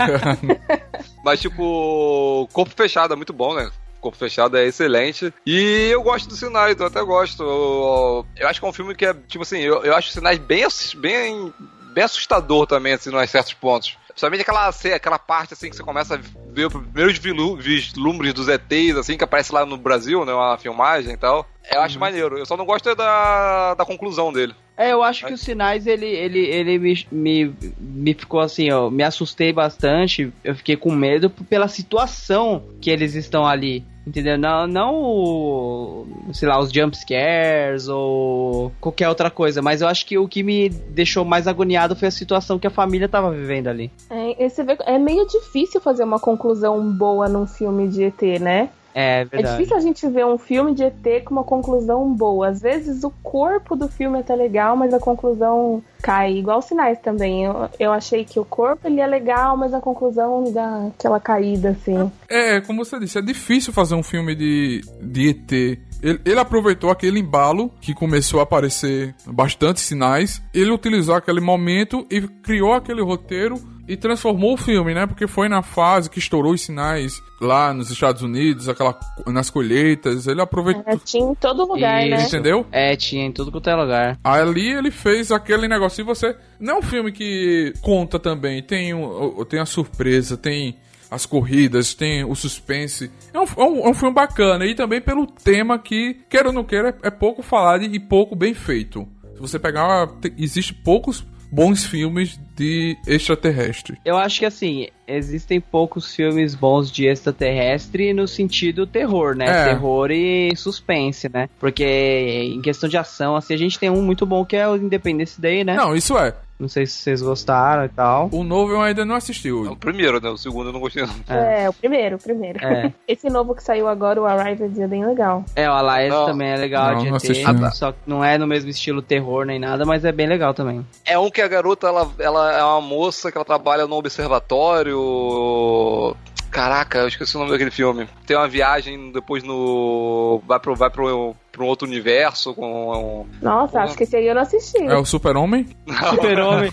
mas, 1.24 1.42
tipo, 1.42 2.48
corpo 2.54 2.74
fechado 2.76 3.14
é 3.14 3.16
muito 3.16 3.34
bom, 3.34 3.56
né? 3.56 3.70
Corpo 4.06 4.18
fechado 4.18 4.58
é 4.58 4.66
excelente. 4.66 5.34
E 5.46 5.90
eu 5.92 6.04
gosto 6.04 6.30
do 6.30 6.36
Sinais, 6.36 6.80
eu 6.80 6.86
até 6.86 7.02
gosto. 7.04 7.42
Eu, 7.42 8.26
eu, 8.38 8.48
acho 8.48 8.60
que 8.60 8.66
é 8.66 8.70
um 8.70 8.74
filme 8.74 8.94
que 8.94 9.06
é, 9.06 9.14
tipo 9.28 9.44
assim, 9.44 9.60
eu, 9.60 9.84
eu 9.84 9.96
acho 9.96 10.10
o 10.10 10.12
Sinais 10.12 10.38
bem, 10.38 10.66
bem, 10.98 11.54
bem 11.94 12.04
assustador 12.04 12.68
também, 12.68 12.94
assim, 12.94 13.16
em 13.16 13.28
certos 13.28 13.54
pontos. 13.54 13.98
Principalmente 14.08 14.42
aquela, 14.42 14.70
aquela 14.96 15.20
parte 15.20 15.54
assim 15.54 15.70
que 15.70 15.76
você 15.76 15.84
começa 15.84 16.16
a 16.16 16.20
ver 16.54 16.68
os 16.68 17.20
primeiros 17.20 17.66
vislumbres 17.66 18.34
dos 18.34 18.48
ETs, 18.48 18.96
assim, 18.96 19.18
que 19.18 19.24
aparece 19.26 19.54
lá 19.54 19.66
no 19.66 19.76
Brasil, 19.76 20.24
né? 20.24 20.34
Uma 20.34 20.58
filmagem 20.58 21.14
e 21.14 21.18
tal. 21.18 21.46
Eu 21.70 21.82
acho 21.82 21.96
uhum. 21.96 22.00
maneiro. 22.00 22.38
Eu 22.38 22.46
só 22.46 22.56
não 22.56 22.66
gosto 22.66 22.96
da, 22.96 23.74
da 23.74 23.84
conclusão 23.84 24.32
dele. 24.32 24.56
É, 24.78 24.92
eu 24.92 25.02
acho 25.02 25.26
que 25.26 25.34
os 25.34 25.42
sinais, 25.42 25.88
ele, 25.88 26.06
ele, 26.06 26.40
ele 26.40 26.78
me, 26.80 27.08
me, 27.12 27.56
me 27.80 28.14
ficou 28.14 28.42
assim, 28.42 28.72
ó, 28.72 28.90
me 28.90 29.04
assustei 29.04 29.54
bastante, 29.54 30.32
eu 30.44 30.54
fiquei 30.54 30.76
com 30.76 30.92
medo 30.92 31.30
pela 31.30 31.70
situação 31.70 32.62
que 32.82 32.90
eles 32.90 33.16
estão 33.16 33.48
ali 33.48 33.86
Entendeu? 34.06 34.38
Não, 34.38 34.68
não 34.68 36.06
sei 36.34 36.48
lá, 36.48 36.60
os 36.60 36.72
jump 36.72 36.96
scares 36.96 37.88
ou 37.88 38.72
qualquer 38.80 39.10
outra 39.10 39.32
coisa, 39.32 39.62
mas 39.62 39.82
eu 39.82 39.88
acho 39.88 40.06
que 40.06 40.18
o 40.18 40.28
que 40.28 40.44
me 40.44 40.70
deixou 40.70 41.26
mais 41.26 41.48
agoniado 41.48 41.96
foi 41.96 42.08
a 42.08 42.12
situação 42.12 42.60
que 42.60 42.68
a 42.68 42.72
família 42.72 43.10
tava 43.10 43.32
vivendo 43.32 43.68
ali. 43.68 43.92
É, 44.10 44.48
vê, 44.48 44.78
é 44.86 45.00
meio 45.00 45.26
difícil 45.28 45.82
fazer 45.82 46.04
uma 46.04 46.20
conclusão 46.20 46.92
boa 46.92 47.28
num 47.28 47.48
filme 47.48 47.88
de 47.88 48.04
ET, 48.04 48.22
né? 48.40 48.70
É, 48.96 49.22
É 49.22 49.26
verdade. 49.26 49.58
difícil 49.58 49.76
a 49.76 49.82
gente 49.82 50.08
ver 50.08 50.26
um 50.26 50.38
filme 50.38 50.74
de 50.74 50.84
ET 50.86 51.24
com 51.26 51.34
uma 51.34 51.44
conclusão 51.44 52.14
boa. 52.14 52.48
Às 52.48 52.62
vezes 52.62 53.04
o 53.04 53.12
corpo 53.22 53.76
do 53.76 53.90
filme 53.90 54.18
é 54.18 54.22
até 54.22 54.34
legal, 54.34 54.78
mas 54.78 54.94
a 54.94 55.00
conclusão 55.00 55.84
cai. 56.02 56.38
Igual 56.38 56.62
sinais 56.62 56.98
também. 57.00 57.44
Eu, 57.44 57.70
eu 57.78 57.92
achei 57.92 58.24
que 58.24 58.40
o 58.40 58.46
corpo 58.46 58.88
ele 58.88 59.02
é 59.02 59.08
legal, 59.08 59.58
mas 59.58 59.74
a 59.74 59.82
conclusão 59.82 60.50
dá 60.54 60.88
aquela 60.88 61.20
caída, 61.20 61.72
assim. 61.72 62.10
É, 62.30 62.62
como 62.62 62.86
você 62.86 62.98
disse, 62.98 63.20
é 63.20 63.22
difícil 63.22 63.74
fazer 63.74 63.96
um 63.96 64.04
filme 64.04 64.34
de, 64.34 64.82
de 65.02 65.30
ET. 65.30 65.80
Ele, 66.06 66.20
ele 66.24 66.40
aproveitou 66.40 66.92
aquele 66.92 67.20
embalo 67.20 67.72
que 67.82 67.94
começou 67.94 68.40
a 68.40 68.44
aparecer 68.44 69.16
bastante 69.26 69.80
sinais. 69.82 70.40
Ele 70.54 70.70
utilizou 70.72 71.16
aquele 71.16 71.42
momento 71.42 72.06
e 72.12 72.22
criou 72.22 72.74
aquele 72.74 73.02
roteiro 73.02 73.56
e 73.88 73.96
transformou 73.98 74.54
o 74.54 74.58
filme, 74.58 74.94
né? 74.94 75.06
Porque 75.08 75.28
foi 75.28 75.48
na 75.50 75.62
fase 75.64 76.10
que 76.10 76.20
estourou 76.20 76.54
os 76.54 76.62
sinais 76.62 77.22
lá 77.42 77.74
nos 77.74 77.90
Estados 77.92 78.22
Unidos, 78.22 78.68
aquela 78.70 78.98
nas 79.28 79.50
colheitas. 79.50 80.28
Ele 80.28 80.42
aproveitou. 80.42 80.84
É, 80.88 80.96
tinha 80.98 81.24
em 81.32 81.36
todo 81.36 81.66
lugar, 81.66 82.02
né? 82.08 82.18
Isso. 82.18 82.28
Entendeu? 82.28 82.66
É, 82.72 82.96
tinha 82.96 83.26
em 83.26 83.32
tudo 83.32 83.52
quanto 83.52 83.70
é 83.70 83.76
lugar. 83.76 84.20
Ali 84.24 84.72
ele 84.72 84.92
fez 84.92 85.32
aquele 85.32 85.68
negócio. 85.68 86.02
E 86.02 86.04
você. 86.06 86.36
Não 86.60 86.76
é 86.76 86.78
um 86.80 86.82
filme 86.84 87.12
que 87.12 87.74
conta 87.82 88.20
também. 88.20 88.62
Tem, 88.64 88.94
o- 88.94 89.44
tem 89.46 89.60
a 89.60 89.66
surpresa, 89.66 90.36
tem 90.38 90.78
as 91.16 91.26
corridas, 91.26 91.94
tem 91.94 92.24
o 92.24 92.36
suspense. 92.36 93.10
É 93.34 93.40
um, 93.40 93.44
é 93.44 93.64
um- 93.64 93.86
é 93.88 93.90
um 93.90 93.94
filme 93.94 94.14
bacana. 94.14 94.66
E 94.66 94.76
também 94.76 95.02
pelo 95.02 95.26
tema 95.26 95.80
que, 95.80 96.18
queira 96.30 96.50
ou 96.50 96.54
não 96.54 96.64
queira, 96.64 96.96
é 97.02 97.10
pouco 97.10 97.42
falado 97.42 97.84
e 97.84 98.00
pouco 98.00 98.36
bem 98.36 98.54
feito. 98.54 99.08
Se 99.34 99.40
você 99.42 99.58
pegar. 99.60 100.08
te- 100.22 100.34
Existe 100.38 100.74
poucos 100.74 101.26
bons 101.52 101.86
filmes 101.86 102.40
de 102.56 102.98
extraterrestre. 103.08 103.98
Eu 104.04 104.18
acho 104.18 104.40
que 104.40 104.46
assim, 104.46 104.88
existem 105.08 105.60
poucos 105.62 106.14
filmes 106.14 106.54
bons 106.56 106.92
de 106.92 107.06
extraterrestre 107.08 108.14
no 108.14 108.28
sentido 108.28 108.86
terror, 108.88 109.36
né? 109.36 109.46
É. 109.48 109.66
Terror 109.70 110.10
e 110.12 110.54
suspense, 110.56 111.30
né? 111.32 111.48
Porque 111.60 111.84
em 111.86 112.62
questão 112.62 112.90
de 112.90 112.98
ação, 112.98 113.36
assim, 113.36 113.54
a 113.54 113.58
gente 113.58 113.78
tem 113.80 113.90
um 113.90 114.02
muito 114.02 114.26
bom 114.26 114.44
que 114.46 114.56
é 114.56 114.68
o 114.68 114.76
Independence 114.76 115.40
Day, 115.40 115.64
né? 115.64 115.76
Não, 115.76 115.96
isso 115.96 116.18
é. 116.18 116.34
Não 116.58 116.70
sei 116.70 116.86
se 116.86 116.94
vocês 116.94 117.22
gostaram 117.22 117.84
e 117.84 117.90
tal. 117.90 118.30
O 118.32 118.44
novo 118.44 118.72
eu 118.72 118.82
ainda 118.82 119.04
não 119.04 119.16
assisti. 119.16 119.50
É 119.50 119.52
o 119.52 119.76
primeiro, 119.76 120.22
né? 120.22 120.30
O 120.30 120.38
segundo 120.38 120.70
eu 120.70 120.74
não 120.74 120.80
gostei 120.80 121.06
não. 121.06 121.36
É, 121.36 121.70
o 121.70 121.74
primeiro, 121.74 122.16
o 122.16 122.20
primeiro. 122.20 122.66
É. 122.66 122.94
Esse 123.06 123.30
novo 123.30 123.54
que 123.54 123.62
saiu 123.62 123.90
agora, 123.90 124.22
o 124.22 124.26
Arrived, 124.26 124.82
é 124.82 124.88
bem 124.88 125.06
legal. 125.06 125.44
É, 125.54 125.70
o 125.70 125.74
Alliance 125.74 126.16
Não. 126.16 126.26
também 126.28 126.50
é 126.50 126.56
legal 126.56 126.94
Não, 126.94 127.04
de 127.04 127.10
não 127.10 127.18
assisti, 127.18 127.44
não. 127.44 127.72
só 127.72 127.92
que 127.92 127.98
não 128.08 128.24
é 128.24 128.38
no 128.38 128.48
mesmo 128.48 128.70
estilo 128.70 129.02
terror 129.02 129.46
nem 129.46 129.60
nada, 129.60 129.86
mas 129.86 130.06
é 130.06 130.14
bem 130.14 130.28
legal 130.28 130.54
também. 130.54 130.86
É 131.04 131.20
um 131.20 131.30
que 131.30 131.42
a 131.42 131.48
garota, 131.48 131.88
ela, 131.88 132.10
ela 132.20 132.58
é 132.58 132.64
uma 132.64 132.82
moça 132.82 133.30
que 133.32 133.38
ela 133.38 133.46
trabalha 133.46 133.86
no 133.86 133.96
observatório. 133.96 136.16
Caraca, 136.56 137.00
eu 137.00 137.10
esqueci 137.10 137.36
o 137.36 137.40
nome 137.40 137.52
daquele 137.52 137.70
filme. 137.70 138.08
Tem 138.26 138.38
uma 138.38 138.48
viagem 138.48 139.12
depois 139.12 139.44
no. 139.44 140.42
Vai 140.48 140.58
pro, 140.58 140.74
vai 140.74 140.90
pro, 140.90 141.36
pro 141.52 141.66
outro 141.66 141.86
universo 141.86 142.54
com. 142.54 143.28
Nossa, 143.42 143.74
Porra. 143.74 143.84
acho 143.84 143.98
que 143.98 144.04
esse 144.04 144.16
aí 144.16 144.26
eu 144.26 144.34
não 144.34 144.42
assisti. 144.42 144.82
É 144.82 144.96
o 144.96 145.04
Super-Homem? 145.04 145.68
Super-Homem. 146.12 146.72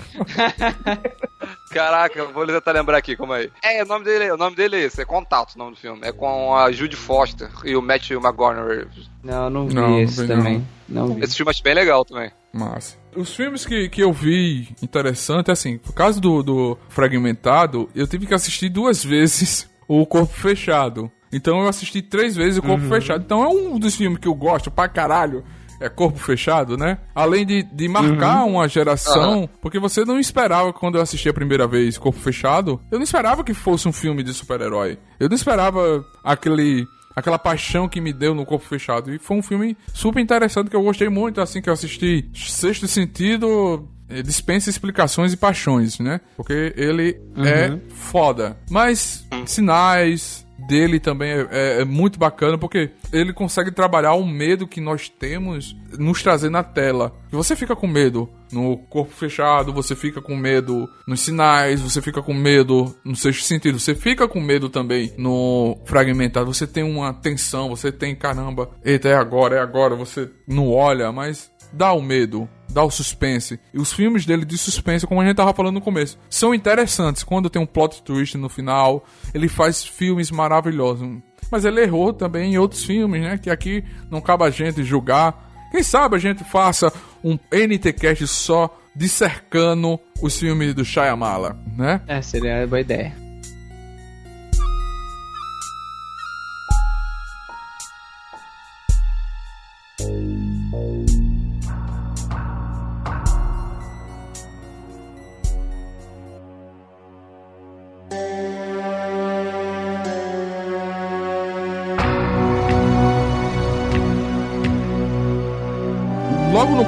Caraca, 1.72 2.26
vou 2.26 2.46
tentar 2.46 2.70
lembrar 2.70 2.98
aqui, 2.98 3.16
como 3.16 3.34
é. 3.34 3.48
É, 3.60 3.82
o 3.82 3.86
nome 3.86 4.04
dele, 4.04 4.30
o 4.30 4.36
nome 4.36 4.54
dele 4.54 4.76
é 4.76 4.80
esse, 4.82 5.02
é 5.02 5.04
Contato, 5.04 5.56
o 5.56 5.58
nome 5.58 5.72
do 5.72 5.76
filme. 5.78 6.00
É 6.04 6.12
com 6.12 6.54
a 6.54 6.70
Judy 6.70 6.94
Foster 6.94 7.50
e 7.64 7.74
o 7.74 7.82
Matthew 7.82 8.20
McGonagall. 8.20 8.86
Não, 9.24 9.50
não 9.50 9.66
vi 9.66 9.74
Não, 9.74 9.90
não 9.90 9.98
esse 9.98 10.22
vi, 10.22 10.28
também. 10.28 10.64
Não, 10.88 11.14
vi. 11.14 11.24
Esse 11.24 11.36
filme 11.36 11.50
acho 11.50 11.62
bem 11.62 11.74
legal 11.74 12.04
também. 12.04 12.30
Massa. 12.52 12.96
Os 13.16 13.34
filmes 13.34 13.66
que, 13.66 13.88
que 13.88 14.00
eu 14.00 14.12
vi 14.12 14.68
interessante, 14.80 15.50
assim, 15.50 15.76
por 15.76 15.92
causa 15.92 16.20
do, 16.20 16.40
do 16.42 16.78
Fragmentado, 16.88 17.90
eu 17.96 18.06
tive 18.06 18.26
que 18.26 18.34
assistir 18.34 18.68
duas 18.68 19.02
vezes 19.04 19.71
o 19.88 20.04
Corpo 20.06 20.32
Fechado. 20.32 21.10
Então 21.32 21.60
eu 21.60 21.68
assisti 21.68 22.02
três 22.02 22.36
vezes 22.36 22.58
o 22.58 22.62
Corpo 22.62 22.86
Fechado. 22.88 23.22
Então 23.24 23.42
é 23.42 23.48
um 23.48 23.78
dos 23.78 23.96
filmes 23.96 24.18
que 24.18 24.28
eu 24.28 24.34
gosto 24.34 24.70
pra 24.70 24.88
caralho. 24.88 25.42
É 25.80 25.88
Corpo 25.88 26.18
Fechado, 26.18 26.76
né? 26.76 26.98
Além 27.12 27.44
de, 27.44 27.64
de 27.64 27.88
marcar 27.88 28.44
uma 28.44 28.68
geração, 28.68 29.48
porque 29.60 29.80
você 29.80 30.04
não 30.04 30.20
esperava, 30.20 30.72
quando 30.72 30.94
eu 30.94 31.02
assisti 31.02 31.28
a 31.28 31.34
primeira 31.34 31.66
vez 31.66 31.98
Corpo 31.98 32.20
Fechado, 32.20 32.80
eu 32.88 32.98
não 32.98 33.02
esperava 33.02 33.42
que 33.42 33.52
fosse 33.52 33.88
um 33.88 33.92
filme 33.92 34.22
de 34.22 34.32
super-herói. 34.32 34.96
Eu 35.18 35.28
não 35.28 35.34
esperava 35.34 36.04
aquele 36.22 36.86
aquela 37.14 37.38
paixão 37.38 37.88
que 37.88 38.00
me 38.00 38.12
deu 38.12 38.34
no 38.34 38.46
Corpo 38.46 38.64
Fechado. 38.64 39.12
E 39.12 39.18
foi 39.18 39.36
um 39.36 39.42
filme 39.42 39.76
super 39.92 40.20
interessante 40.20 40.70
que 40.70 40.76
eu 40.76 40.82
gostei 40.82 41.08
muito, 41.08 41.40
assim 41.40 41.60
que 41.60 41.68
eu 41.68 41.74
assisti. 41.74 42.30
Sexto 42.34 42.86
Sentido 42.86 43.88
dispensa 44.20 44.68
explicações 44.68 45.32
e 45.32 45.36
paixões, 45.36 45.98
né? 46.00 46.20
Porque 46.36 46.74
ele 46.76 47.20
é 47.36 47.78
foda. 47.94 48.56
Mas 48.68 49.24
sinais 49.46 50.42
dele 50.68 51.00
também 51.00 51.28
é, 51.32 51.48
é- 51.50 51.80
é 51.80 51.84
muito 51.84 52.18
bacana 52.20 52.56
porque 52.56 52.90
ele 53.12 53.32
consegue 53.32 53.72
trabalhar 53.72 54.14
o 54.14 54.24
medo 54.24 54.66
que 54.66 54.80
nós 54.80 55.08
temos 55.08 55.74
nos 55.98 56.22
trazer 56.22 56.50
na 56.50 56.62
tela. 56.62 57.12
Você 57.32 57.56
fica 57.56 57.74
com 57.74 57.88
medo 57.88 58.28
no 58.52 58.76
corpo 58.78 59.12
fechado, 59.12 59.72
você 59.72 59.96
fica 59.96 60.22
com 60.22 60.36
medo 60.36 60.88
nos 61.06 61.20
sinais, 61.20 61.80
você 61.80 62.00
fica 62.00 62.22
com 62.22 62.32
medo 62.32 62.94
no 63.04 63.16
sexto 63.16 63.42
sentido, 63.44 63.80
você 63.80 63.94
fica 63.94 64.28
com 64.28 64.40
medo 64.40 64.68
também 64.68 65.12
no 65.18 65.76
fragmentado, 65.84 66.46
você 66.54 66.66
tem 66.66 66.84
uma 66.84 67.12
tensão, 67.12 67.68
você 67.68 67.90
tem 67.90 68.14
caramba, 68.14 68.70
eita, 68.84 69.08
é 69.08 69.14
agora, 69.14 69.56
é 69.56 69.60
agora, 69.60 69.96
você 69.96 70.30
não 70.46 70.70
olha, 70.70 71.10
mas 71.10 71.50
dá 71.72 71.92
o 71.92 72.00
medo, 72.02 72.48
dá 72.72 72.82
o 72.82 72.90
suspense. 72.90 73.60
E 73.72 73.78
os 73.78 73.92
filmes 73.92 74.26
dele 74.26 74.44
de 74.44 74.56
suspense, 74.58 75.06
como 75.06 75.20
a 75.20 75.24
gente 75.24 75.36
tava 75.36 75.54
falando 75.54 75.74
no 75.74 75.80
começo, 75.80 76.18
são 76.28 76.54
interessantes. 76.54 77.22
Quando 77.22 77.50
tem 77.50 77.60
um 77.60 77.66
plot 77.66 78.02
twist 78.02 78.36
no 78.36 78.48
final, 78.48 79.04
ele 79.34 79.48
faz 79.48 79.84
filmes 79.84 80.30
maravilhosos. 80.30 81.08
Mas 81.50 81.64
ele 81.64 81.82
errou 81.82 82.12
também 82.12 82.54
em 82.54 82.58
outros 82.58 82.84
filmes, 82.84 83.22
né? 83.22 83.38
Que 83.38 83.50
aqui 83.50 83.84
não 84.10 84.20
cabe 84.20 84.44
a 84.44 84.50
gente 84.50 84.82
julgar. 84.82 85.50
Quem 85.70 85.82
sabe 85.82 86.16
a 86.16 86.18
gente 86.18 86.44
faça 86.44 86.92
um 87.22 87.38
NTcast 87.50 88.26
só 88.26 88.78
dissercando 88.94 89.98
os 90.20 90.38
filmes 90.38 90.74
do 90.74 90.84
Shyamala, 90.84 91.56
né? 91.76 92.00
É, 92.06 92.20
seria 92.20 92.58
uma 92.58 92.66
boa 92.66 92.80
ideia. 92.80 93.21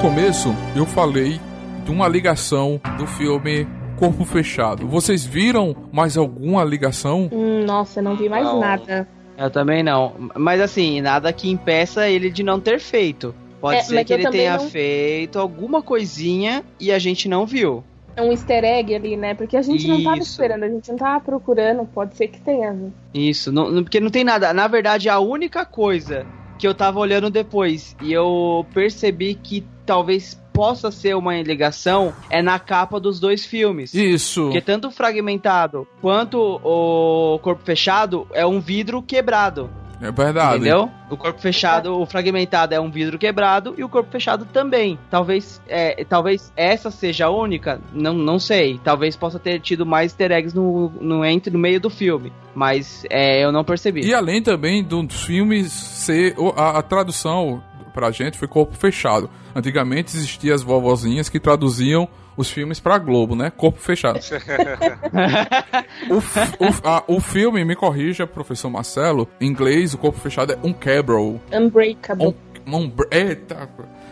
Começo, 0.08 0.54
eu 0.76 0.84
falei 0.84 1.40
de 1.82 1.90
uma 1.90 2.06
ligação 2.06 2.78
do 2.98 3.06
filme 3.06 3.66
Corpo 3.98 4.22
Fechado. 4.26 4.86
Vocês 4.86 5.24
viram 5.24 5.74
mais 5.90 6.18
alguma 6.18 6.62
ligação? 6.62 7.30
Hum, 7.32 7.64
nossa, 7.64 8.00
eu 8.00 8.04
não 8.04 8.14
vi 8.14 8.28
mais 8.28 8.44
Não. 8.44 8.60
nada. 8.60 9.08
Eu 9.38 9.48
também 9.50 9.82
não. 9.82 10.12
Mas 10.36 10.60
assim, 10.60 11.00
nada 11.00 11.32
que 11.32 11.50
impeça 11.50 12.06
ele 12.06 12.28
de 12.30 12.42
não 12.42 12.60
ter 12.60 12.78
feito. 12.80 13.34
Pode 13.62 13.78
É, 13.78 13.82
ser 13.82 14.04
que 14.04 14.12
ele 14.12 14.28
tenha 14.28 14.58
não- 14.58 14.68
feito 14.68 15.38
alguma 15.38 15.80
coisinha 15.80 16.62
e 16.78 16.92
a 16.92 16.98
gente 16.98 17.26
não 17.26 17.46
viu. 17.46 17.82
É 18.14 18.20
um 18.20 18.30
easter 18.30 18.62
egg 18.62 18.94
ali, 18.94 19.16
né? 19.16 19.32
Porque 19.32 19.56
a 19.56 19.62
gente 19.62 19.88
não 19.88 20.02
tava 20.04 20.18
Isso. 20.18 20.32
esperando, 20.32 20.64
a 20.64 20.68
gente 20.68 20.90
não 20.90 20.98
tava 20.98 21.18
procurando. 21.24 21.86
Pode 21.86 22.14
ser 22.14 22.28
que 22.28 22.38
tenha. 22.42 22.76
Isso, 23.14 23.50
não- 23.50 23.70
não- 23.70 23.82
porque 23.82 24.00
não 24.00 24.10
tem 24.10 24.22
nada. 24.22 24.52
Na 24.52 24.68
verdade, 24.68 25.08
a 25.08 25.18
única 25.18 25.64
coisa 25.64 26.26
que 26.58 26.68
eu 26.68 26.74
tava 26.74 27.00
olhando 27.00 27.30
depois 27.30 27.96
e 28.02 28.12
eu 28.12 28.64
percebi 28.74 29.34
que 29.34 29.64
talvez 29.84 30.40
possa 30.52 30.90
ser 30.90 31.16
uma 31.16 31.40
ligação 31.42 32.12
é 32.30 32.40
na 32.40 32.58
capa 32.58 33.00
dos 33.00 33.18
dois 33.18 33.44
filmes. 33.44 33.92
Isso. 33.92 34.44
Porque 34.44 34.60
tanto 34.60 34.88
o 34.88 34.90
fragmentado 34.90 35.86
quanto 36.00 36.38
o 36.38 37.38
corpo 37.40 37.62
fechado 37.64 38.26
é 38.32 38.46
um 38.46 38.60
vidro 38.60 39.02
quebrado. 39.02 39.68
É 40.00 40.10
verdade. 40.10 40.56
Entendeu? 40.56 40.90
O 41.10 41.16
corpo 41.16 41.40
fechado, 41.40 41.98
o 41.98 42.06
fragmentado 42.06 42.74
é 42.74 42.80
um 42.80 42.90
vidro 42.90 43.18
quebrado 43.18 43.74
e 43.78 43.84
o 43.84 43.88
corpo 43.88 44.10
fechado 44.10 44.44
também. 44.44 44.98
Talvez, 45.10 45.62
é, 45.66 46.04
talvez 46.04 46.52
essa 46.56 46.90
seja 46.90 47.26
a 47.26 47.30
única, 47.30 47.80
não, 47.92 48.12
não 48.12 48.38
sei. 48.38 48.78
Talvez 48.84 49.16
possa 49.16 49.38
ter 49.38 49.60
tido 49.60 49.86
mais 49.86 50.12
easter 50.12 50.32
eggs 50.32 50.54
no, 50.54 50.90
no, 51.00 51.24
entre, 51.24 51.52
no 51.52 51.58
meio 51.58 51.80
do 51.80 51.88
filme. 51.88 52.32
Mas 52.54 53.04
é, 53.08 53.44
eu 53.44 53.50
não 53.50 53.64
percebi. 53.64 54.04
E 54.04 54.12
além 54.12 54.42
também 54.42 54.84
dos 54.84 55.24
filmes 55.24 55.72
ser. 55.72 56.34
A, 56.56 56.78
a 56.78 56.82
tradução 56.82 57.62
pra 57.94 58.10
gente 58.10 58.36
foi 58.36 58.46
corpo 58.48 58.74
fechado. 58.76 59.30
Antigamente 59.54 60.14
existiam 60.14 60.54
as 60.54 60.62
vovozinhas 60.62 61.30
que 61.30 61.40
traduziam 61.40 62.06
os 62.36 62.50
filmes 62.50 62.80
pra 62.80 62.98
Globo, 62.98 63.34
né? 63.36 63.50
Corpo 63.56 63.78
fechado. 63.78 64.18
o, 66.10 66.16
f- 66.20 66.56
o 66.58 66.64
f- 66.64 66.82
a- 66.84 67.04
o 67.06 67.20
filme, 67.20 67.64
me 67.64 67.76
corrija, 67.76 68.26
professor 68.26 68.68
Marcelo, 68.70 69.28
em 69.40 69.46
inglês, 69.46 69.94
o 69.94 69.98
corpo 69.98 70.18
fechado 70.18 70.52
é 70.52 70.58
Unquebrable. 70.62 71.40
Unbreakable. 71.52 72.34
Um, 72.66 72.76
um, 72.76 72.92
eita, 73.10 73.68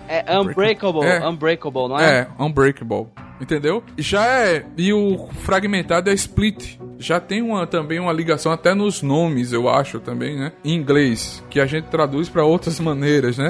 É 0.09 0.39
Unbreakable, 0.39 1.05
É. 1.05 1.27
Unbreakable, 1.29 1.89
não 1.89 1.99
é? 1.99 2.21
É, 2.21 2.29
Unbreakable. 2.43 3.09
Entendeu? 3.41 3.83
Já 3.99 4.25
é. 4.27 4.65
E 4.77 4.93
o 4.93 5.27
fragmentado 5.41 6.09
é 6.11 6.15
Split. 6.15 6.79
Já 7.03 7.21
tem 7.21 7.43
uma, 7.43 7.67
também 7.67 7.99
uma 8.01 8.13
ligação 8.13 8.53
até 8.53 8.75
nos 8.75 9.03
nomes, 9.03 9.53
eu 9.53 9.69
acho 9.69 10.01
também, 10.01 10.39
né? 10.39 10.53
Em 10.65 10.75
inglês. 10.75 11.45
Que 11.51 11.61
a 11.61 11.67
gente 11.67 11.85
traduz 11.89 12.29
pra 12.29 12.45
outras 12.45 12.79
maneiras, 12.81 13.37
né? 13.37 13.49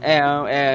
É, 0.00 0.18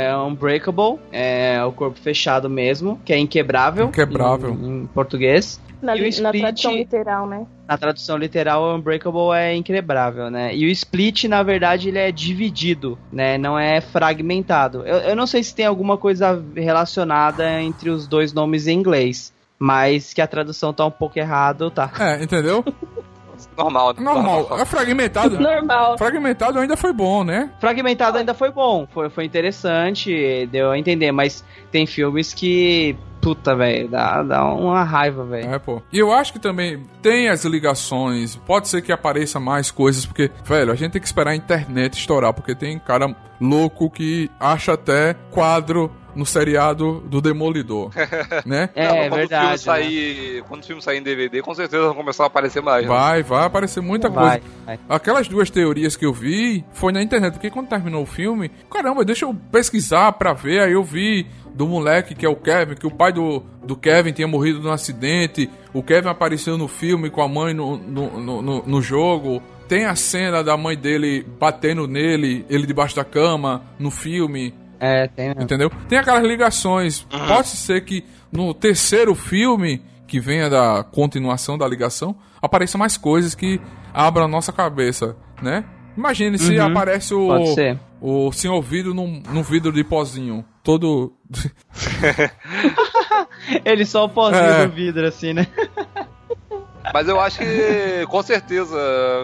é 0.10 0.18
Unbreakable, 0.18 1.00
é 1.12 1.64
o 1.66 1.72
corpo 1.72 2.00
fechado 2.00 2.50
mesmo, 2.50 3.00
que 3.04 3.12
é 3.14 3.18
inquebrável. 3.18 3.88
Inquebrável. 3.88 4.52
Em, 4.52 4.84
em 4.84 4.86
português. 4.88 5.60
Na, 5.82 5.98
E 5.98 6.00
o 6.00 6.04
na 6.04 6.08
Split- 6.10 6.40
tradução 6.42 6.76
literal, 6.76 7.28
né? 7.28 7.46
Na 7.68 7.78
tradução 7.78 8.16
literal, 8.16 8.76
Unbreakable 8.78 9.34
é 9.36 9.54
inquebrável, 9.54 10.30
né? 10.30 10.56
E 10.56 10.66
o 10.66 10.70
Split, 10.70 11.26
na 11.26 11.44
verdade, 11.44 11.90
ele 11.90 11.98
é 11.98 12.10
dividido, 12.10 12.98
né? 13.12 13.38
Não 13.38 13.60
é 13.60 13.82
fragmentado. 13.82 14.84
Eu, 14.86 14.98
eu 15.00 15.16
não 15.16 15.28
sei 15.28 15.44
se 15.44 15.54
tem 15.54 15.66
alguma 15.66 15.98
coisa 15.98 16.42
relacionada 16.56 17.62
entre 17.62 17.90
os 17.90 18.08
dois 18.08 18.32
nomes 18.32 18.66
em 18.68 18.78
inglês. 18.80 19.33
Mas 19.64 20.14
que 20.14 20.20
a 20.20 20.28
tradução 20.28 20.74
tá 20.74 20.86
um 20.86 20.92
pouco 20.92 21.18
errado, 21.18 21.72
tá. 21.72 21.90
É, 21.98 22.22
entendeu? 22.22 22.66
Normal, 23.58 23.94
né? 23.94 24.04
Normal. 24.04 24.60
É 24.60 24.66
fragmentado. 24.66 25.40
Normal. 25.40 25.98
Fragmentado 25.98 26.60
ainda 26.60 26.76
foi 26.76 26.92
bom, 26.92 27.24
né? 27.24 27.50
Fragmentado 27.62 28.18
ainda 28.18 28.34
foi 28.34 28.52
bom, 28.52 28.86
foi, 28.94 29.10
foi 29.10 29.24
interessante, 29.24 30.48
deu 30.52 30.70
a 30.70 30.78
entender, 30.78 31.14
mas 31.14 31.46
tem 31.72 31.88
filmes 31.88 32.34
que. 32.34 32.98
Puta, 33.22 33.56
velho, 33.56 33.88
dá, 33.88 34.22
dá 34.22 34.44
uma 34.44 34.84
raiva, 34.84 35.24
velho. 35.24 35.50
É, 35.50 35.58
pô. 35.58 35.82
E 35.94 35.98
eu 35.98 36.12
acho 36.12 36.34
que 36.34 36.40
também 36.40 36.84
tem 37.02 37.30
as 37.30 37.46
ligações. 37.46 38.36
Pode 38.36 38.68
ser 38.68 38.82
que 38.82 38.92
apareça 38.92 39.40
mais 39.40 39.72
coisas, 39.72 40.06
porque, 40.06 40.30
velho, 40.44 40.74
a 40.74 40.76
gente 40.76 40.92
tem 40.92 41.02
que 41.02 41.08
esperar 41.08 41.32
a 41.32 41.36
internet 41.36 41.98
estourar, 41.98 42.34
porque 42.34 42.54
tem 42.54 42.78
cara 42.80 43.16
louco 43.40 43.90
que 43.90 44.30
acha 44.42 44.74
até 44.74 45.14
quadro 45.32 45.90
no 46.16 46.26
seriado 46.26 47.02
do 47.08 47.20
Demolidor, 47.22 47.92
né? 48.46 48.70
É, 48.76 48.88
Não, 48.88 48.94
quando 48.94 49.00
O 49.00 49.04
filme 49.04 49.18
verdade. 49.18 49.50
né? 49.52 49.58
sair, 49.58 50.44
Quando 50.48 50.62
o 50.64 50.66
filme 50.66 50.82
sair 50.82 50.98
em 50.98 51.04
DVD, 51.04 51.42
com 51.42 51.54
certeza 51.54 51.84
vão 51.86 51.96
começar 51.96 52.24
a 52.24 52.28
aparecer 52.28 52.62
mais. 52.62 52.84
né? 52.84 52.90
Vai, 52.90 53.24
vai 53.24 53.46
aparecer 53.46 53.82
muita 53.82 54.10
Vai, 54.10 54.40
coisa. 54.40 54.56
vai. 54.66 54.80
Aquelas 54.90 55.28
duas 55.28 55.50
teorias 55.50 55.96
que 55.96 56.06
eu 56.06 56.14
vi 56.14 56.64
foi 56.74 56.92
na 56.92 57.02
internet, 57.02 57.34
porque 57.34 57.50
quando 57.50 57.68
terminou 57.68 58.04
o 58.04 58.06
filme, 58.06 58.52
caramba, 58.72 59.04
deixa 59.04 59.26
eu 59.26 59.34
pesquisar 59.52 60.12
pra 60.14 60.34
ver, 60.34 60.62
aí 60.62 60.74
eu 60.74 60.84
vi 60.84 61.26
do 61.54 61.68
moleque 61.68 62.16
que 62.16 62.26
é 62.26 62.30
o 62.30 62.36
Kevin, 62.36 62.76
que 62.76 62.88
o 62.88 62.92
pai 62.92 63.12
do, 63.14 63.44
do 63.64 63.76
Kevin 63.76 64.12
tinha 64.12 64.28
morrido 64.28 64.60
num 64.60 64.72
acidente, 64.72 65.50
o 65.74 65.84
Kevin 65.84 66.10
apareceu 66.10 66.58
no 66.58 66.68
filme 66.68 67.10
com 67.10 67.22
a 67.22 67.28
mãe 67.28 67.54
no, 67.54 67.78
no, 67.78 68.42
no- 68.42 68.64
no 68.66 68.82
jogo, 68.82 69.42
tem 69.68 69.86
a 69.86 69.96
cena 69.96 70.44
da 70.44 70.58
mãe 70.58 70.76
dele 70.76 71.26
batendo 71.40 71.88
nele, 71.88 72.44
ele 72.50 72.66
debaixo 72.68 72.96
da 72.96 73.04
cama, 73.06 73.64
no 73.80 73.90
filme, 73.92 74.54
É, 74.80 75.08
tem 75.08 75.28
mesmo. 75.30 75.42
Entendeu? 75.44 75.72
Tem 75.88 75.98
aquelas 75.98 76.24
ligações. 76.24 77.06
Pode 77.28 77.48
ser 77.50 77.82
que 77.86 78.04
no 78.32 78.54
terceiro 78.54 79.14
filme, 79.16 79.82
que 80.08 80.20
venha 80.20 80.50
da 80.50 80.84
continuação 80.84 81.58
da 81.58 81.68
ligação, 81.68 82.16
apareçam 82.42 82.78
mais 82.80 82.98
coisas 82.98 83.34
que 83.36 83.60
abram 83.94 84.26
a 84.26 84.28
nossa 84.28 84.52
cabeça, 84.52 85.16
né? 85.42 85.64
Imagine 85.96 86.38
se 86.40 86.58
Uhum. 86.58 86.66
aparece 86.66 87.14
o, 87.14 87.28
Pode 87.28 87.54
ser. 87.54 87.80
o 88.02 88.32
sem 88.32 88.50
ouvido 88.50 88.94
num, 88.96 89.22
num 89.32 89.44
vidro 89.44 89.72
de 89.72 89.84
pozinho. 89.84 90.44
Todo. 90.64 91.14
Ele 93.66 93.86
só 93.86 94.06
o 94.06 94.10
pozinho 94.10 94.42
É. 94.44 94.66
do 94.68 94.74
vidro, 94.74 95.08
assim, 95.08 95.34
né? 95.34 95.48
Mas 96.92 97.08
eu 97.08 97.20
acho 97.20 97.40
que, 97.40 98.06
com 98.08 98.22
certeza, 98.22 98.78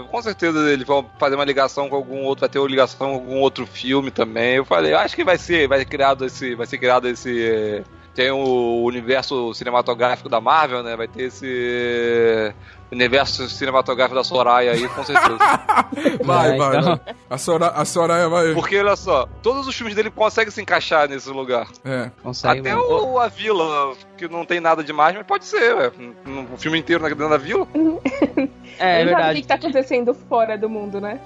com 0.10 0.22
certeza 0.22 0.72
eles 0.72 0.86
vão 0.86 1.10
fazer 1.18 1.36
uma 1.36 1.44
ligação 1.44 1.90
com 1.90 1.96
algum 1.96 2.24
outro, 2.24 2.42
vai 2.42 2.50
ter 2.50 2.60
uma 2.60 2.68
ligação 2.68 3.10
com 3.10 3.16
algum 3.16 3.40
outro 3.40 3.66
filme 3.66 4.12
também. 4.12 4.56
Eu 4.56 4.66
falei, 4.66 4.94
eu 4.94 4.98
acho 4.98 5.16
que 5.16 5.24
vai 5.24 5.38
ser, 5.38 5.68
vai 5.68 5.84
criado 5.84 6.26
esse, 6.26 6.56
vai 6.56 6.66
ser 6.66 6.78
criado 6.78 7.08
esse, 7.08 7.84
tem 8.14 8.32
o 8.32 8.84
universo 8.84 9.54
cinematográfico 9.54 10.30
da 10.30 10.42
Marvel, 10.42 10.84
né? 10.84 10.96
Vai 10.96 11.08
ter 11.08 11.24
esse 11.24 12.54
universo 12.92 13.48
cinematográfico 13.50 14.16
da 14.16 14.24
Soraya 14.24 14.72
aí, 14.72 14.88
com 14.90 15.04
certeza. 15.04 15.38
Vai, 16.24 16.54
É, 16.54 16.58
vai, 16.58 16.78
então. 16.78 16.82
vai. 17.06 17.16
A, 17.30 17.38
Sora, 17.38 17.68
a 17.68 17.86
Soraya 17.86 18.28
vai. 18.30 18.54
Porque 18.54 18.78
olha 18.80 18.96
só, 18.96 19.28
todos 19.42 19.68
os 19.68 19.76
filmes 19.76 19.96
dele 19.96 20.10
conseguem 20.12 20.52
se 20.52 20.62
encaixar 20.62 21.08
nesse 21.10 21.30
lugar. 21.30 21.68
É. 21.84 22.10
Consegue 22.22 22.62
Até 22.62 22.76
o 22.76 23.18
A 23.20 23.28
Vila, 23.28 23.94
que 24.18 24.28
não 24.28 24.46
tem 24.46 24.60
nada 24.60 24.84
demais, 24.84 25.16
mas 25.16 25.26
pode 25.26 25.46
ser, 25.46 25.76
velho. 25.76 26.16
O 26.54 26.58
filme 26.58 26.78
inteiro 26.80 27.02
na- 27.02 27.10
dentro 27.10 27.30
da 27.30 27.38
vila. 27.38 27.68
É, 28.82 29.00
é 29.00 29.02
Ele 29.02 29.10
sabe 29.10 29.12
o 29.12 29.16
que, 29.16 29.16
verdade. 29.16 29.42
que 29.42 29.48
tá 29.48 29.56
acontecendo 29.56 30.14
fora 30.14 30.58
do 30.58 30.70
mundo, 30.70 31.02
né? 31.02 31.20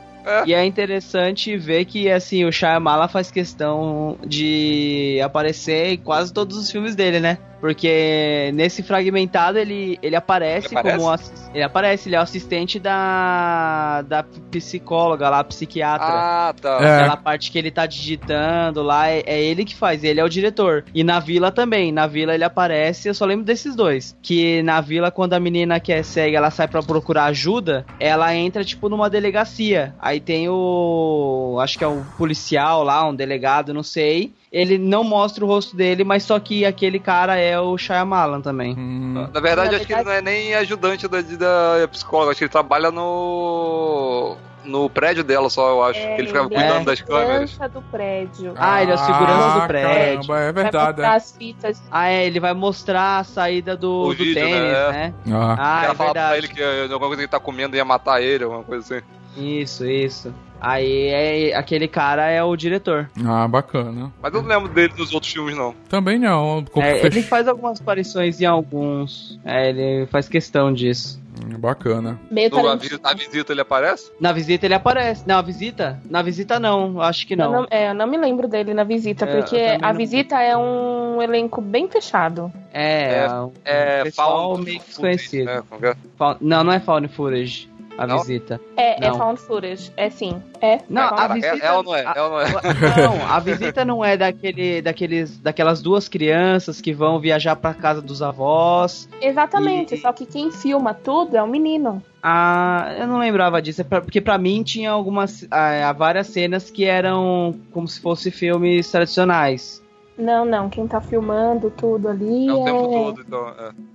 E 0.46 0.54
é 0.54 0.66
interessante 0.66 1.56
ver 1.58 1.86
que, 1.86 2.10
assim, 2.10 2.46
o 2.46 2.52
Shyamala 2.52 3.08
faz 3.10 3.30
questão 3.30 4.18
de 4.26 5.20
aparecer 5.24 5.94
em 5.94 5.98
quase 5.98 6.34
todos 6.34 6.58
os 6.58 6.72
filmes 6.72 6.96
dele, 6.96 7.20
né? 7.20 7.38
Porque 7.64 8.52
nesse 8.54 8.84
fragmentado 8.84 9.58
ele, 9.58 9.98
ele 10.02 10.18
aparece 10.18 10.68
Ele 10.68 10.80
aparece? 10.80 10.98
como... 10.98 11.44
Ele 11.54 11.64
aparece, 11.64 12.10
ele 12.10 12.16
é 12.18 12.20
o 12.20 12.22
assistente 12.22 12.78
da, 12.78 14.02
da 14.02 14.26
psicóloga 14.52 15.30
lá, 15.30 15.42
psiquiatra. 15.46 16.06
Ah, 16.06 16.54
tá. 16.60 16.80
É. 16.82 16.96
Aquela 16.98 17.16
parte 17.16 17.50
que 17.50 17.58
ele 17.58 17.72
tá 17.72 17.86
digitando 17.86 18.84
lá, 18.84 19.08
é, 19.08 19.24
é 19.26 19.42
ele 19.42 19.64
que 19.64 19.78
faz, 19.78 20.04
ele 20.04 20.20
é 20.20 20.24
o 20.26 20.28
diretor. 20.28 20.84
E 20.94 21.06
na 21.06 21.22
vila 21.22 21.54
também, 21.54 21.90
na 21.90 22.06
vila 22.06 22.34
ele 22.34 22.44
aparece, 22.44 23.08
eu 23.08 23.14
só 23.14 23.24
lembro 23.24 23.46
desses 23.46 23.78
dois. 23.78 24.14
Que 24.22 24.62
na 24.64 24.82
vila, 24.82 25.10
quando 25.10 25.32
a 25.32 25.40
menina 25.40 25.80
que 25.80 25.94
é 25.94 26.04
cega, 26.04 26.40
ela 26.40 26.52
sai 26.52 26.68
pra 26.68 26.84
procurar 26.84 27.26
ajuda, 27.26 27.86
ela 27.98 28.36
entra, 28.36 28.66
tipo, 28.66 28.90
numa 28.90 29.10
delegacia. 29.10 29.96
Aí 30.02 30.20
tem 30.20 30.50
o. 30.50 31.58
Acho 31.62 31.78
que 31.78 31.86
é 31.86 31.88
um 31.88 32.04
policial 32.18 32.84
lá, 32.84 33.08
um 33.08 33.16
delegado, 33.16 33.74
não 33.74 33.84
sei. 33.84 34.34
Ele 34.54 34.78
não 34.78 35.04
mostra 35.04 35.44
o 35.44 35.48
rosto 35.48 35.76
dele, 35.76 36.04
mas 36.04 36.22
só 36.24 36.40
que 36.40 36.64
aquele 36.64 37.00
cara 37.00 37.36
é 37.36 37.60
o 37.60 37.76
Shyamalan 37.76 38.40
também. 38.40 38.76
Hum, 38.78 39.28
Na 39.34 39.40
verdade, 39.40 39.72
Na 39.72 39.78
acho 39.78 39.88
que 39.88 39.94
ele 39.94 40.04
não 40.04 40.12
é 40.12 40.22
nem 40.22 40.54
ajudante 40.54 41.08
da, 41.08 41.22
da 41.22 41.88
psicóloga, 41.88 42.30
acho 42.32 42.38
que 42.38 42.44
ele 42.44 42.52
trabalha 42.52 42.92
no. 42.92 44.38
no 44.64 44.88
prédio 44.92 45.24
dela 45.24 45.50
só, 45.50 45.70
eu 45.72 45.84
acho. 45.84 46.00
É, 46.00 46.20
ele 46.20 46.28
ficava 46.28 46.46
ele 46.46 46.54
cuidando 46.56 46.82
é 46.82 46.86
das 46.86 47.02
câmeras. 47.02 47.50
Segurança 47.50 47.70
do 47.70 47.82
prédio. 47.82 48.54
Ah, 48.56 48.84
ele 48.84 48.92
é 48.92 48.94
o 48.94 48.98
segurança 49.00 49.60
do 49.60 49.68
prédio. 49.68 49.90
Caramba, 50.28 50.40
é 50.40 50.52
Vai 50.52 50.64
verdade. 50.64 50.88
mostrar 50.88 51.12
é. 51.12 51.16
as 51.16 51.32
fitas. 51.36 51.84
Ah, 51.90 52.10
é, 52.10 52.26
ele 52.28 52.40
vai 52.40 52.54
mostrar 52.54 53.18
a 53.20 53.24
saída 53.24 53.76
do, 53.76 54.04
O 54.04 54.14
do 54.14 54.24
vídeo, 54.24 54.36
tênis, 54.36 54.54
né? 54.72 54.92
né? 54.92 55.14
Ah. 55.36 55.56
Ah, 55.58 55.84
ela 55.86 55.94
é 55.94 55.96
fala 55.96 56.12
pra 56.14 56.22
verdade. 56.30 56.38
ele 56.46 56.48
que 56.54 56.62
eh, 56.62 56.82
alguma 56.84 57.00
coisa 57.08 57.16
que 57.16 57.22
ele 57.22 57.28
tá 57.28 57.40
comendo 57.40 57.76
ia 57.76 57.84
matar 57.84 58.22
ele, 58.22 58.44
alguma 58.44 58.64
coisa 58.64 58.98
assim. 58.98 59.04
Isso, 59.36 59.84
isso. 59.84 60.32
Aí 60.64 61.08
é, 61.08 61.56
aquele 61.56 61.88
cara 61.88 62.30
é 62.30 62.42
o 62.44 62.56
diretor. 62.56 63.10
ah, 63.26 63.48
bacana. 63.48 64.12
Mas 64.22 64.34
eu 64.34 64.42
não 64.42 64.50
lembro 64.50 64.70
dele 64.74 64.94
dos 64.96 65.14
outros 65.14 65.32
filmes, 65.32 65.56
não. 65.58 65.76
Também 65.90 66.18
não. 66.18 66.64
É, 66.78 66.96
fech- 67.02 67.06
ele 67.18 67.22
faz 67.24 67.48
algumas 67.48 67.82
aparições 67.82 68.40
em 68.40 68.46
alguns. 68.46 69.40
É, 69.44 69.70
ele 69.70 70.06
faz 70.08 70.28
questão 70.30 70.74
disso. 70.74 71.22
Hum, 71.34 71.58
Bacana. 71.58 72.20
Meio 72.30 72.52
No, 72.52 72.60
a, 72.60 72.76
na 72.76 73.14
visita 73.16 73.52
ele 73.52 73.62
aparece? 73.62 74.12
Na 74.20 74.32
visita 74.32 74.68
ele 74.68 74.76
aparece. 74.76 75.24
Não, 75.28 75.38
a 75.40 75.42
visita? 75.42 76.00
Na 76.08 76.22
visita 76.22 76.60
não, 76.60 77.02
acho 77.02 77.26
que 77.26 77.34
Eu 77.34 77.38
não. 77.38 77.52
não, 77.52 77.68
é, 77.72 77.90
eu 77.90 77.94
não 77.96 78.06
me 78.06 78.18
lembro 78.18 78.48
dele 78.48 78.72
na 78.74 78.84
visita, 78.84 79.26
É, 79.26 79.36
porque 79.38 79.58
a 79.82 79.92
não. 79.92 79.98
visita 79.98 80.40
é 80.40 80.56
um 80.56 81.20
elenco 81.22 81.60
bem 81.60 81.90
fechado. 81.90 82.52
É, 82.72 83.26
É, 83.26 83.32
um 83.34 83.52
É, 83.66 84.04
pessoal 84.04 84.50
Found 84.54 84.64
meio 84.66 84.80
desconhecido. 84.80 85.46
né? 85.46 85.64
É? 85.82 85.96
Não, 86.40 86.64
não 86.64 86.72
é 86.72 86.80
Found 86.80 87.08
Footage. 87.08 87.68
A 87.98 88.08
Não? 88.08 88.18
visita. 88.20 88.60
É, 88.76 89.06
é 89.06 89.10
Não. 89.10 89.18
found 89.18 89.40
footage. 89.40 89.92
É 89.96 90.10
sim. 90.10 90.42
É. 90.60 90.80
Não, 90.90 91.04
é 91.04 91.22
a 91.22 91.28
visita- 91.28 91.56
é, 91.64 91.68
é 91.68 91.72
ou 91.74 91.84
não 91.84 91.96
é? 91.96 92.06
a- 92.06 92.14
É 92.16 92.22
ou 92.22 92.30
não 92.32 92.40
é? 92.42 92.46
Não, 92.50 93.26
a 93.32 93.40
visita 93.40 93.86
não 93.86 94.04
é 94.06 94.18
daquele, 94.18 94.82
daqueles, 94.82 95.38
daquelas 95.38 95.82
duas 95.82 96.10
crianças 96.10 96.82
que 96.82 96.92
vão 96.92 97.20
viajar 97.20 97.56
pra 97.56 97.74
casa 97.74 98.02
dos 98.02 98.22
avós. 98.24 99.08
Exatamente, 99.22 99.94
E- 99.94 99.98
só 100.02 100.12
que 100.12 100.26
quem 100.26 100.52
filma 100.52 100.94
tudo 100.94 101.38
é 101.38 101.44
o 101.44 101.48
menino. 101.48 102.02
Ah, 102.22 102.96
eu 103.00 103.06
não 103.08 103.20
lembrava 103.20 103.62
disso, 103.62 103.82
é 103.82 103.84
pra- 103.84 104.02
porque 104.02 104.20
pra 104.22 104.38
mim 104.38 104.64
tinha 104.64 104.90
algumas, 104.92 105.46
ah, 105.52 105.92
várias 105.94 106.28
cenas 106.28 106.72
que 106.72 106.86
eram 106.86 107.54
como 107.72 107.88
se 107.88 108.00
fossem 108.02 108.32
filmes 108.32 108.90
tradicionais. 108.90 109.84
Não, 110.18 110.46
não, 110.46 110.70
quem 110.70 110.88
tá 110.88 111.02
filmando 111.02 111.70
tudo 111.72 112.08
ali 112.08 112.48
É 112.48 112.54
o 112.54 112.64
tempo 112.64 112.86
é. 112.86 113.04
todo, 113.04 113.22
então. 113.22 113.48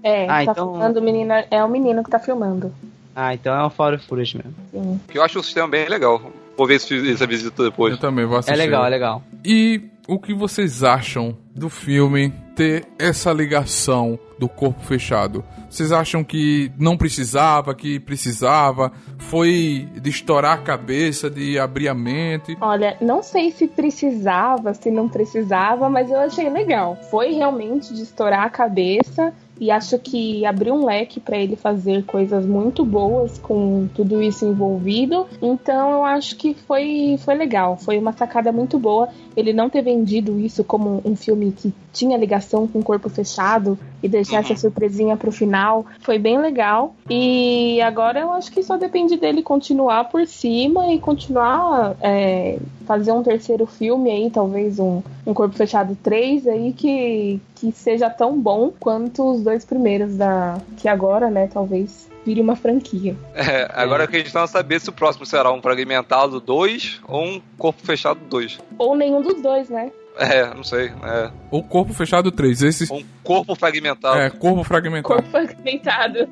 É. 0.02 0.24
É, 0.24 0.24
Ah, 0.28 0.34
tá 0.36 0.42
então- 0.52 0.72
filmando 0.72 1.00
o 1.00 1.02
menino, 1.02 1.32
é 1.50 1.64
o 1.64 1.68
menino 1.68 2.02
que 2.04 2.10
tá 2.10 2.18
filmando. 2.18 2.72
Ah, 3.20 3.34
então 3.34 3.52
é 3.52 3.66
um 3.66 3.70
Found 3.70 3.98
Footage 4.06 4.36
mesmo. 4.36 4.54
Sim. 4.70 5.00
Que 5.08 5.18
eu 5.18 5.24
acho 5.24 5.40
o 5.40 5.42
sistema 5.42 5.66
bem 5.66 5.88
legal. 5.88 6.30
Vou 6.56 6.68
ver 6.68 6.74
esse, 6.76 7.10
essa 7.12 7.26
visita 7.26 7.64
depois. 7.64 7.92
Eu 7.94 7.98
também 7.98 8.24
vou 8.24 8.36
É 8.36 8.38
assistir. 8.38 8.56
legal, 8.58 8.86
é 8.86 8.88
legal. 8.88 9.22
E 9.44 9.82
o 10.06 10.20
que 10.20 10.32
vocês 10.32 10.84
acham 10.84 11.36
do 11.52 11.68
filme 11.68 12.32
ter 12.54 12.86
essa 12.96 13.32
ligação 13.32 14.16
do 14.38 14.48
corpo 14.48 14.80
fechado? 14.84 15.44
Vocês 15.68 15.90
acham 15.92 16.22
que 16.22 16.70
não 16.78 16.96
precisava, 16.96 17.74
que 17.74 17.98
precisava? 18.00 18.92
Foi 19.18 19.88
de 20.00 20.10
estourar 20.10 20.54
a 20.58 20.62
cabeça, 20.62 21.28
de 21.28 21.58
abrir 21.58 21.88
a 21.88 21.94
mente? 21.94 22.56
Olha, 22.60 22.96
não 23.00 23.20
sei 23.22 23.50
se 23.50 23.66
precisava, 23.66 24.72
se 24.74 24.90
não 24.90 25.08
precisava, 25.08 25.90
mas 25.90 26.08
eu 26.10 26.18
achei 26.20 26.48
legal. 26.48 26.96
Foi 27.10 27.32
realmente 27.32 27.92
de 27.92 28.02
estourar 28.02 28.44
a 28.44 28.50
cabeça 28.50 29.32
e 29.60 29.70
acho 29.70 29.98
que 29.98 30.44
abriu 30.44 30.74
um 30.74 30.84
leque 30.84 31.20
para 31.20 31.36
ele 31.36 31.56
fazer 31.56 32.04
coisas 32.04 32.46
muito 32.46 32.84
boas 32.84 33.38
com 33.38 33.88
tudo 33.94 34.22
isso 34.22 34.44
envolvido. 34.44 35.26
Então 35.42 35.90
eu 35.90 36.04
acho 36.04 36.36
que 36.36 36.54
foi, 36.54 37.18
foi 37.18 37.34
legal, 37.34 37.76
foi 37.76 37.98
uma 37.98 38.12
sacada 38.12 38.52
muito 38.52 38.78
boa 38.78 39.08
ele 39.38 39.52
não 39.52 39.70
ter 39.70 39.82
vendido 39.82 40.38
isso 40.40 40.64
como 40.64 41.00
um 41.04 41.14
filme 41.14 41.52
que 41.52 41.72
tinha 41.98 42.16
ligação 42.16 42.66
com 42.66 42.78
o 42.78 42.82
corpo 42.82 43.08
fechado 43.08 43.76
e 44.00 44.08
deixar 44.08 44.40
essa 44.40 44.54
surpresinha 44.54 45.16
pro 45.16 45.32
final 45.32 45.84
foi 46.00 46.18
bem 46.18 46.40
legal. 46.40 46.94
E 47.10 47.80
agora 47.80 48.20
eu 48.20 48.32
acho 48.32 48.52
que 48.52 48.62
só 48.62 48.76
depende 48.76 49.16
dele 49.16 49.42
continuar 49.42 50.04
por 50.04 50.24
cima 50.26 50.92
e 50.92 51.00
continuar 51.00 51.96
é, 52.00 52.58
fazer 52.86 53.10
um 53.10 53.22
terceiro 53.22 53.66
filme 53.66 54.10
aí, 54.10 54.30
talvez 54.30 54.78
um, 54.78 55.02
um 55.26 55.34
Corpo 55.34 55.56
Fechado 55.56 55.96
3 56.00 56.46
aí 56.46 56.72
que, 56.72 57.40
que 57.56 57.72
seja 57.72 58.08
tão 58.08 58.38
bom 58.38 58.72
quanto 58.78 59.32
os 59.32 59.42
dois 59.42 59.64
primeiros 59.64 60.16
da 60.16 60.58
que 60.76 60.88
agora, 60.88 61.28
né, 61.28 61.48
talvez 61.52 62.08
vire 62.24 62.40
uma 62.40 62.54
franquia. 62.54 63.16
É, 63.34 63.70
agora 63.74 64.04
é. 64.04 64.06
a 64.06 64.10
gente 64.10 64.34
não 64.34 64.46
saber 64.46 64.80
se 64.80 64.90
o 64.90 64.92
próximo 64.92 65.26
será 65.26 65.52
um 65.52 65.62
fragmentado 65.62 66.40
2 66.40 67.00
ou 67.08 67.24
um 67.24 67.42
corpo 67.56 67.80
fechado 67.84 68.20
2. 68.28 68.58
Ou 68.76 68.94
nenhum 68.94 69.22
dos 69.22 69.40
dois, 69.40 69.68
né? 69.68 69.90
É, 70.18 70.52
não 70.52 70.64
sei. 70.64 70.92
É. 71.02 71.30
O 71.50 71.62
corpo 71.62 71.94
fechado 71.94 72.32
3. 72.32 72.62
Esse... 72.62 72.92
Um 72.92 73.04
corpo 73.22 73.54
fragmentado. 73.54 74.18
É, 74.18 74.28
corpo 74.28 74.64
fragmentado. 74.64 75.14
Corpo 75.14 75.30
fragmentado. 75.30 76.28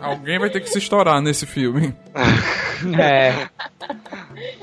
Alguém 0.00 0.38
vai 0.38 0.50
ter 0.50 0.60
que 0.60 0.68
se 0.68 0.78
estourar 0.78 1.20
nesse 1.22 1.46
filme. 1.46 1.94
É. 2.98 3.46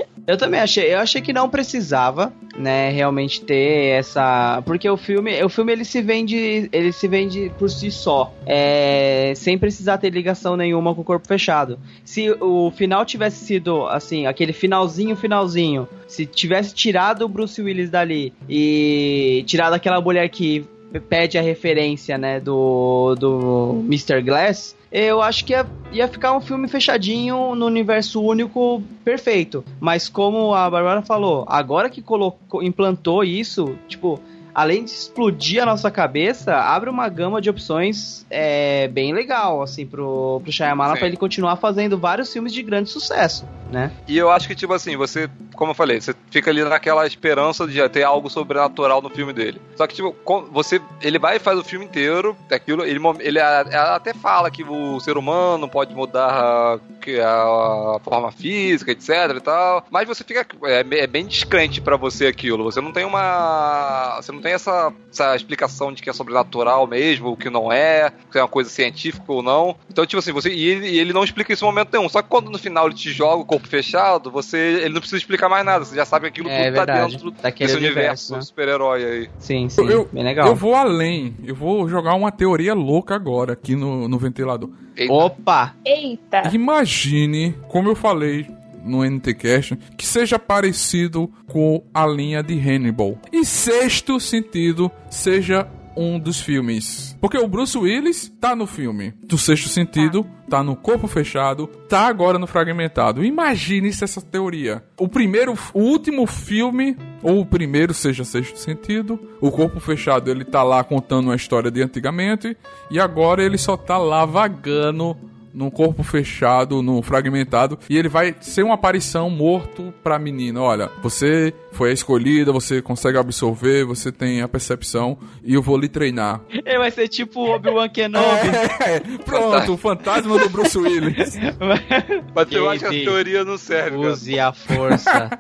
Eu 0.28 0.36
também 0.36 0.60
achei, 0.60 0.94
eu 0.94 1.00
achei 1.00 1.22
que 1.22 1.32
não 1.32 1.50
precisava, 1.50 2.34
né, 2.58 2.90
realmente 2.90 3.42
ter 3.42 3.94
essa, 3.98 4.62
porque 4.66 4.90
o 4.90 4.98
filme, 4.98 5.42
o 5.42 5.48
filme 5.48 5.72
ele 5.72 5.86
se 5.86 6.02
vende, 6.02 6.70
ele 6.74 6.92
se 6.92 7.08
vende 7.08 7.50
por 7.58 7.70
si 7.70 7.90
só, 7.90 8.34
é, 8.46 9.32
sem 9.38 9.58
precisar 9.58 9.98
ter 10.00 10.10
ligação 10.10 10.58
nenhuma 10.58 10.94
com 10.94 11.00
o 11.00 11.06
corpo 11.06 11.26
fechado. 11.26 11.80
Se 12.04 12.30
o 12.42 12.70
final 12.72 13.06
tivesse 13.06 13.46
sido 13.46 13.88
assim, 13.88 14.26
aquele 14.26 14.52
finalzinho, 14.52 15.16
finalzinho, 15.16 15.88
se 16.06 16.26
tivesse 16.26 16.76
tirado 16.76 17.24
o 17.24 17.30
Bruce 17.30 17.62
Willis 17.62 17.90
dali 17.90 18.34
e 18.50 19.46
tirado 19.48 19.76
aquela 19.76 20.02
mulher 20.02 20.28
que 20.28 20.66
pede 21.10 21.38
a 21.38 21.42
referência, 21.42 22.18
né, 22.18 22.42
do 22.42 23.16
do 23.16 23.82
Mr. 23.86 24.22
Glass, 24.22 24.76
eu 24.92 25.22
acho 25.22 25.44
que 25.46 25.54
ia, 25.54 25.66
ia 25.92 26.08
ficar 26.08 26.34
um 26.34 26.42
filme 26.42 26.68
fechadinho 26.68 27.56
no 27.56 27.66
universo 27.66 28.22
único 28.22 28.82
perfeito. 29.04 29.64
Mas 29.80 30.08
como 30.08 30.54
a 30.54 30.70
Barbara 30.70 31.02
falou, 31.02 31.46
agora 31.48 31.90
que 31.90 32.02
colocou, 32.02 32.64
implantou 32.64 33.24
isso, 33.24 33.78
tipo, 33.88 34.20
além 34.58 34.84
de 34.84 34.90
explodir 34.90 35.62
a 35.62 35.68
nossa 35.68 35.92
cabeça, 35.92 36.56
abre 36.56 36.90
uma 36.90 37.08
gama 37.08 37.40
de 37.40 37.48
opções 37.48 38.26
é, 38.28 38.88
bem 38.88 39.14
legal, 39.14 39.62
assim, 39.62 39.86
pro, 39.86 40.42
pro 40.42 40.52
Shyamalan 40.52 40.96
para 40.96 41.06
ele 41.06 41.16
continuar 41.16 41.58
fazendo 41.58 41.96
vários 41.96 42.34
filmes 42.34 42.52
de 42.52 42.64
grande 42.64 42.90
sucesso, 42.90 43.48
né? 43.72 43.92
E 44.08 44.18
eu 44.18 44.32
acho 44.32 44.48
que, 44.48 44.56
tipo 44.56 44.74
assim, 44.74 44.98
você, 44.98 45.30
como 45.54 45.72
eu 45.72 45.76
falei, 45.76 46.02
você 46.02 46.16
fica 46.32 46.50
ali 46.50 46.64
naquela 46.64 47.06
esperança 47.06 47.68
de 47.68 47.88
ter 47.90 48.02
algo 48.02 48.32
sobrenatural 48.32 49.00
no 49.00 49.12
filme 49.12 49.32
dele. 49.32 49.62
Só 49.76 49.86
que, 49.86 49.94
tipo, 49.94 50.16
você, 50.52 50.82
ele 51.04 51.20
vai 51.20 51.36
e 51.36 51.40
faz 51.40 51.60
o 51.60 51.64
filme 51.64 51.86
inteiro, 51.86 52.36
aquilo, 52.50 52.84
ele, 52.84 53.00
ele 53.20 53.40
até 53.40 54.12
fala 54.12 54.50
que 54.50 54.64
o 54.64 55.00
ser 55.00 55.18
humano 55.18 55.70
pode 55.70 55.94
mudar 55.94 56.30
a, 56.30 57.96
a 57.96 58.00
forma 58.00 58.32
física, 58.32 58.92
etc 58.92 59.10
e 59.38 59.40
tal, 59.40 59.86
mas 59.92 60.08
você 60.08 60.24
fica, 60.24 60.46
é, 60.64 60.80
é 60.80 61.08
bem 61.08 61.26
descrente 61.28 61.80
para 61.80 61.96
você 61.96 62.26
aquilo, 62.26 62.64
você 62.64 62.82
não 62.82 62.92
tem 62.92 63.06
uma, 63.06 64.18
você 64.20 64.32
não 64.32 64.42
tem 64.42 64.47
essa, 64.52 64.94
essa 65.12 65.36
explicação 65.36 65.92
de 65.92 66.02
que 66.02 66.10
é 66.10 66.14
sobrenatural 66.14 66.88
mesmo, 66.88 67.30
o 67.30 67.38
que 67.38 67.50
não 67.50 67.72
é, 67.72 68.12
se 68.32 68.38
é 68.38 68.42
uma 68.42 68.48
coisa 68.48 68.70
científica 68.70 69.32
ou 69.32 69.42
não. 69.42 69.76
Então, 69.90 70.06
tipo 70.06 70.20
assim, 70.20 70.32
você, 70.32 70.50
e 70.50 70.66
ele, 70.66 70.90
e 70.90 71.00
ele 71.00 71.14
não 71.14 71.24
explica 71.24 71.54
isso 71.54 71.64
em 71.64 71.68
momento 71.68 71.90
nenhum, 71.92 72.10
só 72.10 72.22
que 72.22 72.30
quando 72.30 72.50
no 72.50 72.58
final 72.58 72.88
ele 72.88 72.96
te 72.96 73.12
joga 73.12 73.42
o 73.42 73.46
corpo 73.46 73.68
fechado, 73.68 74.32
você, 74.32 74.58
ele 74.58 74.94
não 74.94 75.00
precisa 75.00 75.18
explicar 75.18 75.50
mais 75.50 75.66
nada, 75.66 75.86
você 75.86 75.96
já 75.96 76.06
sabe 76.06 76.24
que 76.32 76.40
aquilo 76.40 76.50
é, 76.50 76.66
tudo 76.66 76.76
tá 76.76 76.86
verdade. 76.86 77.02
tá 77.02 77.08
dentro 77.08 77.32
Daquele 77.32 77.68
desse 77.68 77.78
universo, 77.78 78.00
universo 78.00 78.34
né? 78.36 78.42
super-herói 78.42 79.06
aí. 79.06 79.30
Sim, 79.40 79.70
sim, 79.70 79.88
eu, 79.88 80.08
bem 80.12 80.24
legal. 80.24 80.48
Eu 80.48 80.56
vou 80.56 80.76
além, 80.76 81.36
eu 81.44 81.56
vou 81.56 81.88
jogar 81.88 82.14
uma 82.14 82.32
teoria 82.32 82.74
louca 82.74 83.16
agora 83.16 83.54
aqui 83.54 83.76
no, 83.76 84.08
no 84.08 84.18
ventilador. 84.18 84.70
Eita. 84.96 85.14
Opa! 85.14 85.76
Eita! 85.86 86.50
Imagine, 86.54 87.56
como 87.68 87.90
eu 87.90 87.96
falei 87.96 88.48
no 88.88 89.04
NTCast, 89.04 89.78
que 89.98 90.06
seja 90.06 90.40
parecido 90.40 91.32
com 91.48 91.84
a 91.94 92.06
linha 92.06 92.42
de 92.42 92.58
Hannibal. 92.58 93.18
Em 93.32 93.44
sexto 93.44 94.20
sentido, 94.20 94.92
seja 95.10 95.68
um 95.98 96.20
dos 96.20 96.40
filmes. 96.40 97.18
Porque 97.20 97.38
o 97.38 97.48
Bruce 97.48 97.76
Willis 97.76 98.32
tá 98.40 98.56
no 98.56 98.68
filme. 98.68 99.14
Do 99.24 99.38
sexto 99.38 99.68
sentido, 99.68 100.26
tá 100.48 100.64
no 100.64 100.76
corpo 100.76 101.08
fechado, 101.08 101.66
tá 101.90 102.08
agora 102.08 102.38
no 102.38 102.46
fragmentado. 102.46 103.26
Imagine 103.26 103.92
se 103.92 104.04
essa 104.04 104.22
teoria. 104.22 104.84
O 104.96 105.10
primeiro, 105.10 105.58
o 105.74 105.80
último 105.80 106.28
filme, 106.28 106.96
ou 107.24 107.42
o 107.42 107.46
primeiro 107.46 107.96
seja 107.96 108.24
sexto 108.24 108.58
sentido, 108.58 109.20
o 109.42 109.50
corpo 109.50 109.80
fechado 109.80 110.30
ele 110.30 110.46
tá 110.46 110.62
lá 110.62 110.84
contando 110.84 111.26
uma 111.26 111.36
história 111.36 111.72
de 111.72 111.82
antigamente, 111.82 112.56
e 112.92 113.00
agora 113.00 113.44
ele 113.44 113.58
só 113.58 113.76
tá 113.76 113.98
lá 113.98 114.24
vagando 114.24 115.18
num 115.58 115.72
corpo 115.72 116.04
fechado, 116.04 116.84
no 116.84 117.02
fragmentado, 117.02 117.80
e 117.90 117.98
ele 117.98 118.08
vai 118.08 118.36
ser 118.40 118.62
uma 118.62 118.76
aparição 118.76 119.28
morto 119.28 119.92
pra 120.04 120.20
menina. 120.20 120.62
Olha, 120.62 120.92
você 121.02 121.52
foi 121.72 121.90
a 121.90 121.94
escolhida, 121.94 122.52
você 122.52 122.80
consegue 122.80 123.18
absorver, 123.18 123.84
você 123.84 124.12
tem 124.12 124.44
a 124.44 124.48
percepção, 124.48 125.18
e 125.44 125.56
eu 125.56 125.62
vou 125.64 125.76
lhe 125.76 125.90
treinar. 125.90 126.42
Ele 126.50 126.78
vai 126.78 126.92
ser 126.92 127.08
tipo 127.08 127.40
o 127.40 127.56
Obi-Wan 127.56 127.90
Kenobi. 127.90 128.28
É, 128.88 129.00
pronto, 129.26 129.74
o 129.74 129.78
fantasma 129.78 130.38
do 130.38 130.50
Bruce 130.50 130.78
Willis. 130.78 131.36
Mas 132.36 132.52
eu 132.52 132.70
acho 132.70 132.88
que 132.88 133.02
a 133.02 133.04
teoria 133.04 133.44
não 133.44 133.58
serve, 133.58 133.98
cara. 133.98 134.12
Use 134.12 134.40
a 134.40 134.54
força. 134.54 135.40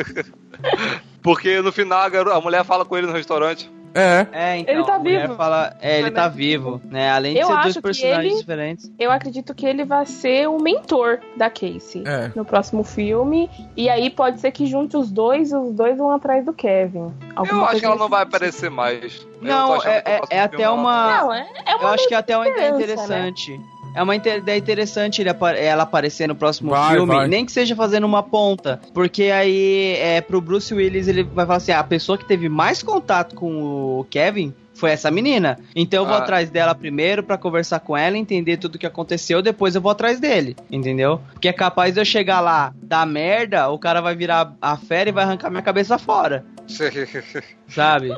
Porque 1.22 1.60
no 1.60 1.70
final 1.70 2.00
a 2.32 2.40
mulher 2.40 2.64
fala 2.64 2.84
com 2.84 2.96
ele 2.96 3.06
no 3.06 3.12
restaurante. 3.12 3.70
É, 3.94 4.26
É, 4.32 4.58
então. 4.58 4.74
Ele 4.74 4.84
tá 4.84 4.98
vivo. 4.98 5.34
Fala, 5.34 5.76
é, 5.80 5.98
ele 5.98 6.10
tá 6.12 6.24
é 6.24 6.28
vivo, 6.28 6.80
né? 6.84 7.10
Além 7.10 7.34
de 7.34 7.40
Eu 7.40 7.46
ser 7.48 7.62
dois 7.62 7.76
personagens 7.78 8.32
ele- 8.32 8.40
diferentes. 8.40 8.92
Eu 8.98 9.10
acredito 9.10 9.54
que 9.54 9.66
ele 9.66 9.84
vai 9.84 10.06
ser 10.06 10.48
o 10.48 10.58
mentor 10.60 11.18
da 11.36 11.50
Casey 11.50 12.04
É. 12.06 12.30
no 12.36 12.44
próximo 12.44 12.84
filme. 12.84 13.50
E 13.76 13.88
aí 13.88 14.08
pode 14.10 14.40
ser 14.40 14.52
que 14.52 14.66
junte 14.66 14.96
os 14.96 15.10
dois 15.10 15.50
e 15.50 15.56
os 15.56 15.72
dois 15.74 15.98
vão 15.98 16.10
atrás 16.10 16.44
do 16.44 16.52
Kevin. 16.52 17.12
Alguma 17.34 17.62
eu 17.62 17.66
acho 17.66 17.80
que 17.80 17.86
ela 17.86 17.96
não 17.96 18.08
vai 18.08 18.22
aparecer 18.22 18.70
mais. 18.70 19.26
Não, 19.40 19.74
é- 19.74 19.78
o 19.78 19.82
é- 19.82 20.00
próximo 20.02 20.26
é 20.30 20.48
filme 20.48 20.64
até 20.64 20.70
uma- 20.70 21.16
Não, 21.20 21.32
é, 21.34 21.48
é 21.66 21.74
uma 21.76 21.82
Eu 21.84 21.88
acho 21.88 22.08
que 22.08 22.14
é 22.14 22.16
até 22.18 22.36
uma 22.36 22.48
ideia 22.48 22.70
esperança, 22.70 23.06
né? 23.08 23.32
É 23.94 24.02
uma 24.02 24.14
ideia 24.16 24.56
interessante 24.56 25.20
ele 25.20 25.30
apa- 25.30 25.52
ela 25.52 25.82
aparecer 25.82 26.26
no 26.28 26.34
próximo 26.34 26.70
Vai, 26.70 26.94
filme, 26.94 27.14
vai. 27.14 27.28
nem 27.28 27.44
que 27.44 27.52
seja 27.52 27.74
fazendo 27.74 28.04
uma 28.04 28.22
ponta. 28.22 28.80
Porque 28.94 29.24
aí, 29.24 29.96
é, 29.98 30.20
pro 30.20 30.40
Bruce 30.40 30.72
Willis, 30.72 31.08
ele 31.08 31.22
vai 31.24 31.44
falar 31.46 31.56
assim: 31.58 31.72
ah, 31.72 31.80
a 31.80 31.84
pessoa 31.84 32.16
que 32.16 32.24
teve 32.26 32.48
mais 32.48 32.82
contato 32.82 33.34
com 33.34 33.98
o 34.00 34.04
Kevin 34.10 34.54
foi 34.72 34.92
essa 34.92 35.10
menina. 35.10 35.58
Então 35.76 36.02
eu 36.02 36.06
vou 36.06 36.14
Ah. 36.14 36.20
atrás 36.20 36.48
dela 36.48 36.74
primeiro 36.74 37.22
pra 37.22 37.36
conversar 37.36 37.80
com 37.80 37.94
ela, 37.96 38.16
entender 38.16 38.56
tudo 38.56 38.76
o 38.76 38.78
que 38.78 38.86
aconteceu, 38.86 39.42
depois 39.42 39.74
eu 39.74 39.80
vou 39.80 39.90
atrás 39.92 40.18
dele. 40.20 40.56
Entendeu? 40.70 41.20
Porque 41.32 41.48
é 41.48 41.52
capaz 41.52 41.92
de 41.94 42.00
eu 42.00 42.04
chegar 42.04 42.40
lá, 42.40 42.72
dar 42.82 43.06
merda, 43.06 43.68
o 43.68 43.78
cara 43.78 44.00
vai 44.00 44.14
virar 44.14 44.54
a 44.62 44.76
fera 44.76 45.10
e 45.10 45.12
vai 45.12 45.24
arrancar 45.24 45.50
minha 45.50 45.62
cabeça 45.62 45.98
fora. 45.98 46.44
Sabe? 47.68 48.16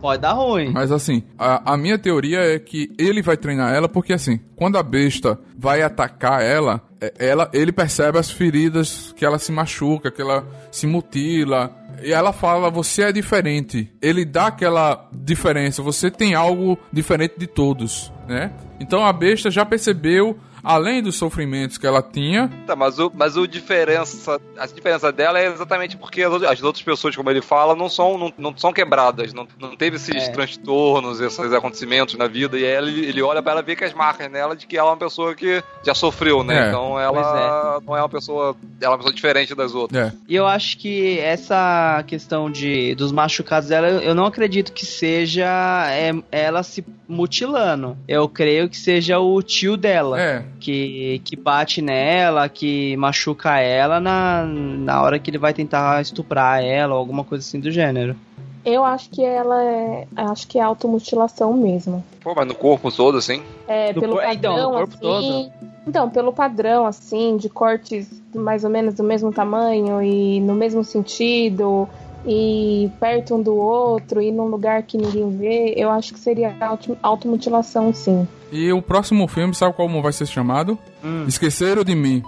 Pode 0.00 0.22
dar 0.22 0.32
ruim. 0.32 0.70
Mas 0.72 0.90
assim, 0.90 1.22
a, 1.38 1.74
a 1.74 1.76
minha 1.76 1.98
teoria 1.98 2.40
é 2.40 2.58
que 2.58 2.90
ele 2.98 3.22
vai 3.22 3.36
treinar 3.36 3.72
ela 3.74 3.88
porque 3.88 4.12
assim, 4.12 4.40
quando 4.56 4.76
a 4.76 4.82
besta 4.82 5.38
vai 5.56 5.82
atacar 5.82 6.42
ela, 6.42 6.82
é- 7.00 7.12
ela 7.18 7.48
ele 7.52 7.70
percebe 7.72 8.18
as 8.18 8.30
feridas 8.30 9.12
que 9.16 9.24
ela 9.24 9.38
se 9.38 9.52
machuca, 9.52 10.10
que 10.10 10.20
ela 10.20 10.44
se 10.70 10.86
mutila. 10.86 11.74
E 12.02 12.12
ela 12.12 12.32
fala, 12.32 12.70
você 12.70 13.02
é 13.02 13.12
diferente. 13.12 13.90
Ele 14.00 14.24
dá 14.24 14.46
aquela 14.48 15.08
diferença, 15.12 15.82
você 15.82 16.10
tem 16.10 16.34
algo 16.34 16.78
diferente 16.92 17.34
de 17.38 17.46
todos, 17.46 18.12
né? 18.28 18.52
Então 18.78 19.04
a 19.04 19.12
besta 19.12 19.50
já 19.50 19.64
percebeu 19.64 20.38
além 20.62 21.02
dos 21.02 21.16
sofrimentos 21.16 21.78
que 21.78 21.86
ela 21.86 22.02
tinha. 22.02 22.50
Tá, 22.66 22.74
mas 22.74 22.98
o, 22.98 23.10
mas 23.14 23.36
o 23.36 23.46
diferença, 23.46 24.40
a 24.58 24.66
diferença 24.66 25.12
dela 25.12 25.38
é 25.38 25.46
exatamente 25.46 25.96
porque 25.96 26.22
as, 26.22 26.32
outras- 26.32 26.50
as 26.52 26.62
outras 26.62 26.82
pessoas, 26.84 27.14
como 27.14 27.30
ele 27.30 27.40
fala, 27.42 27.74
não 27.76 27.88
são, 27.88 28.18
não, 28.18 28.32
não 28.36 28.56
são 28.56 28.72
quebradas, 28.72 29.32
não, 29.32 29.46
não 29.58 29.76
teve 29.76 29.96
esses 29.96 30.14
É. 30.28 30.30
transtornos, 30.30 31.20
esses 31.20 31.52
acontecimentos 31.52 32.14
na 32.16 32.26
vida, 32.26 32.58
e 32.58 32.64
aí 32.64 32.72
ele, 32.76 33.06
ele 33.06 33.22
olha 33.22 33.42
pra 33.42 33.52
ela 33.52 33.60
e 33.60 33.64
vê 33.64 33.76
que 33.76 33.84
as 33.84 33.94
marcas 33.94 34.30
nela 34.30 34.56
de 34.56 34.66
que 34.66 34.76
ela 34.76 34.88
é 34.88 34.92
uma 34.92 34.96
pessoa 34.98 35.34
que 35.34 35.62
já 35.84 35.94
sofreu, 35.94 36.42
né? 36.42 36.66
É. 36.66 36.68
Então 36.68 36.98
ela 36.98 37.80
não 37.86 37.96
é 37.96 38.00
uma 38.00 38.08
pessoa, 38.08 38.56
ela 38.80 38.86
é 38.86 38.88
uma 38.88 38.98
pessoa 38.98 39.14
diferente 39.14 39.54
das 39.54 39.74
outras. 39.74 40.08
É. 40.08 40.12
E 40.28 40.34
eu 40.34 40.46
acho 40.46 40.76
que 40.78 41.18
essa 41.20 42.02
questão 42.06 42.50
de 42.50 42.94
dos 42.94 43.12
machucados 43.12 43.68
dela, 43.68 43.88
eu 43.88 44.08
eu 44.08 44.14
não 44.14 44.24
acredito 44.24 44.72
que 44.72 44.86
seja 44.86 45.46
é, 45.90 46.12
ela 46.32 46.62
se 46.62 46.82
mutilando. 47.06 47.96
Eu 48.08 48.28
creio 48.28 48.68
que 48.68 48.76
seja 48.76 49.18
o 49.18 49.42
tio 49.42 49.76
dela. 49.76 50.20
É. 50.20 50.44
Que, 50.60 51.20
que 51.24 51.36
bate 51.36 51.80
nela, 51.80 52.48
que 52.48 52.96
machuca 52.96 53.58
ela 53.58 54.00
na, 54.00 54.44
na 54.44 55.02
hora 55.02 55.18
que 55.18 55.30
ele 55.30 55.38
vai 55.38 55.54
tentar 55.54 56.00
estuprar 56.02 56.62
ela 56.62 56.94
ou 56.94 56.98
alguma 57.00 57.22
coisa 57.24 57.42
assim 57.46 57.60
do 57.60 57.70
gênero. 57.70 58.16
Eu 58.64 58.84
acho 58.84 59.08
que 59.10 59.24
ela 59.24 59.62
é. 59.62 60.06
Acho 60.16 60.46
que 60.46 60.58
é 60.58 60.62
automutilação 60.62 61.54
mesmo. 61.54 62.04
Pô, 62.22 62.34
mas 62.34 62.46
no 62.46 62.54
corpo 62.54 62.90
todo, 62.92 63.16
assim. 63.18 63.40
É, 63.66 63.92
No 63.92 64.00
pelo 64.00 64.12
cor- 64.14 64.22
padrão, 64.24 64.52
então, 64.52 64.70
no 64.72 64.76
corpo 64.78 64.94
assim. 64.94 65.00
todo. 65.00 65.52
Então, 65.86 66.10
pelo 66.10 66.32
padrão, 66.32 66.84
assim, 66.84 67.36
de 67.38 67.48
cortes 67.48 68.08
mais 68.34 68.64
ou 68.64 68.68
menos 68.70 68.92
do 68.94 69.02
mesmo 69.02 69.32
tamanho 69.32 70.02
e 70.02 70.38
no 70.40 70.54
mesmo 70.54 70.84
sentido, 70.84 71.88
e 72.26 72.90
perto 73.00 73.36
um 73.36 73.42
do 73.42 73.56
outro, 73.56 74.20
e 74.20 74.30
num 74.30 74.46
lugar 74.48 74.82
que 74.82 74.98
ninguém 74.98 75.30
vê, 75.30 75.72
eu 75.76 75.90
acho 75.90 76.12
que 76.12 76.20
seria 76.20 76.54
auto- 76.60 76.98
automutilação, 77.02 77.94
sim. 77.94 78.28
E 78.50 78.72
o 78.72 78.80
próximo 78.80 79.28
filme, 79.28 79.54
sabe 79.54 79.74
como 79.74 80.00
vai 80.02 80.12
ser 80.12 80.26
chamado? 80.26 80.78
Hum. 81.04 81.24
Esqueceram 81.28 81.84
de 81.84 81.94
mim. 81.94 82.22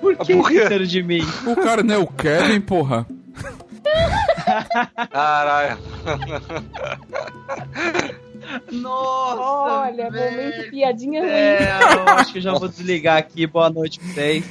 Por 0.00 0.16
que 0.18 0.34
Por 0.36 0.52
esqueceram 0.52 0.84
de 0.84 1.02
mim? 1.02 1.22
O 1.46 1.56
cara 1.56 1.82
não 1.82 1.94
é 1.94 1.98
o 1.98 2.06
Kevin, 2.06 2.60
porra. 2.60 3.06
Caralho. 5.10 5.78
Nossa! 8.70 9.40
Olha, 9.40 10.10
velho 10.10 10.36
momento 10.36 10.70
piadinha 10.70 11.20
do 11.20 11.26
ruim. 11.26 11.36
céu, 11.36 11.98
eu 11.98 12.08
acho 12.14 12.32
que 12.32 12.38
eu 12.38 12.42
já 12.42 12.52
vou 12.52 12.68
desligar 12.68 13.16
aqui. 13.18 13.46
Boa 13.46 13.70
noite 13.70 13.98
pra 13.98 14.08
vocês. 14.08 14.44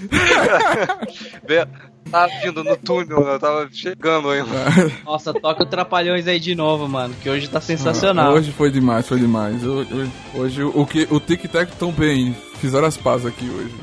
Tava 2.09 2.31
vindo 2.43 2.63
no 2.63 2.75
túnel, 2.77 3.21
eu 3.27 3.39
tava 3.39 3.69
chegando 3.71 4.29
ainda. 4.29 4.49
Nossa, 5.05 5.33
toca 5.33 5.63
o 5.63 5.65
Trapalhões 5.65 6.27
aí 6.27 6.39
de 6.39 6.55
novo, 6.55 6.87
mano, 6.87 7.13
que 7.21 7.29
hoje 7.29 7.47
tá 7.49 7.61
sensacional. 7.61 8.33
Hoje 8.33 8.51
foi 8.51 8.69
demais, 8.69 9.07
foi 9.07 9.19
demais. 9.19 9.63
Hoje, 9.65 10.11
hoje 10.33 10.63
o 10.63 10.85
que 10.85 11.07
o 11.09 11.19
Tic 11.19 11.43
Tac 11.49 11.71
tão 11.77 11.91
bem. 11.91 12.35
Fizeram 12.55 12.85
as 12.87 12.97
pazes 12.97 13.25
aqui 13.25 13.49
hoje. 13.49 13.73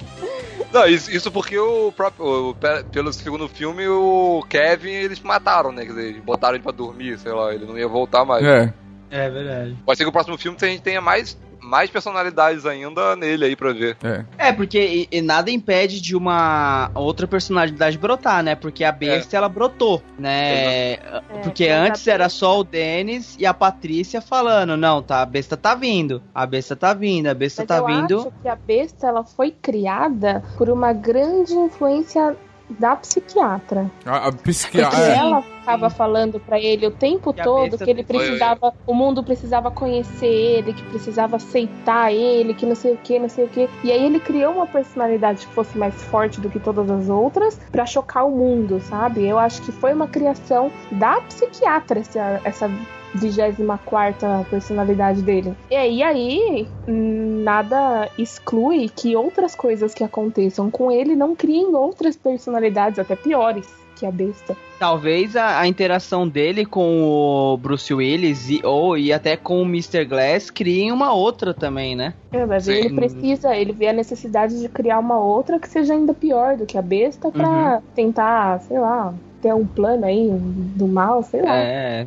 Não, 0.72 0.86
isso, 0.86 1.10
isso 1.10 1.32
porque 1.32 1.58
o 1.58 1.90
próprio. 1.90 2.50
o- 2.50 2.54
pe- 2.54 2.84
pelo 2.92 3.12
segundo 3.12 3.48
filme, 3.48 3.88
o 3.88 4.44
Kevin 4.48 4.90
eles 4.90 5.18
mataram, 5.20 5.72
né? 5.72 5.82
Quer 5.84 5.92
dizer, 5.92 6.08
eles 6.10 6.22
botaram 6.22 6.54
ele 6.54 6.62
pra 6.62 6.70
dormir, 6.72 7.18
sei 7.18 7.32
lá, 7.32 7.54
ele 7.54 7.64
não 7.64 7.78
ia 7.78 7.88
voltar 7.88 8.24
mais. 8.26 8.44
É. 8.44 8.72
É 9.10 9.30
verdade. 9.30 9.74
Pode 9.86 9.96
ser 9.96 10.04
que 10.04 10.10
o 10.10 10.12
próximo 10.12 10.36
filme 10.36 10.58
a 10.60 10.66
gente 10.66 10.82
tenha 10.82 11.00
mais, 11.00 11.38
mais 11.68 11.90
personalidades 11.90 12.64
ainda 12.66 13.14
nele 13.14 13.44
aí 13.44 13.54
pra 13.56 13.72
ver. 13.72 13.96
É. 14.02 14.24
É, 14.48 14.52
porque 14.52 14.78
e- 14.78 15.08
e 15.18 15.20
nada 15.22 15.50
impede 15.50 16.00
de 16.00 16.16
uma 16.16 16.90
outra 16.94 17.26
personalidade 17.26 17.98
brotar, 17.98 18.42
né? 18.42 18.54
Porque 18.54 18.82
a 18.82 18.90
besta, 18.92 19.36
ela 19.36 19.48
brotou, 19.48 20.02
né? 20.18 20.92
É, 20.94 21.00
Porque 21.42 21.68
mas 21.68 21.76
a 21.76 21.82
antes 21.84 22.06
era 22.06 22.28
só 22.28 22.58
o 22.58 22.64
Denis 22.64 23.36
e 23.38 23.44
a 23.46 23.52
Patrícia 23.54 24.20
falando, 24.20 24.76
não, 24.76 25.02
tá, 25.02 25.22
a 25.22 25.26
besta 25.26 25.56
tá 25.56 25.74
vindo, 25.74 26.22
a 26.34 26.46
besta 26.46 26.74
tá 26.74 26.94
vindo, 26.94 27.26
a 27.28 27.34
besta 27.34 27.62
Mas 27.62 27.68
tá 27.68 27.76
eu 27.78 27.86
vindo. 27.86 28.20
acho 28.20 28.32
que 28.42 28.48
a 28.48 28.56
besta 28.56 29.06
ela 29.06 29.24
foi 29.24 29.50
criada 29.50 30.42
por 30.56 30.70
uma 30.70 30.92
grande 30.92 31.52
influência 31.54 32.36
da 32.70 32.96
psiquiatra. 32.96 33.90
A, 34.04 34.16
a 34.16 34.22
Porque 34.32 34.50
psiquiatra. 34.50 34.98
É. 35.00 35.16
ela 35.16 35.42
ficava 35.42 35.90
falando 35.90 36.38
pra 36.40 36.58
ele 36.58 36.86
o 36.86 36.90
tempo 36.90 37.32
Que 37.32 37.42
todo 37.42 37.76
que 37.78 37.90
ele 37.90 38.02
foi- 38.04 38.16
precisava, 38.18 38.72
o 38.86 38.94
mundo 38.94 39.22
precisava 39.22 39.70
conhecer 39.70 40.26
ele, 40.26 40.72
que 40.72 40.82
precisava 40.84 41.36
aceitar 41.36 42.12
ele, 42.12 42.54
que 42.54 42.64
não 42.66 42.74
sei 42.74 42.92
o 42.94 42.96
que, 42.96 43.18
não 43.18 43.28
sei 43.28 43.44
o 43.44 43.48
que. 43.48 43.68
E 43.84 43.90
aí 43.92 44.04
ele 44.04 44.20
criou 44.20 44.54
uma 44.54 44.66
personalidade 44.66 45.46
que 45.46 45.52
fosse 45.54 45.76
mais 45.76 45.94
forte 46.04 46.40
do 46.40 46.48
que 46.50 46.58
todas 46.58 46.90
as 46.90 47.08
outras 47.08 47.58
pra 47.70 47.84
chocar 47.86 48.26
o 48.26 48.30
mundo, 48.30 48.80
sabe? 48.80 49.26
Eu 49.26 49.38
acho 49.38 49.62
que 49.62 49.72
foi 49.72 49.92
uma 49.92 50.06
criação 50.08 50.70
da 50.92 51.20
psiquiatra 51.22 52.00
essa, 52.00 52.40
essa 52.44 52.70
24 53.14 54.46
personalidade 54.50 55.22
dele. 55.22 55.54
E 55.70 56.02
aí, 56.02 56.68
nada 56.86 58.08
exclui 58.18 58.88
que 58.88 59.16
outras 59.16 59.54
coisas 59.54 59.94
que 59.94 60.04
aconteçam 60.04 60.70
com 60.70 60.90
ele 60.90 61.16
não 61.16 61.34
criem 61.34 61.74
outras 61.74 62.16
personalidades, 62.16 62.98
até 62.98 63.16
piores 63.16 63.66
que 63.98 64.06
a 64.06 64.10
besta. 64.12 64.56
Talvez 64.78 65.34
a, 65.34 65.58
a 65.58 65.66
interação 65.66 66.28
dele 66.28 66.64
com 66.64 67.02
o 67.02 67.56
Bruce 67.56 67.92
Willis 67.92 68.48
e, 68.48 68.60
ou 68.64 68.96
e 68.96 69.12
até 69.12 69.36
com 69.36 69.60
o 69.60 69.64
Mr. 69.64 70.04
Glass 70.04 70.50
criem 70.50 70.92
uma 70.92 71.12
outra 71.12 71.52
também, 71.52 71.96
né? 71.96 72.14
É, 72.30 72.46
mas 72.46 72.68
ele 72.68 72.94
precisa, 72.94 73.56
ele 73.56 73.72
vê 73.72 73.88
a 73.88 73.92
necessidade 73.92 74.60
de 74.60 74.68
criar 74.68 75.00
uma 75.00 75.18
outra 75.18 75.58
que 75.58 75.68
seja 75.68 75.94
ainda 75.94 76.14
pior 76.14 76.56
do 76.56 76.64
que 76.64 76.78
a 76.78 76.82
besta 76.82 77.30
pra 77.30 77.82
tentar, 77.94 78.60
sei 78.60 78.78
lá, 78.78 79.12
ter 79.42 79.52
um 79.52 79.66
plano 79.66 80.04
aí 80.04 80.30
do 80.30 80.86
mal, 80.86 81.22
sei 81.24 81.42
lá. 81.42 81.56
É. 81.56 82.06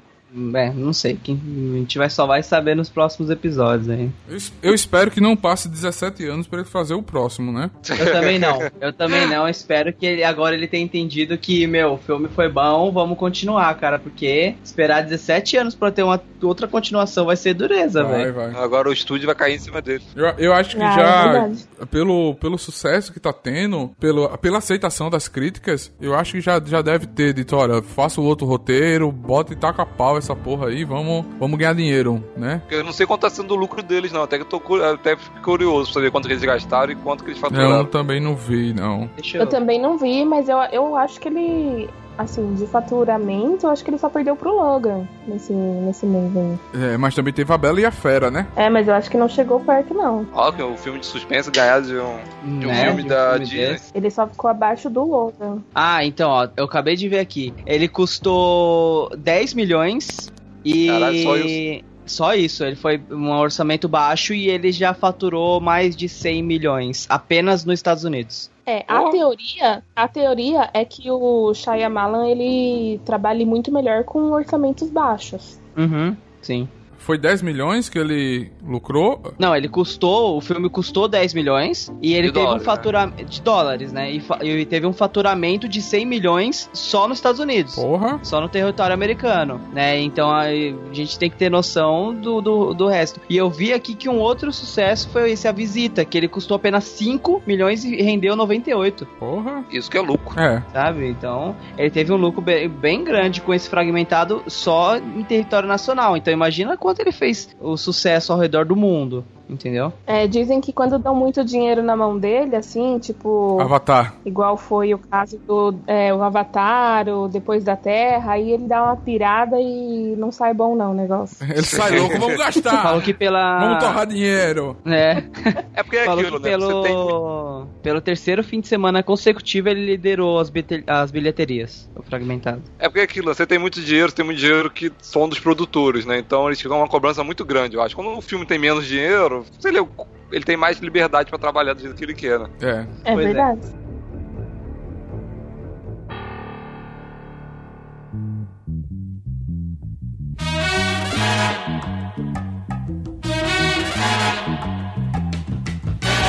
É, 0.55 0.71
não 0.71 0.93
sei. 0.93 1.19
Quem, 1.21 1.39
a 1.75 1.77
gente 1.79 1.97
vai, 1.97 2.09
só 2.09 2.25
vai 2.25 2.41
saber 2.41 2.75
nos 2.75 2.89
próximos 2.89 3.29
episódios 3.29 3.89
aí. 3.89 4.09
Eu, 4.29 4.37
es- 4.37 4.53
eu 4.63 4.73
espero 4.73 5.11
que 5.11 5.19
não 5.19 5.35
passe 5.35 5.67
17 5.67 6.25
anos 6.27 6.47
pra 6.47 6.59
ele 6.59 6.67
fazer 6.67 6.93
o 6.93 7.03
próximo, 7.03 7.51
né? 7.51 7.69
Eu 7.89 8.11
também 8.11 8.39
não. 8.39 8.59
Eu 8.79 8.93
também 8.93 9.27
não. 9.27 9.43
Eu 9.45 9.49
espero 9.49 9.91
que 9.93 10.05
ele, 10.05 10.23
agora 10.23 10.55
ele 10.55 10.67
tenha 10.67 10.83
entendido 10.83 11.37
que, 11.37 11.67
meu, 11.67 11.93
o 11.93 11.97
filme 11.97 12.27
foi 12.29 12.47
bom, 12.49 12.91
vamos 12.91 13.17
continuar, 13.17 13.73
cara. 13.75 13.99
Porque 13.99 14.55
esperar 14.63 15.01
17 15.03 15.57
anos 15.57 15.75
pra 15.75 15.91
ter 15.91 16.03
uma 16.03 16.21
outra 16.41 16.67
continuação 16.67 17.25
vai 17.25 17.35
ser 17.35 17.53
dureza, 17.53 18.03
velho. 18.03 18.33
vai. 18.33 18.51
Agora 18.55 18.89
o 18.89 18.93
estúdio 18.93 19.25
vai 19.25 19.35
cair 19.35 19.55
em 19.55 19.59
cima 19.59 19.81
dele. 19.81 20.03
Eu, 20.15 20.25
eu 20.37 20.53
acho 20.53 20.75
que 20.77 20.81
Ah, 20.81 20.91
é 20.91 20.95
já, 20.95 21.31
verdade. 21.31 21.67
pelo, 21.89 22.35
pelo 22.35 22.57
sucesso 22.57 23.11
que 23.11 23.19
tá 23.19 23.33
tendo, 23.33 23.89
pelo, 23.99 24.29
pela 24.37 24.59
aceitação 24.59 25.09
das 25.09 25.27
críticas, 25.27 25.91
eu 26.01 26.15
acho 26.15 26.33
que 26.33 26.41
já, 26.41 26.61
já 26.63 26.81
deve 26.81 27.05
ter 27.07 27.33
dito, 27.33 27.55
olha, 27.55 27.81
faça 27.81 28.19
o 28.21 28.23
outro 28.23 28.47
roteiro, 28.47 29.11
bota 29.11 29.53
e 29.53 29.55
taca 29.55 29.85
pau 29.85 30.20
essa 30.21 30.35
porra 30.35 30.67
aí, 30.67 30.83
vamos, 30.83 31.25
vamos 31.39 31.57
ganhar 31.57 31.73
dinheiro, 31.73 32.23
né? 32.37 32.61
Eu 32.69 32.83
não 32.83 32.91
sei 32.93 33.05
quanto 33.05 33.21
tá 33.21 33.29
sendo 33.29 33.53
o 33.53 33.57
lucro 33.57 33.81
deles, 33.83 34.11
não. 34.11 34.23
Até 34.23 34.37
que 34.37 34.43
eu 34.43 34.59
tô 34.59 34.75
até 34.83 35.15
fico 35.17 35.41
curioso 35.41 35.85
pra 35.91 35.93
saber 35.95 36.11
quanto 36.11 36.27
que 36.27 36.33
eles 36.33 36.43
gastaram 36.43 36.91
e 36.91 36.95
quanto 36.95 37.23
que 37.23 37.31
eles 37.31 37.41
Eu 37.41 37.49
faturaram. 37.49 37.85
também 37.85 38.19
não 38.19 38.35
vi, 38.35 38.73
não. 38.73 39.09
Eu 39.33 39.47
também 39.47 39.81
não 39.81 39.97
vi, 39.97 40.23
mas 40.25 40.47
eu, 40.49 40.57
eu 40.71 40.95
acho 40.95 41.19
que 41.19 41.27
ele, 41.27 41.89
assim, 42.21 42.53
de 42.55 42.65
faturamento, 42.67 43.65
eu 43.65 43.69
acho 43.71 43.83
que 43.83 43.89
ele 43.89 43.97
só 43.97 44.09
perdeu 44.09 44.35
pro 44.35 44.55
Logan 44.55 45.07
nesse, 45.27 45.53
nesse 45.53 46.05
mês 46.05 46.31
aí. 46.35 46.59
É, 46.93 46.97
mas 46.97 47.13
também 47.15 47.33
teve 47.33 47.51
a 47.53 47.57
Bela 47.57 47.79
e 47.81 47.85
a 47.85 47.91
Fera, 47.91 48.29
né? 48.31 48.47
É, 48.55 48.69
mas 48.69 48.87
eu 48.87 48.93
acho 48.93 49.09
que 49.09 49.17
não 49.17 49.27
chegou 49.29 49.59
perto, 49.59 49.93
não. 49.93 50.25
Ó, 50.33 50.51
que 50.51 50.61
o 50.61 50.75
filme 50.77 50.99
de 50.99 51.05
suspense 51.05 51.49
ganhar 51.51 51.81
de 51.81 51.95
um, 51.95 52.59
de 52.59 52.65
um 52.67 52.69
Né, 52.69 52.85
filme 52.85 53.01
de 53.03 53.07
um 53.07 53.09
da 53.09 53.29
filme 53.31 53.45
Disney. 53.45 53.67
desse. 53.73 53.91
Ele 53.93 54.09
só 54.11 54.27
ficou 54.27 54.49
abaixo 54.49 54.89
do 54.89 55.03
Logan. 55.03 55.59
Ah, 55.75 56.05
então, 56.05 56.29
ó, 56.29 56.47
eu 56.55 56.65
acabei 56.65 56.95
de 56.95 57.07
ver 57.09 57.19
aqui. 57.19 57.53
Ele 57.65 57.87
custou 57.87 59.09
10 59.17 59.53
milhões 59.53 60.31
e. 60.63 60.87
Caralho, 60.87 61.23
só 61.23 61.35
isso? 61.37 61.91
Só 62.03 62.33
isso, 62.33 62.63
ele 62.65 62.75
foi 62.75 63.01
um 63.09 63.31
orçamento 63.31 63.87
baixo 63.87 64.33
e 64.33 64.49
ele 64.49 64.71
já 64.73 64.93
faturou 64.93 65.61
mais 65.61 65.95
de 65.95 66.09
100 66.09 66.43
milhões, 66.43 67.05
apenas 67.07 67.63
nos 67.63 67.75
Estados 67.75 68.03
Unidos. 68.03 68.51
É, 68.71 68.85
a 68.87 69.01
Oh. 69.01 69.09
teoria, 69.09 69.83
a 69.93 70.07
teoria 70.07 70.69
é 70.73 70.85
que 70.85 71.11
o 71.11 71.53
Shyamalan 71.53 72.27
ele 72.29 72.99
trabalhe 73.03 73.45
muito 73.45 73.69
melhor 73.69 74.05
com 74.05 74.31
orçamentos 74.31 74.89
baixos. 74.89 75.59
Uhum, 75.75 76.15
sim. 76.41 76.69
Foi 77.01 77.17
10 77.17 77.41
milhões 77.41 77.89
que 77.89 77.97
ele 77.97 78.51
lucrou. 78.65 79.33
Não, 79.37 79.55
ele 79.55 79.67
custou, 79.67 80.37
o 80.37 80.41
filme 80.41 80.69
custou 80.69 81.07
10 81.07 81.33
milhões 81.33 81.91
e 82.01 82.13
ele 82.13 82.27
De 82.27 82.33
teve 82.33 82.45
dólares, 82.45 82.61
um 82.61 82.65
faturamento 82.65 83.25
de 83.25 83.41
dólares, 83.41 83.91
né? 83.91 84.11
E, 84.11 84.23
e 84.43 84.65
teve 84.65 84.85
um 84.85 84.93
faturamento 84.93 85.67
de 85.67 85.81
100 85.81 86.05
milhões 86.05 86.69
só 86.73 87.07
nos 87.07 87.17
Estados 87.17 87.39
Unidos. 87.39 87.75
Porra. 87.75 88.19
Só 88.23 88.39
no 88.39 88.47
território 88.47 88.93
americano, 88.93 89.59
né? 89.73 89.99
Então 89.99 90.31
aí, 90.31 90.75
a 90.89 90.93
gente 90.93 91.17
tem 91.17 91.29
que 91.29 91.37
ter 91.37 91.49
noção 91.49 92.13
do, 92.13 92.39
do, 92.39 92.73
do 92.73 92.87
resto. 92.87 93.19
E 93.29 93.35
eu 93.35 93.49
vi 93.49 93.73
aqui 93.73 93.95
que 93.95 94.07
um 94.07 94.19
outro 94.19 94.53
sucesso 94.53 95.09
foi 95.09 95.31
esse 95.31 95.47
A 95.47 95.51
Visita, 95.51 96.05
que 96.05 96.17
ele 96.17 96.27
custou 96.27 96.55
apenas 96.55 96.83
5 96.83 97.41
milhões 97.45 97.83
e 97.83 98.01
rendeu 98.01 98.35
98, 98.35 99.05
Porra. 99.19 99.65
Isso 99.71 99.89
que 99.89 99.97
é 99.97 100.01
lucro. 100.01 100.39
É. 100.39 100.63
sabe? 100.71 101.07
Então 101.07 101.55
ele 101.77 101.89
teve 101.89 102.11
um 102.13 102.17
lucro 102.17 102.41
bem, 102.41 102.69
bem 102.69 103.03
grande 103.03 103.41
com 103.41 103.53
esse 103.53 103.69
fragmentado 103.69 104.43
só 104.47 104.97
em 104.97 105.23
território 105.23 105.67
nacional. 105.67 106.15
Então 106.15 106.31
imagina 106.33 106.77
quanto 106.77 106.90
ele 106.99 107.11
fez 107.11 107.49
o 107.59 107.77
sucesso 107.77 108.33
ao 108.33 108.39
redor 108.39 108.65
do 108.65 108.75
mundo. 108.75 109.25
Entendeu? 109.51 109.91
É, 110.07 110.27
dizem 110.27 110.59
que 110.61 110.71
quando 110.73 110.97
dão 110.97 111.13
muito 111.15 111.43
dinheiro 111.43 111.83
na 111.83 111.95
mão 111.95 112.17
dele, 112.17 112.55
assim, 112.55 112.97
tipo. 112.99 113.59
Avatar. 113.59 114.15
Igual 114.25 114.57
foi 114.57 114.93
o 114.93 114.97
caso 114.99 115.39
do 115.47 115.75
é, 115.85 116.13
o 116.13 116.21
Avatar, 116.21 117.07
o 117.09 117.27
Depois 117.27 117.63
da 117.63 117.75
Terra, 117.75 118.33
aí 118.33 118.51
ele 118.51 118.67
dá 118.67 118.83
uma 118.83 118.95
pirada 118.97 119.57
e 119.59 120.15
não 120.17 120.31
sai 120.31 120.53
bom 120.53 120.75
não 120.75 120.91
o 120.91 120.93
negócio. 120.93 121.37
Ele 121.51 121.63
sai 121.63 121.99
louco, 121.99 122.17
vamos 122.19 122.37
gastar. 122.37 122.81
Falou 122.83 123.01
que 123.01 123.13
pela. 123.13 123.59
Vamos 123.59 123.83
torrar 123.83 124.07
dinheiro. 124.07 124.77
É. 124.85 125.23
É 125.73 125.83
porque 125.83 125.97
é 125.97 126.05
Falou 126.05 126.21
aquilo, 126.21 126.37
que 126.39 126.43
né? 126.43 126.49
pelo, 126.51 126.81
Você 126.81 126.87
tem. 126.87 127.69
pelo 127.81 128.01
terceiro 128.01 128.43
fim 128.43 128.59
de 128.59 128.67
semana 128.67 129.01
consecutivo 129.01 129.69
ele 129.69 129.85
liderou 129.85 130.37
as, 130.37 130.49
bilhete- 130.49 130.83
as 130.85 131.09
bilheterias, 131.11 131.89
o 131.95 132.03
fragmentado. 132.03 132.61
É 132.77 132.87
porque 132.87 132.99
é 132.99 133.03
aquilo, 133.03 133.33
você 133.33 133.45
tem 133.47 133.57
muito 133.57 133.81
dinheiro, 133.81 134.09
você 134.09 134.15
tem 134.17 134.25
muito 134.25 134.37
dinheiro 134.37 134.69
que 134.69 134.91
são 135.01 135.27
dos 135.27 135.39
produtores, 135.39 136.05
né? 136.05 136.19
Então 136.19 136.47
eles 136.47 136.61
ficam 136.61 136.77
uma 136.77 136.87
cobrança 136.87 137.23
muito 137.23 137.43
grande, 137.45 137.75
eu 137.77 137.81
acho. 137.81 137.95
Quando 137.95 138.09
um 138.11 138.21
filme 138.21 138.45
tem 138.45 138.59
menos 138.59 138.85
dinheiro, 138.85 139.40
ele, 139.63 139.87
ele 140.31 140.43
tem 140.45 140.57
mais 140.57 140.79
liberdade 140.79 141.29
pra 141.29 141.39
trabalhar 141.39 141.73
do 141.73 141.81
jeito 141.81 141.95
que 141.95 142.03
ele 142.03 142.13
quer, 142.13 142.39
né? 142.39 142.49
É. 142.61 143.11
É 143.11 143.13
Pois 143.13 143.25
é. 143.25 143.33
verdade. 143.33 143.81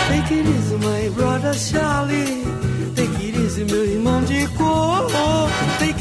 Take 0.09 0.33
it 0.33 0.47
easy, 0.47 0.77
my 0.79 1.09
brother 1.17 1.55
Charlie. 1.55 2.72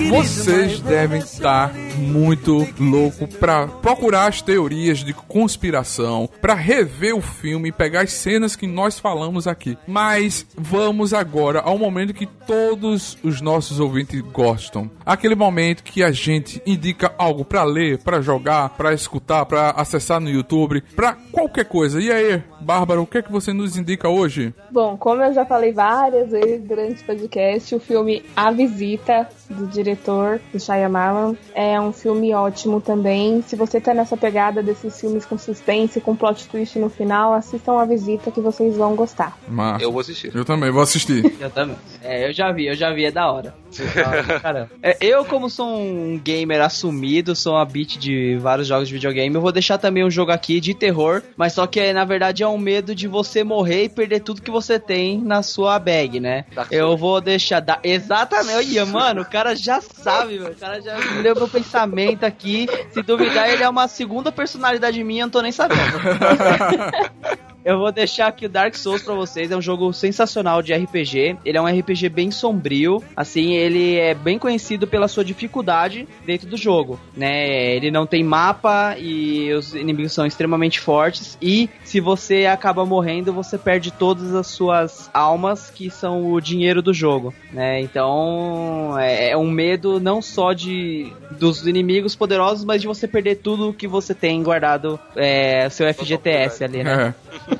Vocês 0.09 0.79
devem 0.79 1.19
estar 1.19 1.73
muito 1.97 2.65
louco 2.79 3.27
pra 3.27 3.67
procurar 3.67 4.27
as 4.27 4.41
teorias 4.41 4.99
de 4.99 5.13
conspiração, 5.13 6.29
pra 6.41 6.53
rever 6.53 7.15
o 7.15 7.21
filme 7.21 7.69
e 7.69 7.71
pegar 7.71 8.01
as 8.01 8.13
cenas 8.13 8.55
que 8.55 8.67
nós 8.67 8.99
falamos 8.99 9.47
aqui. 9.47 9.77
Mas 9.87 10.45
vamos 10.57 11.13
agora 11.13 11.59
ao 11.59 11.77
momento 11.77 12.13
que 12.13 12.25
todos 12.25 13.17
os 13.23 13.41
nossos 13.41 13.79
ouvintes 13.79 14.21
gostam. 14.21 14.89
Aquele 15.05 15.35
momento 15.35 15.83
que 15.83 16.03
a 16.03 16.11
gente 16.11 16.61
indica 16.65 17.13
algo 17.17 17.43
pra 17.43 17.63
ler, 17.63 17.97
pra 17.99 18.21
jogar, 18.21 18.69
pra 18.69 18.93
escutar, 18.93 19.45
pra 19.45 19.71
acessar 19.71 20.19
no 20.19 20.29
YouTube, 20.29 20.81
pra 20.95 21.17
qualquer 21.31 21.65
coisa. 21.65 22.01
E 22.01 22.11
aí, 22.11 22.41
Bárbara, 22.61 23.01
o 23.01 23.07
que 23.07 23.17
é 23.17 23.21
que 23.21 23.31
você 23.31 23.51
nos 23.53 23.77
indica 23.77 24.09
hoje? 24.09 24.53
Bom, 24.71 24.95
como 24.97 25.21
eu 25.21 25.33
já 25.33 25.45
falei 25.45 25.73
várias 25.73 26.31
vezes 26.31 26.61
durante 26.61 27.01
o 27.03 27.05
podcast, 27.05 27.40
o 27.75 27.79
filme 27.79 28.23
A 28.35 28.51
Visita, 28.51 29.27
do 29.51 29.67
diretor 29.67 30.39
do 30.51 30.59
Shyamalan, 30.59 31.35
é 31.53 31.79
um 31.79 31.91
filme 31.91 32.33
ótimo 32.33 32.81
também. 32.81 33.41
Se 33.41 33.55
você 33.55 33.79
tá 33.79 33.93
nessa 33.93 34.17
pegada 34.17 34.63
desses 34.63 34.99
filmes 34.99 35.25
com 35.25 35.37
suspense, 35.37 36.01
com 36.01 36.15
plot 36.15 36.47
twist 36.47 36.77
no 36.79 36.89
final, 36.89 37.33
assistam 37.33 37.79
A 37.79 37.85
Visita 37.85 38.31
que 38.31 38.41
vocês 38.41 38.75
vão 38.75 38.95
gostar. 38.95 39.37
Massa. 39.47 39.83
Eu 39.83 39.91
vou 39.91 40.01
assistir. 40.01 40.35
Eu 40.35 40.45
também 40.45 40.71
vou 40.71 40.81
assistir. 40.81 41.21
Eu 41.39 41.49
também. 41.49 41.75
É, 42.03 42.27
eu 42.27 42.33
já 42.33 42.51
vi, 42.51 42.67
eu 42.67 42.75
já 42.75 42.91
vi, 42.91 43.05
é 43.05 43.11
da 43.11 43.31
hora. 43.31 43.53
Caramba. 44.41 44.69
É, 44.81 44.97
eu, 44.99 45.23
como 45.23 45.49
sou 45.49 45.67
um 45.67 46.19
gamer 46.21 46.61
assumido, 46.61 47.35
sou 47.35 47.53
uma 47.53 47.65
beat 47.65 47.97
de 47.97 48.37
vários 48.37 48.67
jogos 48.67 48.87
de 48.87 48.93
videogame, 48.93 49.33
eu 49.33 49.41
vou 49.41 49.51
deixar 49.51 49.77
também 49.77 50.03
um 50.03 50.09
jogo 50.09 50.31
aqui 50.31 50.59
de 50.59 50.73
terror, 50.73 51.21
mas 51.37 51.53
só 51.53 51.65
que 51.67 51.93
na 51.93 52.03
verdade 52.03 52.43
é 52.43 52.47
um 52.47 52.57
medo 52.57 52.93
de 52.93 53.07
você 53.07 53.43
morrer 53.43 53.85
e 53.85 53.89
perder 53.89 54.21
tudo 54.21 54.41
que 54.41 54.51
você 54.51 54.79
tem 54.79 55.19
na 55.19 55.41
sua 55.43 55.79
bag, 55.79 56.19
né? 56.19 56.45
Dark 56.53 56.71
Eu 56.71 56.97
vou 56.97 57.21
deixar. 57.21 57.59
Da... 57.59 57.79
Exatamente, 57.83 58.79
Olha, 58.79 58.85
mano, 58.85 59.21
o 59.21 59.25
cara 59.41 59.55
já 59.55 59.81
sabe. 59.81 60.39
O 60.39 60.55
cara 60.55 60.79
já 60.81 60.95
leu 61.21 61.35
meu 61.35 61.47
pensamento 61.47 62.23
aqui. 62.23 62.67
Se 62.91 63.01
duvidar, 63.01 63.49
ele 63.49 63.63
é 63.63 63.69
uma 63.69 63.87
segunda 63.87 64.31
personalidade 64.31 65.03
minha, 65.03 65.23
eu 65.23 65.25
não 65.25 65.31
tô 65.31 65.41
nem 65.41 65.51
sabendo. 65.51 65.81
Eu 67.63 67.79
vou 67.79 67.91
deixar 67.91 68.27
aqui 68.27 68.45
o 68.45 68.49
Dark 68.49 68.75
Souls 68.75 69.01
pra 69.01 69.13
vocês. 69.13 69.51
É 69.51 69.55
um 69.55 69.61
jogo 69.61 69.93
sensacional 69.93 70.61
de 70.61 70.73
RPG. 70.73 71.37
Ele 71.45 71.57
é 71.57 71.61
um 71.61 71.67
RPG 71.67 72.09
bem 72.09 72.31
sombrio. 72.31 73.03
Assim, 73.15 73.53
ele 73.53 73.97
é 73.97 74.13
bem 74.13 74.37
conhecido 74.37 74.87
pela 74.87 75.07
sua 75.07 75.23
dificuldade 75.23 76.07
dentro 76.25 76.47
do 76.47 76.57
jogo, 76.57 76.99
né? 77.15 77.75
Ele 77.75 77.91
não 77.91 78.05
tem 78.05 78.23
mapa 78.23 78.95
e 78.97 79.51
os 79.53 79.73
inimigos 79.73 80.13
são 80.13 80.25
extremamente 80.25 80.79
fortes. 80.79 81.37
E 81.41 81.69
se 81.83 81.99
você 81.99 82.45
acaba 82.45 82.85
morrendo, 82.85 83.33
você 83.33 83.57
perde 83.57 83.91
todas 83.91 84.33
as 84.35 84.47
suas 84.47 85.09
almas, 85.13 85.69
que 85.69 85.89
são 85.89 86.31
o 86.31 86.41
dinheiro 86.41 86.81
do 86.81 86.93
jogo, 86.93 87.33
né? 87.51 87.79
Então, 87.81 88.97
é 88.99 89.21
é 89.31 89.37
um 89.37 89.49
medo 89.49 89.99
não 89.99 90.21
só 90.21 90.53
de 90.53 91.11
dos 91.31 91.65
inimigos 91.65 92.15
poderosos, 92.15 92.65
mas 92.65 92.81
de 92.81 92.87
você 92.87 93.07
perder 93.07 93.35
tudo 93.35 93.73
que 93.73 93.87
você 93.87 94.13
tem 94.13 94.41
guardado, 94.43 94.99
é, 95.15 95.69
seu 95.69 95.91
FGTS 95.93 96.63
ali, 96.63 96.83
né? 96.83 97.15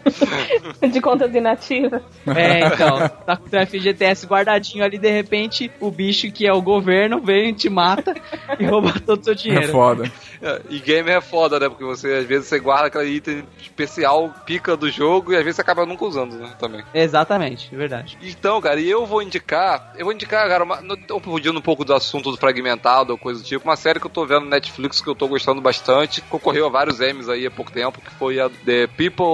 De 0.92 1.02
contas 1.02 1.34
inativas. 1.34 2.02
É, 2.28 2.66
então, 2.68 3.00
tá 3.26 3.36
com 3.38 3.46
o 3.46 3.66
FGTS 3.68 4.26
guardadinho 4.26 4.84
ali, 4.84 4.98
de 4.98 5.10
repente, 5.10 5.72
o 5.80 5.90
bicho 5.92 6.32
que 6.32 6.46
é 6.48 6.54
o 6.54 6.62
governo 6.62 7.20
vem 7.22 7.50
e 7.50 7.54
te 7.54 7.70
mata 7.70 8.16
e 8.60 8.66
rouba 8.66 8.94
todo 9.06 9.22
o 9.22 9.24
seu 9.24 9.34
É 9.34 9.36
dinheiro. 9.36 9.72
foda. 9.72 10.12
É, 10.42 10.62
E 10.70 10.80
gamer 10.80 11.18
é 11.18 11.22
foda, 11.22 11.60
né? 11.60 11.70
Porque 11.70 11.84
você, 11.84 12.14
às 12.16 12.26
vezes, 12.26 12.48
você 12.48 12.60
guarda 12.60 12.88
aquele 12.88 13.10
item 13.16 13.44
especial, 13.62 14.34
pica 14.46 14.76
do 14.76 14.90
jogo, 14.90 15.34
e 15.34 15.36
às 15.38 15.44
vezes 15.44 15.56
você 15.58 15.62
acaba 15.62 15.86
nunca 15.86 16.06
usando, 16.06 16.36
né? 16.38 16.52
Também. 16.60 16.84
Exatamente, 16.94 17.74
verdade. 17.76 18.18
Então, 18.22 18.60
cara, 18.62 18.80
e 18.80 18.90
eu 18.90 19.06
vou 19.06 19.22
indicar. 19.22 19.94
Eu 19.98 20.06
vou 20.06 20.14
indicar, 20.14 20.48
cara, 20.48 20.64
uma, 20.64 20.80
fugindo 21.22 21.58
um 21.60 21.62
pouco 21.62 21.86
do 21.86 21.94
assunto 21.94 22.32
do 22.32 22.38
fragmentado 22.38 23.12
ou 23.12 23.18
coisa 23.18 23.42
do 23.42 23.46
tipo. 23.46 23.68
Uma 23.68 23.76
série 23.76 24.00
que 24.00 24.06
eu 24.08 24.12
tô 24.12 24.26
vendo 24.26 24.42
no 24.46 24.50
Netflix 24.50 25.00
que 25.02 25.08
eu 25.10 25.16
tô 25.16 25.28
gostando 25.28 25.62
bastante. 25.62 26.22
Concorreu 26.22 26.66
a 26.66 26.70
vários 26.70 27.00
Emmys 27.00 27.30
aí 27.30 27.46
há 27.46 27.52
pouco 27.52 27.72
tempo, 27.72 28.02
que 28.02 28.12
foi 28.16 28.40
a 28.40 28.50
The 28.50 28.88
People 28.88 29.26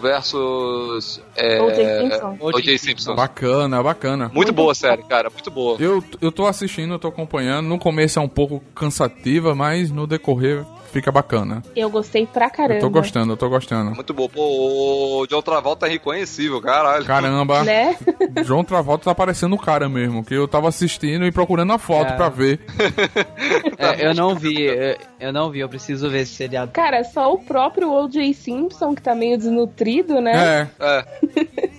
versus. 0.00 1.20
É, 1.36 1.60
O.J. 1.60 2.00
Simpson. 2.00 2.36
O.J. 2.40 2.78
Simpson. 2.78 3.14
Bacana, 3.14 3.82
bacana. 3.82 4.30
Muito 4.32 4.52
boa 4.52 4.72
a 4.72 4.74
série, 4.74 5.02
cara. 5.02 5.30
Muito 5.30 5.50
boa. 5.50 5.76
Eu, 5.80 6.02
eu 6.20 6.32
tô 6.32 6.46
assistindo, 6.46 6.94
eu 6.94 6.98
tô 6.98 7.08
acompanhando. 7.08 7.66
No 7.66 7.78
começo 7.78 8.18
é 8.18 8.22
um 8.22 8.28
pouco 8.28 8.62
cansativa, 8.74 9.54
mas 9.54 9.90
no 9.90 10.06
decorrer 10.06 10.64
fica 10.94 11.10
bacana. 11.12 11.62
Eu 11.74 11.90
gostei 11.90 12.24
pra 12.26 12.48
caramba. 12.48 12.76
Eu 12.76 12.80
tô 12.80 12.88
gostando, 12.90 13.32
eu 13.32 13.36
tô 13.36 13.48
gostando. 13.48 13.90
Muito 13.94 14.14
boa. 14.14 14.28
Pô, 14.28 15.20
o 15.22 15.26
John 15.26 15.42
Travolta 15.42 15.86
é 15.86 15.90
reconhecível, 15.90 16.60
caralho. 16.62 17.04
Caramba, 17.04 17.62
Né? 17.64 17.96
João 18.44 18.62
Travolta 18.64 19.04
tá 19.04 19.14
parecendo 19.14 19.54
o 19.56 19.58
cara 19.58 19.88
mesmo, 19.88 20.24
que 20.24 20.34
eu 20.34 20.46
tava 20.48 20.68
assistindo 20.68 21.26
e 21.26 21.32
procurando 21.32 21.72
a 21.72 21.78
foto 21.78 22.12
É. 22.12 22.16
pra 22.16 22.28
ver. 22.28 22.60
É, 23.76 24.06
eu 24.06 24.14
não 24.14 24.34
vi, 24.34 24.62
eu, 24.62 24.96
eu 25.20 25.32
não 25.32 25.50
vi, 25.50 25.60
eu 25.60 25.68
preciso 25.68 26.08
ver 26.08 26.20
esse 26.22 26.34
seriado. 26.34 26.70
Cara, 26.72 27.02
só 27.04 27.32
o 27.32 27.38
próprio 27.38 27.90
O.J. 27.92 28.32
Simpson, 28.32 28.94
que 28.94 29.02
tá 29.02 29.14
meio 29.14 29.36
desnutrido, 29.36 30.20
né? 30.20 30.68
É, 30.80 30.84
É. 30.86 31.04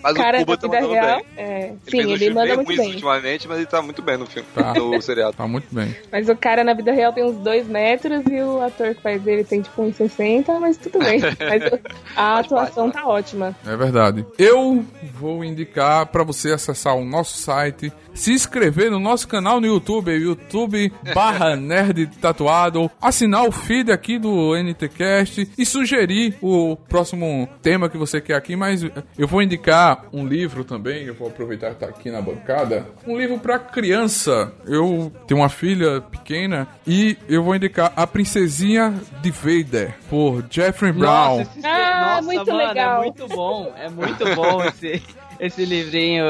Mas 0.03 0.13
cara 0.17 0.37
o 0.41 0.45
Cuba 0.45 0.57
da 0.57 0.61
tá 0.61 0.67
vida 0.67 0.81
mandando 0.87 1.05
real. 1.05 1.17
bem. 1.17 1.25
É. 1.45 1.65
Ele 1.67 1.77
Sim, 1.89 1.97
ele 1.99 2.17
filme 2.17 2.35
manda 2.35 2.55
muito 2.55 2.67
bem. 2.75 2.89
ultimamente, 2.91 3.47
mas 3.47 3.57
ele 3.57 3.65
tá 3.65 3.81
muito 3.81 4.01
bem 4.01 4.17
no 4.17 4.25
filme. 4.25 4.47
Tá. 4.53 4.73
No 4.73 5.01
seriado. 5.01 5.33
tá 5.33 5.47
muito 5.47 5.73
bem. 5.73 5.95
Mas 6.11 6.29
o 6.29 6.35
cara 6.35 6.63
na 6.63 6.73
vida 6.73 6.91
real 6.91 7.13
tem 7.13 7.23
uns 7.23 7.37
dois 7.37 7.67
metros 7.67 8.23
e 8.29 8.41
o 8.41 8.61
ator 8.61 8.93
que 9.05 9.19
faz 9.19 9.27
ele 9.27 9.43
tem 9.43 9.61
tipo 9.61 9.83
uns 9.83 9.95
60, 9.95 10.59
mas 10.59 10.77
tudo 10.77 10.99
bem. 10.99 11.19
Mas 11.39 11.81
a 12.15 12.39
atuação 12.39 12.89
tá 12.89 13.07
ótima. 13.07 13.55
É 13.65 13.75
verdade. 13.75 14.25
Eu 14.37 14.83
vou 15.13 15.43
indicar 15.43 16.07
pra 16.07 16.23
você 16.23 16.51
acessar 16.51 16.95
o 16.95 17.05
nosso 17.05 17.37
site, 17.37 17.93
se 18.15 18.31
inscrever 18.33 18.89
no 18.89 18.99
nosso 18.99 19.27
canal 19.27 19.61
no 19.61 19.67
YouTube, 19.67 20.11
YouTube 20.11 20.91
barra 21.13 21.55
Nerd 21.57 22.07
Tatuado, 22.19 22.89
assinar 23.01 23.43
o 23.47 23.51
feed 23.51 23.91
aqui 23.91 24.17
do 24.17 24.55
NTCast 24.55 25.51
e 25.57 25.65
sugerir 25.65 26.35
o 26.41 26.75
próximo 26.75 27.47
tema 27.61 27.89
que 27.89 27.97
você 27.97 28.19
quer 28.19 28.35
aqui, 28.35 28.55
mas 28.55 28.83
eu 29.17 29.27
vou 29.27 29.41
indicar 29.41 30.05
um 30.11 30.25
livro 30.25 30.63
também, 30.63 31.03
eu 31.05 31.13
vou 31.13 31.27
aproveitar 31.27 31.71
que 31.71 31.79
tá 31.81 31.85
aqui 31.87 32.09
na 32.09 32.21
bancada, 32.21 32.87
um 33.05 33.17
livro 33.17 33.37
pra 33.37 33.59
criança. 33.59 34.51
Eu 34.65 35.11
tenho 35.27 35.41
uma 35.41 35.49
filha 35.49 36.01
pequena 36.01 36.67
e 36.87 37.17
eu 37.27 37.43
vou 37.43 37.55
indicar 37.55 37.91
A 37.95 38.07
Princesinha 38.07 38.93
de 39.21 39.31
Vader, 39.31 39.95
por 40.09 40.43
Jeffrey 40.49 40.91
Brown. 40.91 41.41
esse, 41.41 41.65
Ah, 41.65 42.21
muito 42.23 42.45
mano, 42.51 42.57
legal. 42.67 43.01
É 43.01 43.05
muito 43.05 43.27
bom, 43.27 43.73
é 43.77 43.89
muito 43.89 44.35
bom 44.35 44.63
esse, 44.63 45.03
esse 45.39 45.65
livrinho. 45.65 46.25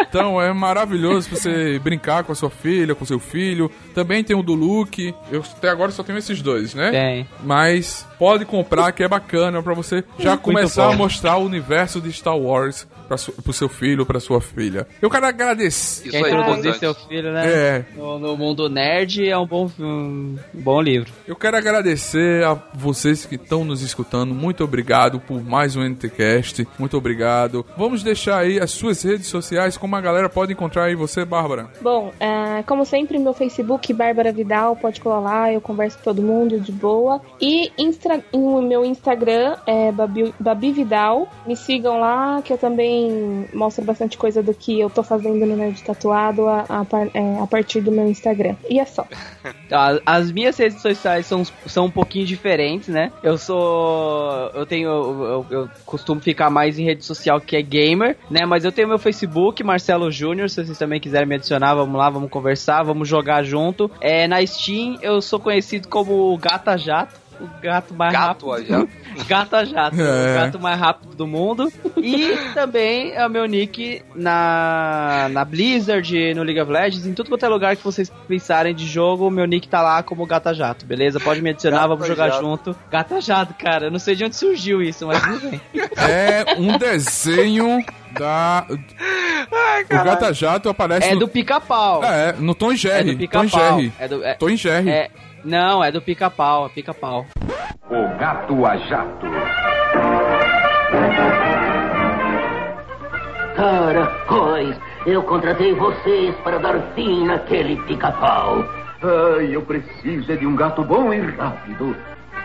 Então 0.00 0.40
é 0.40 0.52
maravilhoso 0.52 1.30
você 1.30 1.78
brincar 1.78 2.24
com 2.24 2.32
a 2.32 2.34
sua 2.34 2.50
filha, 2.50 2.94
com 2.94 3.04
seu 3.04 3.18
filho. 3.18 3.70
Também 3.94 4.22
tem 4.22 4.36
o 4.36 4.42
do 4.42 4.54
Luke. 4.54 5.14
Eu 5.30 5.40
até 5.40 5.68
agora 5.68 5.90
só 5.90 6.02
tenho 6.02 6.18
esses 6.18 6.42
dois, 6.42 6.74
né? 6.74 6.90
Tem. 6.90 7.28
Mas 7.42 8.06
pode 8.18 8.44
comprar 8.44 8.92
que 8.92 9.02
é 9.02 9.08
bacana 9.08 9.62
pra 9.62 9.74
você 9.74 10.04
já 10.18 10.36
começar 10.36 10.92
a 10.92 10.96
mostrar 10.96 11.36
o 11.36 11.44
universo 11.44 12.00
de 12.00 12.12
Star 12.12 12.36
Wars 12.36 12.86
para 13.08 13.16
pro 13.42 13.52
seu 13.52 13.68
filho, 13.68 14.06
pra 14.06 14.20
sua 14.20 14.40
filha. 14.40 14.86
Eu 15.00 15.10
quero 15.10 15.26
agradecer. 15.26 16.08
Isso 16.08 16.10
Quer 16.10 16.24
é 16.24 16.28
introduzir 16.28 16.74
seu 16.76 16.94
filho, 16.94 17.32
né? 17.32 17.46
É. 17.46 17.84
No, 17.96 18.18
no 18.18 18.36
mundo 18.36 18.68
nerd 18.68 19.28
é 19.28 19.36
um 19.36 19.46
bom, 19.46 19.70
um 19.78 20.36
bom 20.52 20.80
livro. 20.80 21.12
Eu 21.26 21.36
quero 21.36 21.56
agradecer 21.56 22.44
a 22.44 22.54
vocês 22.74 23.26
que 23.26 23.34
estão 23.34 23.64
nos 23.64 23.82
escutando. 23.82 24.34
Muito 24.34 24.64
obrigado 24.64 25.20
por 25.20 25.42
mais 25.42 25.76
um 25.76 25.82
NTCast. 25.82 26.66
Muito 26.78 26.96
obrigado. 26.96 27.66
Vamos 27.76 28.02
deixar 28.02 28.38
aí 28.38 28.51
aí 28.52 28.60
as 28.60 28.70
suas 28.70 29.02
redes 29.02 29.26
sociais, 29.26 29.76
como 29.76 29.96
a 29.96 30.00
galera 30.00 30.28
pode 30.28 30.52
encontrar 30.52 30.84
aí 30.84 30.94
você, 30.94 31.24
Bárbara. 31.24 31.68
Bom, 31.80 32.12
é, 32.20 32.62
como 32.64 32.84
sempre, 32.84 33.18
meu 33.18 33.32
Facebook, 33.32 33.92
Bárbara 33.92 34.32
Vidal, 34.32 34.76
pode 34.76 35.00
colar 35.00 35.20
lá, 35.20 35.52
eu 35.52 35.60
converso 35.60 35.98
com 35.98 36.04
todo 36.04 36.22
mundo 36.22 36.60
de 36.60 36.72
boa. 36.72 37.20
E 37.40 37.72
instra, 37.78 38.22
o 38.32 38.60
meu 38.60 38.84
Instagram 38.84 39.56
é 39.66 39.90
Babi, 39.92 40.34
Babi 40.38 40.72
Vidal. 40.72 41.28
Me 41.46 41.56
sigam 41.56 41.98
lá, 41.98 42.42
que 42.42 42.52
eu 42.52 42.58
também 42.58 43.48
mostro 43.52 43.84
bastante 43.84 44.16
coisa 44.16 44.42
do 44.42 44.54
que 44.54 44.80
eu 44.80 44.90
tô 44.90 45.02
fazendo 45.02 45.44
no 45.46 45.56
Nerd 45.56 45.82
Tatuado 45.82 46.46
a, 46.46 46.64
a, 46.68 46.86
é, 47.14 47.42
a 47.42 47.46
partir 47.46 47.80
do 47.80 47.90
meu 47.90 48.06
Instagram. 48.08 48.54
E 48.68 48.78
é 48.78 48.84
só. 48.84 49.06
As 50.04 50.30
minhas 50.30 50.56
redes 50.56 50.82
sociais 50.82 51.26
são, 51.26 51.44
são 51.66 51.86
um 51.86 51.90
pouquinho 51.90 52.26
diferentes, 52.26 52.88
né? 52.88 53.10
Eu 53.22 53.38
sou. 53.38 54.50
Eu 54.54 54.66
tenho. 54.66 54.88
Eu, 54.88 55.46
eu 55.50 55.70
costumo 55.86 56.20
ficar 56.20 56.50
mais 56.50 56.78
em 56.78 56.84
rede 56.84 57.04
social 57.04 57.40
que 57.40 57.56
é 57.56 57.62
gamer, 57.62 58.16
né? 58.32 58.46
Mas 58.46 58.64
eu 58.64 58.72
tenho 58.72 58.88
meu 58.88 58.98
Facebook, 58.98 59.62
Marcelo 59.62 60.10
Júnior. 60.10 60.48
Se 60.48 60.64
vocês 60.64 60.78
também 60.78 60.98
quiserem 60.98 61.28
me 61.28 61.34
adicionar, 61.34 61.74
vamos 61.74 61.96
lá, 61.96 62.08
vamos 62.08 62.30
conversar, 62.30 62.82
vamos 62.82 63.06
jogar 63.06 63.42
junto. 63.44 63.90
É, 64.00 64.26
na 64.26 64.44
Steam, 64.44 64.98
eu 65.02 65.20
sou 65.20 65.38
conhecido 65.38 65.86
como 65.88 66.36
Gata 66.38 66.76
Jato. 66.76 67.21
O 67.42 67.60
gato 67.62 67.94
mais 67.94 68.12
Gato 68.12 68.50
rápido. 68.50 68.74
a 68.74 68.78
jato? 68.78 68.88
Gata 69.28 69.64
Jato, 69.66 70.00
É. 70.00 70.30
o 70.30 70.34
gato 70.34 70.60
mais 70.60 70.78
rápido 70.78 71.14
do 71.14 71.26
mundo. 71.26 71.70
E 71.96 72.34
também 72.54 73.12
é 73.12 73.26
o 73.26 73.30
meu 73.30 73.44
nick 73.46 74.02
na, 74.14 75.28
na 75.30 75.44
Blizzard, 75.44 76.34
no 76.34 76.42
League 76.42 76.60
of 76.60 76.70
Legends, 76.72 77.06
em 77.06 77.12
tudo 77.12 77.28
quanto 77.28 77.44
é 77.44 77.48
lugar 77.48 77.76
que 77.76 77.84
vocês 77.84 78.10
pensarem 78.26 78.74
de 78.74 78.86
jogo, 78.86 79.26
o 79.28 79.30
meu 79.30 79.44
nick 79.46 79.68
tá 79.68 79.82
lá 79.82 80.02
como 80.02 80.24
Gata 80.26 80.54
Jato, 80.54 80.86
beleza? 80.86 81.20
Pode 81.20 81.42
me 81.42 81.50
adicionar, 81.50 81.78
Gata 81.78 81.88
vamos 81.88 82.06
jogar 82.06 82.28
Jato. 82.30 82.40
junto. 82.42 82.76
Gata 82.90 83.20
Jato, 83.20 83.54
cara, 83.54 83.86
eu 83.86 83.90
não 83.90 83.98
sei 83.98 84.14
de 84.14 84.24
onde 84.24 84.36
surgiu 84.36 84.80
isso, 84.82 85.06
mas 85.06 85.20
tudo 85.22 85.50
bem. 85.50 85.60
É 85.96 86.54
um 86.58 86.78
desenho 86.78 87.84
da. 88.18 88.66
o 88.70 89.88
Gata 89.88 90.32
Jato 90.32 90.68
aparece 90.68 91.08
É 91.08 91.14
no. 91.14 91.20
do 91.20 91.28
pica-pau. 91.28 92.02
É, 92.04 92.32
no 92.38 92.54
Tom 92.54 92.72
É 92.72 92.76
Jerry. 92.76 93.04
do 93.04 93.12
Tom 93.12 93.18
pica-pau. 93.42 93.76
Jerry. 93.78 93.92
É 93.98 94.08
do. 94.08 94.24
É, 94.24 94.34
Tom 94.34 94.56
Jerry. 94.56 94.90
é- 94.90 95.10
não, 95.44 95.82
é 95.82 95.90
do 95.90 96.00
pica-pau, 96.00 96.66
é 96.66 96.68
pica-pau. 96.68 97.26
O 97.90 98.18
gato 98.18 98.64
a 98.66 98.76
jato. 98.76 99.26
Caracóis, 103.56 104.76
eu 105.06 105.22
contratei 105.22 105.74
vocês 105.74 106.34
para 106.42 106.58
dar 106.58 106.80
fim 106.94 107.26
naquele 107.26 107.76
pica-pau. 107.82 108.64
Ai, 109.02 109.54
eu 109.54 109.62
preciso 109.62 110.32
é 110.32 110.36
de 110.36 110.46
um 110.46 110.54
gato 110.54 110.84
bom 110.84 111.12
e 111.12 111.20
rápido. 111.20 111.96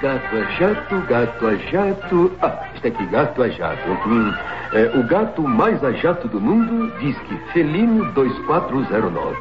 Gato 0.02 0.36
a 0.36 0.44
jato, 0.60 1.02
gato 1.08 1.48
a 1.48 1.56
jato. 1.56 2.32
Ah, 2.42 2.68
está 2.76 2.88
aqui, 2.88 3.06
gato 3.08 3.44
a 3.44 3.50
jato. 3.50 3.90
Hum, 4.08 4.34
é, 4.74 4.98
o 4.98 5.04
gato 5.08 5.42
mais 5.42 5.84
a 5.84 5.92
jato 5.92 6.28
do 6.28 6.42
mundo 6.42 6.92
diz 7.00 7.18
que 7.20 7.38
Felino 7.54 8.12
2409. 8.12 9.38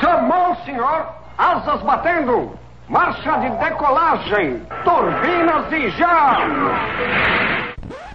Chamou, 0.00 0.56
senhor! 0.64 1.06
Asas 1.36 1.80
batendo! 1.82 2.52
Marcha 2.88 3.36
de 3.38 3.50
decolagem! 3.64 4.62
Turbinas 4.84 5.72
e 5.72 5.90
já! 5.98 7.68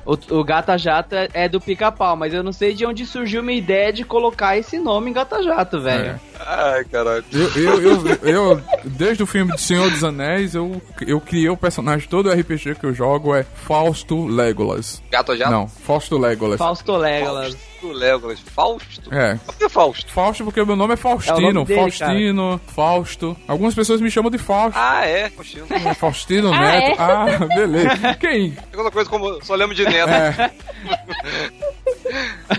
O, 0.05 0.17
o 0.39 0.43
Gata 0.43 0.77
Jato 0.77 1.15
é, 1.15 1.29
é 1.33 1.47
do 1.47 1.61
pica-pau, 1.61 2.17
mas 2.17 2.33
eu 2.33 2.43
não 2.43 2.51
sei 2.51 2.73
de 2.73 2.85
onde 2.85 3.05
surgiu 3.05 3.41
minha 3.41 3.57
ideia 3.57 3.93
de 3.93 4.03
colocar 4.03 4.57
esse 4.57 4.77
nome 4.77 5.09
em 5.11 5.13
Gata 5.13 5.41
Jato, 5.41 5.79
velho. 5.79 6.19
Ai, 6.45 6.83
caralho. 6.85 7.23
Eu, 7.31 7.49
eu, 7.55 8.07
eu, 8.07 8.17
eu- 8.23 8.61
desde 8.83 9.23
o 9.23 9.27
filme 9.27 9.53
de 9.53 9.61
Senhor 9.61 9.89
dos 9.89 10.03
Anéis, 10.03 10.55
eu, 10.55 10.81
eu 11.07 11.21
criei 11.21 11.47
o 11.49 11.55
personagem, 11.55 12.09
todo 12.09 12.29
RPG 12.29 12.75
que 12.75 12.85
eu 12.85 12.93
jogo 12.93 13.33
é 13.33 13.43
Fausto 13.43 14.25
Legolas. 14.25 15.01
Gato 15.09 15.31
a 15.31 15.37
jato? 15.37 15.51
Não, 15.51 15.67
Fausto 15.69 16.17
Legolas. 16.17 16.57
Fausto 16.57 16.97
Legolas. 16.97 17.55
Fausto 17.83 17.91
Legolas. 17.91 18.39
Fausto? 18.39 19.13
É. 19.13 19.35
Por 19.35 19.55
que 19.57 19.69
Fausto? 19.69 20.11
Fausto 20.11 20.43
porque 20.45 20.61
o 20.61 20.65
meu 20.65 20.75
nome 20.75 20.93
é 20.93 20.97
Faustino. 20.97 21.61
É 21.61 21.65
dele, 21.65 21.79
Faustino, 21.79 22.61
Fausto. 22.67 23.35
Algumas 23.47 23.75
pessoas 23.75 23.99
me 23.99 24.09
chamam 24.09 24.31
de 24.31 24.37
Fausto. 24.37 24.77
Ah, 24.79 25.05
é. 25.05 25.29
Faustino. 25.29 25.67
Faustino 25.95 26.53
Ah, 26.53 26.59
Neto. 26.59 27.01
é? 27.01 27.03
Ah, 27.03 27.25
beleza. 27.55 28.15
Quem? 28.19 28.55
Segunda 28.71 28.91
coisa 28.91 29.09
como 29.09 29.43
só 29.43 29.55
lembro 29.55 29.75
de 29.75 29.83
neto. 29.83 30.09
É. 30.09 30.51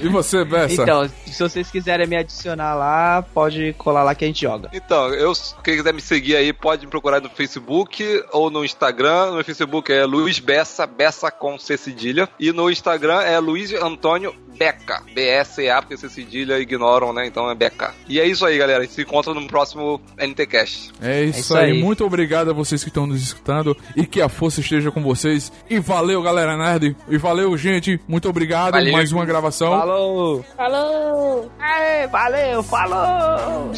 E 0.02 0.08
você, 0.08 0.44
Bessa? 0.44 0.82
Então, 0.82 1.08
se 1.26 1.42
vocês 1.42 1.70
quiserem 1.70 2.06
me 2.06 2.16
adicionar 2.16 2.74
lá, 2.74 3.22
pode 3.22 3.74
colar 3.78 4.02
lá 4.02 4.14
que 4.14 4.24
a 4.24 4.28
gente 4.28 4.40
joga. 4.42 4.68
Então, 4.72 5.08
eu, 5.14 5.32
quem 5.62 5.76
quiser 5.76 5.92
me 5.94 6.00
seguir 6.00 6.36
aí, 6.36 6.52
pode 6.52 6.84
me 6.86 6.90
procurar 6.90 7.20
no 7.20 7.28
Facebook 7.30 8.04
ou 8.32 8.50
no 8.50 8.64
Instagram. 8.64 9.26
No 9.26 9.34
meu 9.36 9.44
Facebook 9.44 9.92
é 9.92 10.04
Luiz 10.04 10.38
Bessa, 10.38 10.86
Bessa 10.86 11.30
com 11.30 11.58
C 11.58 11.76
cedilha. 11.76 12.28
E 12.38 12.52
no 12.52 12.70
Instagram 12.70 13.20
é 13.22 13.38
Luiz 13.38 13.72
Antônio 13.74 14.34
Beca. 14.56 15.02
B-S-E-A, 15.14 15.82
porque 15.82 15.96
C 15.96 16.08
cedilha 16.08 16.58
ignoram, 16.58 17.12
né? 17.12 17.26
Então 17.26 17.50
é 17.50 17.54
Beca. 17.54 17.94
E 18.08 18.20
é 18.20 18.26
isso 18.26 18.44
aí, 18.46 18.56
galera. 18.58 18.80
A 18.80 18.82
gente 18.82 18.94
se 18.94 19.02
encontra 19.02 19.34
no 19.34 19.46
próximo 19.46 20.00
NTCast. 20.18 20.92
É 21.02 21.24
isso, 21.24 21.40
isso 21.40 21.56
aí. 21.56 21.72
aí. 21.72 21.82
Muito 21.82 22.04
obrigado 22.04 22.50
a 22.50 22.52
vocês 22.52 22.82
que 22.82 22.90
estão 22.90 23.06
nos 23.06 23.22
escutando 23.22 23.76
e 23.96 24.06
que 24.06 24.20
a 24.20 24.28
força 24.28 24.60
esteja 24.60 24.90
com 24.90 25.02
vocês. 25.02 25.52
E 25.68 25.78
valeu, 25.78 26.22
galera 26.22 26.56
nerd. 26.56 26.96
E 27.08 27.18
valeu, 27.18 27.56
gente. 27.56 28.00
Muito 28.06 28.28
obrigado. 28.28 28.72
Valeu. 28.72 28.92
Mais 28.92 29.12
uma 29.12 29.24
gravação. 29.24 29.70
Falou! 29.70 30.44
Falou! 30.56 31.50
Aê, 31.58 32.06
valeu, 32.06 32.62
falou! 32.62 33.72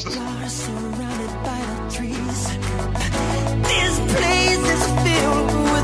This 3.63 3.99
place 3.99 4.59
is 4.59 4.87
filled 5.03 5.56